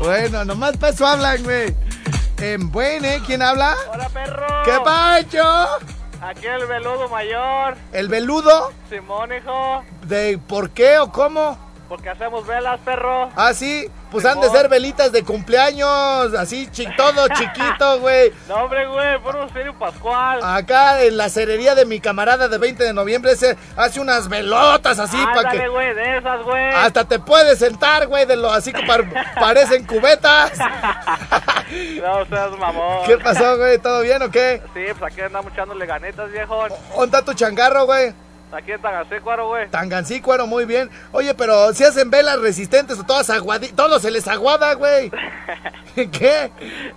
Bueno, 0.00 0.46
nomás 0.46 0.78
para 0.78 0.94
eso 0.94 1.06
hablan, 1.06 1.42
güey. 1.44 1.74
En 2.38 2.70
buen, 2.70 3.04
¿eh? 3.04 3.20
¿Quién 3.26 3.42
habla? 3.42 3.76
Hola 3.92 4.08
perro. 4.08 4.46
¿Qué 4.64 4.78
pacho? 4.82 5.78
Aquí 6.22 6.46
el 6.46 6.66
veludo 6.66 7.08
mayor. 7.08 7.76
¿El 7.92 8.08
veludo? 8.08 8.72
Simón, 8.90 9.30
hijo. 9.32 9.82
¿De 10.06 10.38
por 10.38 10.70
qué 10.70 10.98
o 10.98 11.10
cómo? 11.10 11.69
Porque 11.90 12.08
hacemos 12.08 12.46
velas, 12.46 12.78
perro. 12.84 13.28
Ah, 13.34 13.52
sí, 13.52 13.86
pues 14.12 14.24
han 14.24 14.40
de 14.40 14.48
ser 14.48 14.68
velitas 14.68 15.10
de 15.10 15.24
cumpleaños, 15.24 16.32
así 16.34 16.68
chi- 16.70 16.86
todo 16.96 17.26
chiquito, 17.34 17.98
güey. 17.98 18.32
No, 18.48 18.54
hombre, 18.64 18.86
güey, 18.86 19.18
por 19.20 19.34
un 19.34 19.52
serio 19.52 19.74
pascual. 19.76 20.38
Acá 20.42 21.02
en 21.02 21.16
la 21.16 21.28
cerería 21.28 21.74
de 21.74 21.84
mi 21.86 21.98
camarada 22.00 22.46
de 22.46 22.58
20 22.58 22.84
de 22.84 22.92
noviembre 22.92 23.34
se 23.34 23.56
hace 23.76 23.98
unas 24.00 24.28
velotas 24.28 25.00
así 25.00 25.16
para 25.34 25.50
que 25.50 25.66
güey, 25.68 25.92
de 25.92 26.18
esas, 26.18 26.42
güey. 26.44 26.72
hasta 26.74 27.04
te 27.06 27.18
puedes 27.18 27.58
sentar, 27.58 28.06
güey, 28.06 28.24
de 28.24 28.36
lo 28.36 28.52
así 28.52 28.72
que 28.72 28.86
par- 28.86 29.04
parecen 29.34 29.84
cubetas. 29.84 30.52
No 32.02 32.24
seas 32.26 32.50
mamón. 32.58 33.06
¿Qué 33.06 33.16
pasó, 33.18 33.56
güey? 33.56 33.78
¿Todo 33.78 34.00
bien 34.00 34.20
o 34.22 34.30
qué? 34.30 34.60
Sí, 34.74 34.80
pues 34.98 35.12
aquí 35.12 35.20
andamos 35.20 35.52
echándole 35.52 35.86
ganitas, 35.86 36.30
viejo. 36.32 36.66
¿Dónde 36.96 37.04
está 37.16 37.24
tu 37.24 37.32
changarro, 37.34 37.86
güey? 37.86 38.12
Aquí 38.52 38.72
en 38.72 38.82
Tagasecuaro, 38.82 39.46
güey. 39.48 39.68
Tangancícuaro, 39.70 40.46
muy 40.46 40.64
bien. 40.64 40.90
Oye, 41.12 41.34
pero 41.34 41.72
si 41.72 41.84
hacen 41.84 42.10
velas 42.10 42.40
resistentes 42.40 42.98
o 42.98 43.04
todas 43.04 43.30
aguaditas, 43.30 43.76
todo 43.76 44.00
se 44.00 44.10
les 44.10 44.26
aguada, 44.26 44.74
güey. 44.74 45.10
¿Qué? 45.94 46.50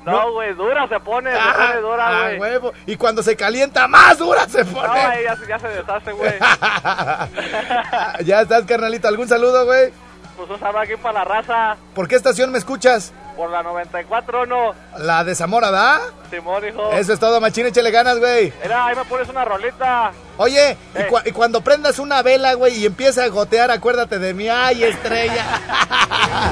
No, 0.04 0.32
güey, 0.34 0.54
dura 0.56 0.88
se 0.88 1.00
pone, 1.00 1.32
se 1.32 1.38
Ah, 1.40 1.54
pone 1.56 1.82
dura, 1.82 2.08
ah, 2.08 2.22
güey. 2.30 2.40
huevo. 2.40 2.74
Y 2.88 2.96
cuando 2.98 3.22
se 3.22 3.36
calienta, 3.36 3.88
más 3.88 4.18
dura 4.18 4.48
se 4.50 4.64
No, 4.64 4.72
pone. 4.72 5.00
ahí 5.00 5.24
ya, 5.26 5.36
se- 5.36 5.48
ya 5.48 5.60
se 5.60 5.68
deshace, 5.68 6.12
güey. 6.14 6.34
ya 8.26 8.42
estás, 8.42 8.64
carnalito. 8.66 9.08
¿Algún 9.08 9.28
saludo, 9.28 9.66
güey? 9.66 9.92
Pues 10.38 10.50
un 10.50 10.60
saludo 10.60 10.80
aquí 10.80 10.96
para 10.96 11.20
la 11.20 11.26
raza. 11.26 11.78
¿Por 11.94 12.08
qué 12.08 12.16
estación 12.16 12.52
me 12.52 12.58
escuchas? 12.58 13.14
Por 13.36 13.50
la 13.50 13.64
94, 13.64 14.46
no. 14.46 14.74
La 15.00 15.24
de 15.24 15.34
Zamora, 15.36 15.72
¿da? 15.72 16.00
Simón, 16.30 16.64
hijo. 16.68 16.92
Eso 16.92 17.14
es 17.14 17.20
todo, 17.20 17.42
machín, 17.42 17.66
échale 17.66 17.90
ganas, 17.92 18.20
güey. 18.20 18.54
Mira, 18.62 18.86
ahí 18.86 18.96
me 18.96 19.04
pones 19.06 19.28
una 19.30 19.44
rolita. 19.44 20.12
Oye, 20.38 20.78
y, 20.96 21.00
Eh. 21.00 21.08
y 21.26 21.32
cuando 21.32 21.62
prendas 21.62 21.98
una 22.00 22.22
vela, 22.22 22.54
güey, 22.54 22.76
y 22.78 22.86
empieza 22.86 23.24
a 23.24 23.28
gotear, 23.30 23.72
acuérdate 23.72 24.20
de 24.20 24.34
mí. 24.34 24.48
¡Ay, 24.50 24.84
estrella! 24.84 25.46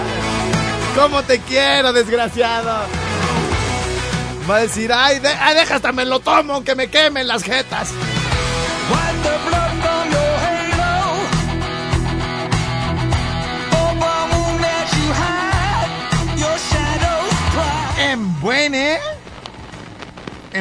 ¿Cómo 0.96 1.22
te 1.24 1.40
quiero, 1.42 1.94
desgraciado? 1.94 2.80
Va 4.50 4.56
a 4.56 4.60
decir, 4.62 4.92
ay, 4.92 5.20
de- 5.20 5.30
ay, 5.30 5.56
deja 5.56 5.76
hasta 5.76 5.92
me 5.92 6.04
lo 6.04 6.20
tomo, 6.20 6.56
aunque 6.56 6.74
me 6.76 6.90
quemen 6.90 7.28
las 7.28 7.44
jetas. 7.44 7.92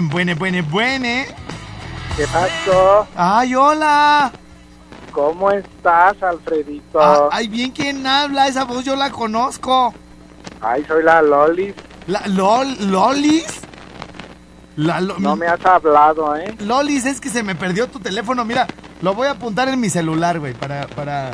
En 0.00 0.08
buene, 0.08 0.32
buene, 0.34 0.62
buene. 0.62 1.26
¿Qué 2.16 2.24
pasó? 2.32 3.06
Ay, 3.14 3.54
hola. 3.54 4.32
¿Cómo 5.12 5.50
estás, 5.50 6.14
Alfredito? 6.22 6.98
Ah, 6.98 7.28
ay, 7.30 7.48
bien, 7.48 7.70
¿quién 7.70 8.06
habla? 8.06 8.48
Esa 8.48 8.64
voz 8.64 8.82
yo 8.82 8.96
la 8.96 9.10
conozco. 9.10 9.92
Ay, 10.62 10.82
soy 10.88 11.02
la 11.04 11.20
Loli. 11.20 11.74
La, 12.06 12.26
lol, 12.28 12.90
¿Lolis? 12.90 13.60
La, 14.76 15.02
lo- 15.02 15.18
No 15.18 15.36
me 15.36 15.46
has 15.46 15.62
hablado, 15.66 16.34
¿eh? 16.34 16.54
Lolis, 16.60 17.04
es 17.04 17.20
que 17.20 17.28
se 17.28 17.42
me 17.42 17.54
perdió 17.54 17.86
tu 17.86 18.00
teléfono. 18.00 18.42
Mira, 18.46 18.66
lo 19.02 19.12
voy 19.12 19.26
a 19.26 19.32
apuntar 19.32 19.68
en 19.68 19.78
mi 19.80 19.90
celular, 19.90 20.38
güey, 20.40 20.54
para, 20.54 20.86
para, 20.86 21.32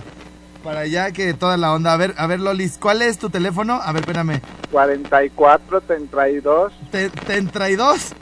para 0.64 0.86
ya 0.88 1.12
que 1.12 1.34
toda 1.34 1.56
la 1.56 1.72
onda. 1.72 1.92
A 1.92 1.96
ver, 1.96 2.16
a 2.18 2.26
ver, 2.26 2.40
Lolis, 2.40 2.78
¿cuál 2.80 3.00
es 3.02 3.16
tu 3.16 3.30
teléfono? 3.30 3.74
A 3.80 3.92
ver, 3.92 4.00
espérame. 4.02 4.40
44, 4.72 5.82
32. 5.82 6.72
¿Te, 6.90 7.10
te 7.10 7.36
entraí 7.36 7.76
dos? 7.76 8.12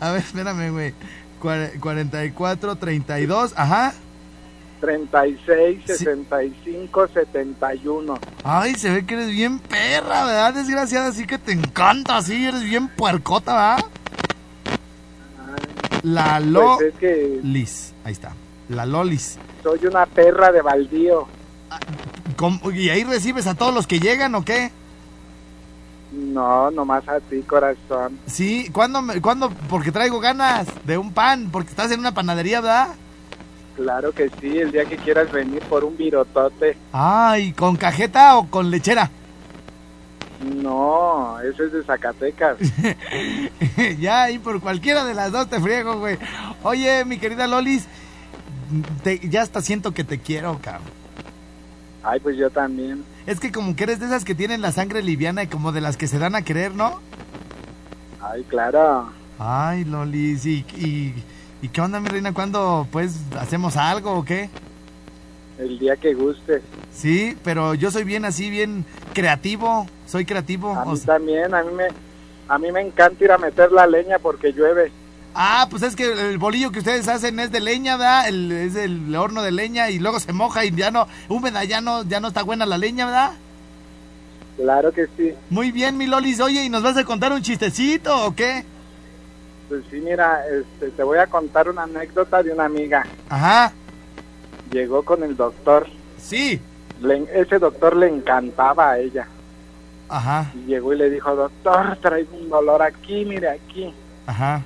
A 0.00 0.10
ver, 0.12 0.20
espérame, 0.22 0.70
güey. 0.70 0.94
Cuare- 1.40 1.78
44, 1.80 2.76
32, 2.76 3.54
ajá. 3.56 3.92
36, 4.80 5.80
Sí. 5.86 5.92
65, 6.04 7.08
71. 7.08 8.18
Ay, 8.44 8.74
se 8.76 8.90
ve 8.90 9.04
que 9.04 9.14
eres 9.14 9.28
bien 9.28 9.58
perra, 9.58 10.24
¿verdad? 10.24 10.54
Desgraciada, 10.54 11.08
así 11.08 11.26
que 11.26 11.36
te 11.38 11.52
encanta, 11.52 12.16
así, 12.16 12.46
eres 12.46 12.62
bien 12.62 12.88
puercota, 12.88 13.52
¿verdad? 13.76 13.86
La 16.02 16.40
Lolis. 16.40 16.76
Pues 16.78 16.94
es 16.94 16.98
que 16.98 17.40
Ahí 18.04 18.12
está. 18.12 18.32
La 18.70 18.86
Lolis. 18.86 19.38
soy 19.62 19.84
una 19.86 20.06
perra 20.06 20.50
de 20.52 20.62
baldío. 20.62 21.26
¿Cómo- 22.36 22.70
¿Y 22.70 22.88
ahí 22.88 23.04
recibes 23.04 23.46
a 23.46 23.54
todos 23.54 23.74
los 23.74 23.86
que 23.86 24.00
llegan 24.00 24.34
o 24.34 24.44
qué? 24.44 24.70
No, 26.12 26.70
nomás 26.72 27.08
a 27.08 27.20
ti, 27.20 27.40
corazón. 27.42 28.18
Sí, 28.26 28.68
¿cuándo, 28.72 29.00
me- 29.02 29.20
¿cuándo? 29.20 29.50
Porque 29.68 29.92
traigo 29.92 30.18
ganas 30.20 30.66
de 30.84 30.98
un 30.98 31.12
pan, 31.12 31.48
porque 31.52 31.70
estás 31.70 31.90
en 31.92 32.00
una 32.00 32.12
panadería, 32.12 32.60
¿verdad? 32.60 32.88
Claro 33.76 34.12
que 34.12 34.28
sí, 34.40 34.58
el 34.58 34.72
día 34.72 34.84
que 34.84 34.96
quieras 34.96 35.30
venir 35.30 35.60
por 35.62 35.84
un 35.84 35.96
virotote. 35.96 36.76
Ay, 36.92 37.52
¿con 37.52 37.76
cajeta 37.76 38.36
o 38.36 38.46
con 38.50 38.70
lechera? 38.70 39.10
No, 40.62 41.38
eso 41.40 41.64
es 41.64 41.72
de 41.72 41.82
Zacatecas. 41.84 42.56
ya, 44.00 44.24
ahí 44.24 44.38
por 44.38 44.60
cualquiera 44.60 45.04
de 45.04 45.14
las 45.14 45.30
dos 45.32 45.48
te 45.48 45.60
friego, 45.60 45.98
güey. 45.98 46.18
Oye, 46.62 47.04
mi 47.04 47.18
querida 47.18 47.46
Lolis, 47.46 47.86
te- 49.02 49.20
ya 49.28 49.42
hasta 49.42 49.60
siento 49.62 49.92
que 49.92 50.02
te 50.04 50.18
quiero, 50.18 50.58
cabrón. 50.62 50.99
Ay, 52.02 52.18
pues 52.20 52.36
yo 52.36 52.48
también. 52.50 53.04
Es 53.26 53.40
que 53.40 53.52
como 53.52 53.76
que 53.76 53.84
eres 53.84 54.00
de 54.00 54.06
esas 54.06 54.24
que 54.24 54.34
tienen 54.34 54.62
la 54.62 54.72
sangre 54.72 55.02
liviana 55.02 55.42
y 55.42 55.46
como 55.48 55.72
de 55.72 55.80
las 55.80 55.96
que 55.96 56.06
se 56.06 56.18
dan 56.18 56.34
a 56.34 56.42
querer, 56.42 56.74
¿no? 56.74 57.00
Ay, 58.22 58.42
claro. 58.44 59.10
Ay, 59.38 59.84
Lolis, 59.84 60.44
¿y, 60.46 60.64
y, 60.76 61.14
y 61.62 61.68
qué 61.68 61.80
onda, 61.80 62.00
mi 62.00 62.08
reina? 62.08 62.32
¿Cuándo, 62.32 62.86
pues, 62.90 63.20
hacemos 63.38 63.76
algo 63.76 64.12
o 64.12 64.24
qué? 64.24 64.50
El 65.58 65.78
día 65.78 65.96
que 65.96 66.14
gustes. 66.14 66.62
Sí, 66.92 67.36
pero 67.44 67.74
yo 67.74 67.90
soy 67.90 68.04
bien 68.04 68.24
así, 68.24 68.48
bien 68.50 68.84
creativo. 69.12 69.86
Soy 70.06 70.24
creativo. 70.24 70.74
A 70.74 70.84
o 70.84 70.92
mí 70.92 70.96
sea- 70.96 71.14
también, 71.16 71.54
a 71.54 71.62
mí 71.62 71.70
me, 71.74 71.84
a 72.48 72.58
mí 72.58 72.72
me 72.72 72.80
encanta 72.80 73.22
ir 73.24 73.32
a 73.32 73.38
meter 73.38 73.70
la 73.72 73.86
leña 73.86 74.18
porque 74.18 74.52
llueve. 74.52 74.90
Ah, 75.34 75.66
pues 75.70 75.82
es 75.82 75.96
que 75.96 76.10
el 76.30 76.38
bolillo 76.38 76.70
que 76.72 76.78
ustedes 76.80 77.08
hacen 77.08 77.38
es 77.40 77.50
de 77.52 77.60
leña, 77.60 77.96
¿verdad? 77.96 78.28
El, 78.28 78.50
es 78.52 78.76
el 78.76 79.14
horno 79.14 79.42
de 79.42 79.50
leña 79.52 79.90
y 79.90 79.98
luego 79.98 80.20
se 80.20 80.32
moja 80.32 80.64
y 80.64 80.70
ya 80.74 80.90
no, 80.90 81.06
húmeda, 81.28 81.64
ya 81.64 81.80
no, 81.80 82.02
ya 82.04 82.20
no 82.20 82.28
está 82.28 82.42
buena 82.42 82.66
la 82.66 82.78
leña, 82.78 83.06
¿verdad? 83.06 83.32
Claro 84.56 84.92
que 84.92 85.06
sí. 85.16 85.32
Muy 85.48 85.70
bien, 85.72 85.96
mi 85.96 86.06
Lolis. 86.06 86.40
Oye, 86.40 86.64
¿y 86.64 86.68
nos 86.68 86.82
vas 86.82 86.96
a 86.96 87.04
contar 87.04 87.32
un 87.32 87.40
chistecito 87.42 88.26
o 88.26 88.34
qué? 88.34 88.64
Pues 89.68 89.82
sí, 89.90 90.00
mira, 90.00 90.42
este, 90.48 90.90
te 90.90 91.02
voy 91.02 91.18
a 91.18 91.26
contar 91.28 91.68
una 91.70 91.84
anécdota 91.84 92.42
de 92.42 92.52
una 92.52 92.64
amiga. 92.66 93.06
Ajá, 93.28 93.72
Llegó 94.70 95.02
con 95.02 95.22
el 95.22 95.36
doctor. 95.36 95.88
sí. 96.18 96.60
Le- 97.00 97.26
ese 97.34 97.58
doctor 97.58 97.96
le 97.96 98.08
encantaba 98.08 98.90
a 98.90 98.98
ella. 98.98 99.26
Ajá, 100.10 100.50
Y 100.54 100.66
llegó 100.66 100.92
y 100.92 100.98
le 100.98 101.08
dijo, 101.08 101.34
doctor, 101.34 101.96
traigo 102.02 102.36
un 102.36 102.50
dolor 102.50 102.82
aquí, 102.82 103.24
mire, 103.24 103.48
aquí. 103.48 103.94
ajá. 104.26 104.62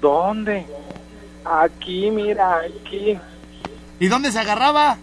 ¿Dónde? 0.00 0.66
Aquí, 1.44 2.10
mira, 2.10 2.58
aquí. 2.60 3.18
¿Y 4.00 4.08
dónde 4.08 4.30
se 4.32 4.38
agarraba? 4.38 4.96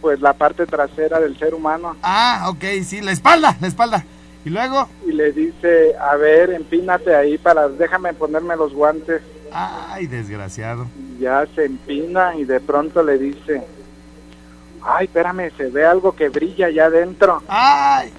Pues 0.00 0.20
la 0.20 0.32
parte 0.34 0.66
trasera 0.66 1.20
del 1.20 1.38
ser 1.38 1.54
humano. 1.54 1.96
Ah, 2.02 2.46
ok, 2.48 2.64
sí, 2.84 3.00
la 3.00 3.12
espalda, 3.12 3.56
la 3.60 3.68
espalda. 3.68 4.04
Y 4.44 4.50
luego, 4.50 4.88
Y 5.06 5.12
le 5.12 5.32
dice, 5.32 5.94
a 5.98 6.16
ver, 6.16 6.50
empínate 6.50 7.14
ahí 7.14 7.38
para, 7.38 7.68
déjame 7.68 8.12
ponerme 8.12 8.56
los 8.56 8.74
guantes. 8.74 9.22
ay, 9.52 10.06
desgraciado. 10.06 10.86
Y 11.16 11.22
ya 11.22 11.46
se 11.54 11.64
empina 11.64 12.34
y 12.36 12.44
de 12.44 12.60
pronto 12.60 13.02
le 13.02 13.16
dice, 13.16 13.62
ay, 14.82 15.06
espérame, 15.06 15.50
se 15.56 15.70
ve 15.70 15.86
algo 15.86 16.14
que 16.14 16.28
brilla 16.28 16.66
allá 16.66 16.86
adentro. 16.86 17.42
Ay, 17.48 18.12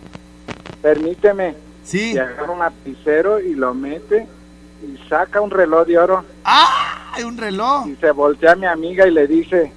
Permíteme. 0.82 1.56
sí. 1.84 2.14
Y 2.14 2.18
agarra 2.18 2.52
un 2.52 2.60
lapicero 2.60 3.40
y 3.40 3.54
lo 3.54 3.74
mete 3.76 4.28
y 4.84 4.98
saca 5.10 5.42
un 5.42 5.52
reloj 5.52 5.86
de 5.88 5.98
oro. 5.98 6.26
¡Ay, 6.44 7.24
un 7.24 7.38
reloj! 7.38 7.88
Y 7.88 7.96
se 7.96 8.12
voltea 8.12 8.52
a 8.54 8.56
mi 8.56 8.66
amiga 8.68 9.08
y 9.08 9.12
le 9.12 9.28
dice, 9.28 9.72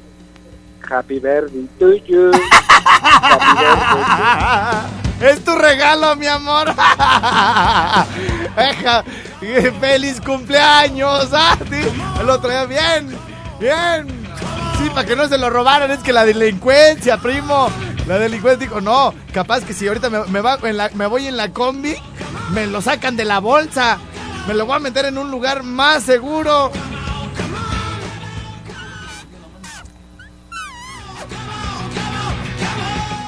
Happy 0.91 1.19
birthday 1.19 1.69
to 1.79 1.95
you. 2.07 2.31
Happy 2.71 3.59
birthday. 3.61 5.31
Es 5.31 5.45
tu 5.45 5.55
regalo, 5.57 6.15
mi 6.17 6.27
amor. 6.27 6.73
¡Feliz 9.81 10.21
cumpleaños! 10.21 11.29
¡Ah, 11.33 11.57
sí! 11.71 12.23
Lo 12.25 12.39
traía 12.41 12.65
bien, 12.67 13.17
bien. 13.61 14.07
Sí, 14.79 14.89
para 14.91 15.05
que 15.07 15.17
no 15.17 15.27
se 15.29 15.39
lo 15.39 15.51
robaran, 15.51 15.91
es 15.91 15.99
que 16.01 16.13
la 16.13 16.25
delincuencia, 16.25 17.17
primo. 17.19 17.69
La 18.07 18.19
delincuencia 18.19 18.67
dijo, 18.69 18.81
no, 18.81 19.13
capaz 19.33 19.65
que 19.65 19.73
si 19.75 19.87
ahorita 19.89 20.09
me, 20.09 20.25
me 20.27 20.41
va 20.41 20.59
en 20.63 20.77
la- 20.77 20.91
me 20.95 21.07
voy 21.07 21.27
en 21.27 21.37
la 21.37 21.49
combi, 21.53 21.97
me 22.53 22.67
lo 22.67 22.81
sacan 22.81 23.17
de 23.17 23.25
la 23.25 23.41
bolsa. 23.41 23.99
Me 24.49 24.55
lo 24.55 24.67
voy 24.67 24.77
a 24.77 24.79
meter 24.81 25.05
en 25.05 25.19
un 25.19 25.31
lugar 25.31 25.63
más 25.63 26.03
seguro. 26.03 26.73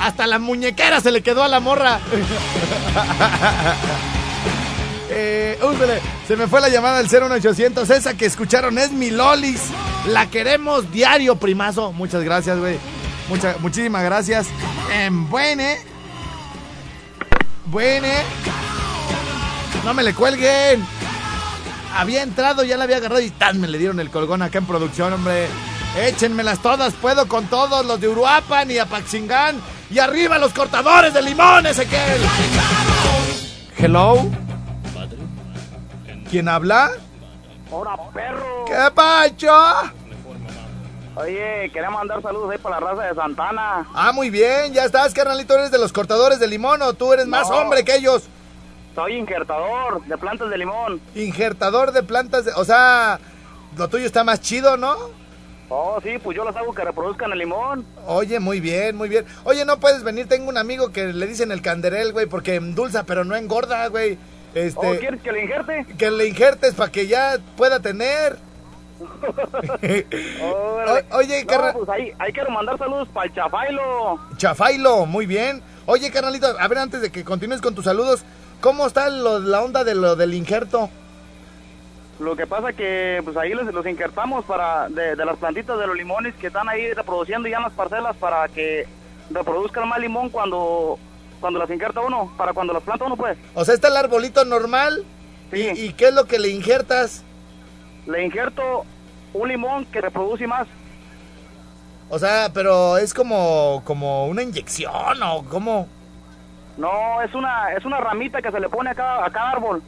Hasta 0.01 0.27
la 0.27 0.39
muñequera 0.39 1.01
se 1.01 1.11
le 1.11 1.23
quedó 1.23 1.43
a 1.43 1.49
la 1.49 1.61
morra. 1.61 2.01
Eh, 5.13 5.59
se 6.29 6.37
me 6.37 6.47
fue 6.47 6.61
la 6.61 6.69
llamada 6.69 7.03
del 7.03 7.09
01800. 7.11 7.91
Esa 7.91 8.15
que 8.17 8.27
escucharon 8.27 8.79
es 8.79 8.93
mi 8.93 9.11
Lolis. 9.11 9.61
La 10.07 10.31
queremos 10.31 10.93
diario, 10.93 11.35
primazo. 11.35 11.93
Muchas 11.93 12.23
gracias, 12.23 12.57
güey. 12.61 12.79
Mucha- 13.29 13.57
muchísimas 13.59 14.05
gracias. 14.05 14.47
En 14.95 15.29
buene. 15.29 15.79
Buene. 17.67 18.23
No 19.85 19.93
me 19.93 20.05
le 20.05 20.15
cuelguen. 20.15 20.87
Había 21.97 22.23
entrado, 22.23 22.63
ya 22.63 22.77
la 22.77 22.85
había 22.85 22.97
agarrado 22.99 23.21
y 23.21 23.31
tan 23.31 23.61
me 23.61 23.69
le 23.69 23.79
dieron 23.79 24.01
el 24.01 24.11
colgón 24.11 24.43
acá 24.43 24.59
en 24.59 24.67
producción, 24.67 25.13
hombre. 25.13 25.49
Échenmelas 25.99 26.61
todas, 26.63 26.95
puedo 26.95 27.27
con 27.27 27.47
todos, 27.47 27.85
los 27.85 28.01
de 28.01 28.09
Uruapan 28.09 28.71
y 28.71 28.79
Apaxingán. 28.79 29.61
Y 29.91 29.99
arriba 29.99 30.39
los 30.39 30.53
cortadores 30.53 31.13
de 31.13 31.23
limón, 31.23 31.67
Ezequiel. 31.67 32.21
Hello. 33.77 34.31
¿Quién 36.31 36.49
habla? 36.49 36.93
¡Hora, 37.73 37.97
perro! 38.15 38.65
¿Qué 38.67 38.91
pacho? 38.95 39.53
Oye, 41.17 41.71
quería 41.73 41.91
mandar 41.91 42.23
saludos 42.23 42.53
ahí 42.53 42.59
para 42.59 42.79
la 42.79 42.87
raza 42.87 43.03
de 43.03 43.15
Santana. 43.15 43.87
Ah, 43.93 44.13
muy 44.13 44.31
bien, 44.31 44.73
ya 44.73 44.85
estás, 44.85 45.13
carnalito. 45.13 45.55
¿Eres 45.55 45.73
de 45.73 45.79
los 45.79 45.93
cortadores 45.93 46.39
de 46.39 46.47
limón 46.47 46.83
o 46.83 46.95
tú 46.95 47.13
eres 47.13 47.27
más 47.27 47.51
hombre 47.51 47.85
que 47.85 47.97
ellos? 47.97 48.23
Soy 48.95 49.15
injertador 49.17 50.05
de 50.05 50.19
plantas 50.19 50.51
de 50.51 50.59
limón. 50.59 51.01
Injertador 51.15 51.93
de 51.93 52.03
plantas, 52.03 52.45
de- 52.45 52.53
o 52.57 52.65
sea, 52.65 53.19
lo 53.77 53.89
tuyo 53.89 54.05
está 54.07 54.25
más 54.25 54.41
chido, 54.41 54.77
¿no? 54.77 54.97
Oh, 55.69 56.01
sí, 56.03 56.19
pues 56.23 56.37
yo 56.37 56.45
los 56.45 56.57
hago 56.57 56.75
que 56.75 56.83
reproduzcan 56.83 57.31
el 57.31 57.39
limón. 57.39 57.87
Oye, 58.07 58.41
muy 58.41 58.59
bien, 58.59 58.97
muy 58.97 59.09
bien. 59.09 59.25
Oye, 59.45 59.65
no 59.65 59.79
puedes 59.79 60.03
venir, 60.03 60.27
tengo 60.29 60.49
un 60.49 60.59
amigo 60.59 60.91
que 60.91 61.13
le 61.13 61.27
dicen 61.29 61.53
el 61.53 61.63
canderel, 61.63 62.13
güey, 62.13 62.27
porque 62.27 62.57
endulza, 62.57 63.05
pero 63.05 63.25
no 63.25 63.37
engorda, 63.37 63.87
güey. 63.87 64.19
Este, 64.53 64.85
¿O 64.85 64.91
Oh, 64.91 64.99
quieres 64.99 65.23
que 65.23 65.31
le 65.31 65.45
injerte? 65.45 65.87
que 65.97 66.11
le 66.11 66.27
injertes 66.27 66.75
para 66.75 66.91
que 66.91 67.07
ya 67.07 67.39
pueda 67.57 67.79
tener. 67.79 68.37
O- 70.43 71.17
oye, 71.17 71.45
no, 71.45 71.47
carnal- 71.51 71.73
pues 71.75 71.89
ahí, 71.89 72.13
ahí 72.19 72.33
quiero 72.33 72.51
mandar 72.51 72.77
saludos 72.79 73.09
para 73.09 73.27
el 73.27 73.35
Chafailo. 73.35 74.19
Chafailo, 74.37 75.07
muy 75.07 75.27
bien. 75.27 75.63
Oye, 75.87 76.11
carnalito, 76.11 76.47
a 76.59 76.69
ver, 76.69 76.79
antes 76.79 77.01
de 77.01 77.11
que 77.11 77.25
continúes 77.25 77.61
con 77.61 77.75
tus 77.75 77.85
saludos, 77.85 78.23
¿cómo 78.61 78.87
está 78.87 79.09
lo- 79.09 79.39
la 79.39 79.63
onda 79.63 79.85
de 79.85 79.95
lo 79.95 80.17
del 80.17 80.35
injerto? 80.35 80.89
Lo 82.19 82.37
que 82.37 82.47
pasa 82.47 82.73
que 82.75 83.21
pues 83.25 83.37
ahí 83.37 83.55
los, 83.55 83.73
los 83.73 83.87
injertamos 83.87 84.45
para 84.45 84.89
de, 84.91 85.17
de 85.17 85.25
las 85.25 85.39
plantitas 85.39 85.79
de 85.79 85.87
los 85.87 85.97
limones 85.97 86.35
que 86.35 86.49
están 86.49 86.69
ahí 86.69 86.93
reproduciendo 86.93 87.49
ya 87.49 87.57
en 87.57 87.63
las 87.63 87.73
parcelas 87.73 88.15
para 88.17 88.47
que 88.49 88.87
reproduzcan 89.31 89.89
más 89.89 89.99
limón 90.01 90.29
cuando 90.29 90.99
cuando 91.41 91.59
las 91.59 91.71
injerta 91.71 92.01
uno, 92.03 92.31
para 92.37 92.53
cuando 92.53 92.75
las 92.75 92.83
planta 92.83 93.07
uno 93.07 93.17
pues. 93.17 93.39
O 93.55 93.65
sea, 93.65 93.73
está 93.75 93.89
el 93.89 93.97
arbolito 93.97 94.45
normal. 94.45 95.05
Sí. 95.51 95.71
¿Y, 95.75 95.81
y 95.87 95.93
qué 95.95 96.09
es 96.09 96.15
lo 96.15 96.27
que 96.27 96.39
le 96.39 96.49
injertas? 96.49 97.25
Le 98.07 98.23
injerto 98.25 98.85
un 99.33 99.49
limón 99.49 99.87
que 99.87 100.03
reproduce 100.03 100.47
más. 100.47 100.69
O 102.11 102.19
sea, 102.19 102.51
pero 102.53 102.99
es 102.99 103.15
como, 103.15 103.83
como 103.87 104.27
una 104.27 104.43
inyección 104.43 105.23
o 105.23 105.45
como 105.45 105.89
No, 106.81 107.21
es 107.21 107.35
una 107.35 107.73
es 107.77 107.85
una 107.85 107.99
ramita 107.99 108.41
que 108.41 108.51
se 108.51 108.59
le 108.59 108.69
pone 108.69 108.91
a 108.91 108.95
cada, 108.95 109.27
a 109.27 109.31
cada 109.31 109.51
árbol. 109.51 109.83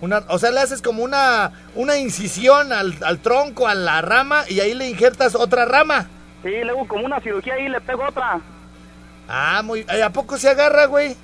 una, 0.00 0.22
o 0.28 0.38
sea, 0.38 0.50
le 0.50 0.60
haces 0.60 0.80
como 0.80 1.02
una, 1.02 1.52
una 1.74 1.98
incisión 1.98 2.72
al, 2.72 2.94
al 3.04 3.18
tronco, 3.18 3.68
a 3.68 3.74
la 3.74 4.00
rama 4.00 4.44
y 4.48 4.60
ahí 4.60 4.72
le 4.74 4.88
injertas 4.88 5.34
otra 5.34 5.66
rama. 5.66 6.06
Sí, 6.42 6.50
luego 6.64 6.88
como 6.88 7.04
una 7.04 7.20
cirugía 7.20 7.54
ahí 7.54 7.68
le 7.68 7.80
pego 7.82 8.04
otra. 8.08 8.40
Ah, 9.28 9.60
muy, 9.62 9.80
eh, 9.92 10.02
¿a 10.02 10.10
poco 10.10 10.38
se 10.38 10.48
agarra, 10.48 10.86
güey? 10.86 11.14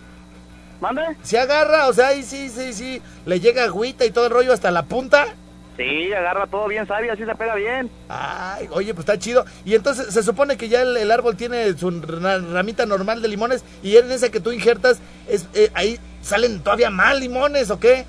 ¿Mande? 0.80 1.02
Se 1.22 1.38
agarra, 1.38 1.88
o 1.88 1.92
sea, 1.94 2.08
ahí 2.08 2.22
sí, 2.22 2.50
sí, 2.50 2.74
sí, 2.74 3.02
le 3.24 3.40
llega 3.40 3.64
agüita 3.64 4.04
y 4.04 4.10
todo 4.10 4.26
el 4.26 4.30
rollo 4.32 4.52
hasta 4.52 4.70
la 4.70 4.82
punta. 4.82 5.24
Sí, 5.76 6.10
agarra 6.12 6.46
todo 6.46 6.68
bien 6.68 6.86
sabio, 6.86 7.12
así 7.12 7.24
se 7.24 7.34
pega 7.34 7.54
bien. 7.54 7.90
Ay, 8.08 8.66
oye, 8.72 8.94
pues 8.94 9.00
está 9.06 9.18
chido. 9.18 9.44
Y 9.64 9.74
entonces 9.74 10.12
se 10.14 10.22
supone 10.22 10.56
que 10.56 10.68
ya 10.68 10.80
el, 10.82 10.96
el 10.96 11.10
árbol 11.10 11.36
tiene 11.36 11.76
su 11.76 11.90
ra- 12.00 12.38
ramita 12.38 12.86
normal 12.86 13.20
de 13.20 13.28
limones 13.28 13.62
y 13.82 13.96
en 13.96 14.10
esa 14.10 14.30
que 14.30 14.40
tú 14.40 14.52
injertas, 14.52 15.00
es, 15.28 15.46
eh, 15.54 15.70
ahí 15.74 15.98
salen 16.22 16.60
todavía 16.60 16.88
más 16.88 17.18
limones, 17.20 17.70
¿o 17.70 17.78
qué? 17.78 18.06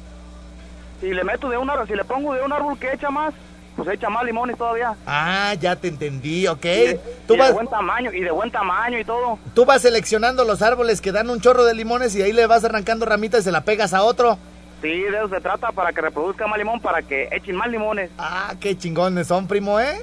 Si 1.01 1.13
le 1.13 1.23
meto 1.25 1.49
de 1.49 1.57
un 1.57 1.69
árbol, 1.69 1.87
si 1.87 1.93
le 1.95 2.05
pongo 2.05 2.33
de 2.33 2.41
un 2.41 2.53
árbol 2.53 2.79
que 2.79 2.93
echa 2.93 3.09
más, 3.09 3.33
pues 3.75 3.89
echa 3.89 4.09
más 4.09 4.23
limones 4.23 4.57
todavía. 4.57 4.95
Ah, 5.05 5.53
ya 5.59 5.75
te 5.75 5.89
entendí, 5.89 6.47
ok. 6.47 6.63
Y 6.65 6.67
de, 6.69 6.99
Tú 7.27 7.35
y 7.35 7.37
vas, 7.37 7.49
de 7.49 7.53
buen 7.53 7.67
tamaño, 7.67 8.13
y 8.13 8.21
de 8.21 8.31
buen 8.31 8.49
tamaño 8.49 8.97
y 8.97 9.03
todo. 9.03 9.37
tú 9.53 9.65
vas 9.65 9.81
seleccionando 9.81 10.45
los 10.45 10.61
árboles 10.61 11.01
que 11.01 11.11
dan 11.11 11.29
un 11.29 11.41
chorro 11.41 11.65
de 11.65 11.73
limones 11.75 12.15
y 12.15 12.21
ahí 12.21 12.31
le 12.31 12.47
vas 12.47 12.63
arrancando 12.63 13.05
ramitas 13.05 13.41
y 13.41 13.43
se 13.43 13.51
la 13.51 13.61
pegas 13.65 13.93
a 13.93 14.03
otro. 14.03 14.39
Sí, 14.81 14.89
de 14.89 15.17
eso 15.17 15.29
se 15.29 15.41
trata 15.41 15.71
para 15.71 15.91
que 15.91 16.01
reproduzca 16.01 16.45
más 16.47 16.57
limón, 16.57 16.79
para 16.79 17.01
que 17.01 17.29
echen 17.31 17.55
más 17.55 17.69
limones. 17.69 18.11
Ah, 18.17 18.53
qué 18.59 18.77
chingones 18.77 19.27
son, 19.27 19.47
primo, 19.47 19.79
¿eh? 19.79 19.97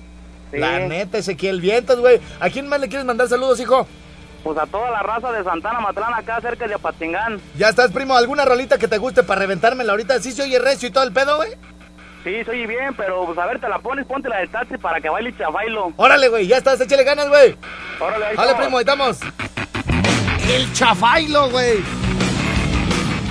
Sí. 0.50 0.58
La 0.58 0.80
neta, 0.80 1.18
Ezequiel 1.18 1.60
Vientos, 1.60 2.00
güey. 2.00 2.20
¿A 2.40 2.50
quién 2.50 2.68
más 2.68 2.80
le 2.80 2.88
quieres 2.88 3.06
mandar 3.06 3.28
saludos, 3.28 3.60
hijo? 3.60 3.86
Pues 4.42 4.58
a 4.58 4.66
toda 4.66 4.90
la 4.90 5.02
raza 5.02 5.32
de 5.32 5.42
Santana 5.42 5.80
Matlán 5.80 6.12
acá 6.12 6.40
cerca 6.40 6.66
de 6.68 6.74
Apatingán. 6.74 7.40
Ya 7.56 7.68
estás, 7.70 7.90
primo. 7.92 8.14
¿Alguna 8.14 8.44
rolita 8.44 8.76
que 8.76 8.88
te 8.88 8.98
guste 8.98 9.22
para 9.22 9.40
reventármela 9.40 9.92
ahorita? 9.92 10.20
¿Sí 10.20 10.32
se 10.32 10.42
oye 10.42 10.58
recio 10.58 10.88
y 10.88 10.92
todo 10.92 11.04
el 11.04 11.12
pedo, 11.12 11.36
güey? 11.36 11.50
Sí, 12.24 12.42
soy 12.44 12.66
bien, 12.66 12.94
pero 12.96 13.26
pues 13.26 13.38
a 13.38 13.46
ver, 13.46 13.60
te 13.60 13.68
la 13.68 13.78
pones, 13.78 14.06
ponte 14.06 14.28
la 14.28 14.38
del 14.38 14.48
taxi 14.48 14.76
para 14.78 15.00
que 15.00 15.08
baile 15.08 15.34
chafailo. 15.36 15.92
Órale, 15.96 16.28
güey, 16.28 16.46
ya 16.46 16.56
estás, 16.56 16.80
échale 16.80 17.04
ganas, 17.04 17.28
güey. 17.28 17.54
Órale, 18.00 18.26
ahí 18.26 18.36
Dale, 18.36 18.54
primo, 18.54 18.78
ahí 18.78 18.82
estamos. 18.82 19.20
El 20.48 20.72
chafailo, 20.72 21.50
güey. 21.50 22.03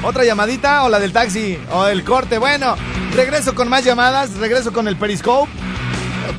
Otra 0.04 0.26
llamadita 0.26 0.84
o 0.84 0.90
la 0.90 1.00
del 1.00 1.14
taxi 1.14 1.58
o 1.72 1.88
el 1.88 2.04
corte. 2.04 2.38
Bueno, 2.38 2.76
regreso 3.16 3.56
con 3.56 3.70
más 3.70 3.86
llamadas, 3.86 4.36
regreso 4.36 4.74
con 4.74 4.90
el 4.90 4.98
Periscope. 4.98 5.50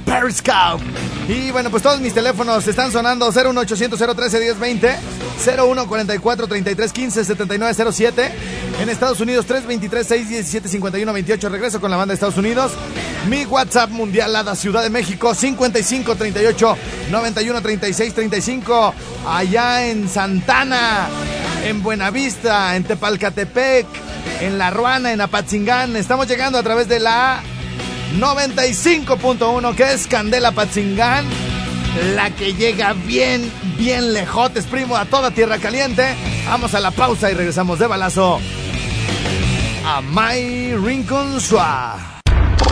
Periscope. 0.04 0.84
Y 1.28 1.50
bueno, 1.50 1.70
pues 1.70 1.82
todos 1.82 2.00
mis 2.00 2.12
teléfonos 2.12 2.66
están 2.66 2.92
sonando 2.92 3.30
01800 3.32 3.98
013 3.98 4.40
1020, 4.40 4.96
0144 5.44 6.46
33 6.46 6.92
15 6.92 7.24
79 7.24 7.92
07. 7.92 8.32
En 8.80 8.88
Estados 8.88 9.20
Unidos 9.20 9.46
323 9.46 10.06
617 10.06 10.68
51 10.68 11.12
28. 11.12 11.48
Regreso 11.48 11.80
con 11.80 11.90
la 11.90 11.96
banda 11.96 12.12
de 12.12 12.14
Estados 12.14 12.36
Unidos. 12.36 12.72
Mi 13.28 13.46
WhatsApp 13.46 13.90
mundial 13.90 14.32
Lada 14.32 14.54
Ciudad 14.54 14.82
de 14.82 14.90
México 14.90 15.34
55 15.34 16.14
38 16.14 16.76
91 17.10 17.62
36 17.62 18.14
35. 18.14 18.94
Allá 19.26 19.86
en 19.86 20.08
Santana, 20.08 21.08
en 21.64 21.82
Buenavista, 21.82 22.76
en 22.76 22.84
Tepalcatepec, 22.84 23.86
en 24.40 24.58
La 24.58 24.70
Ruana, 24.70 25.12
en 25.12 25.22
Apatzingán. 25.22 25.96
Estamos 25.96 26.28
llegando 26.28 26.58
a 26.58 26.62
través 26.62 26.86
de 26.88 27.00
la 27.00 27.42
95.1 28.18 29.74
que 29.74 29.92
es 29.92 30.06
Candela 30.06 30.52
Patzingán, 30.52 31.26
la 32.14 32.30
que 32.30 32.54
llega 32.54 32.92
bien, 32.92 33.50
bien 33.76 34.12
lejotes, 34.12 34.66
primo, 34.66 34.96
a 34.96 35.04
toda 35.04 35.30
tierra 35.30 35.58
caliente. 35.58 36.14
Vamos 36.46 36.74
a 36.74 36.80
la 36.80 36.90
pausa 36.90 37.30
y 37.30 37.34
regresamos 37.34 37.78
de 37.78 37.86
balazo 37.86 38.40
a 39.86 40.00
My 40.00 40.74
Rincon 40.76 41.40
Suá. 41.40 42.13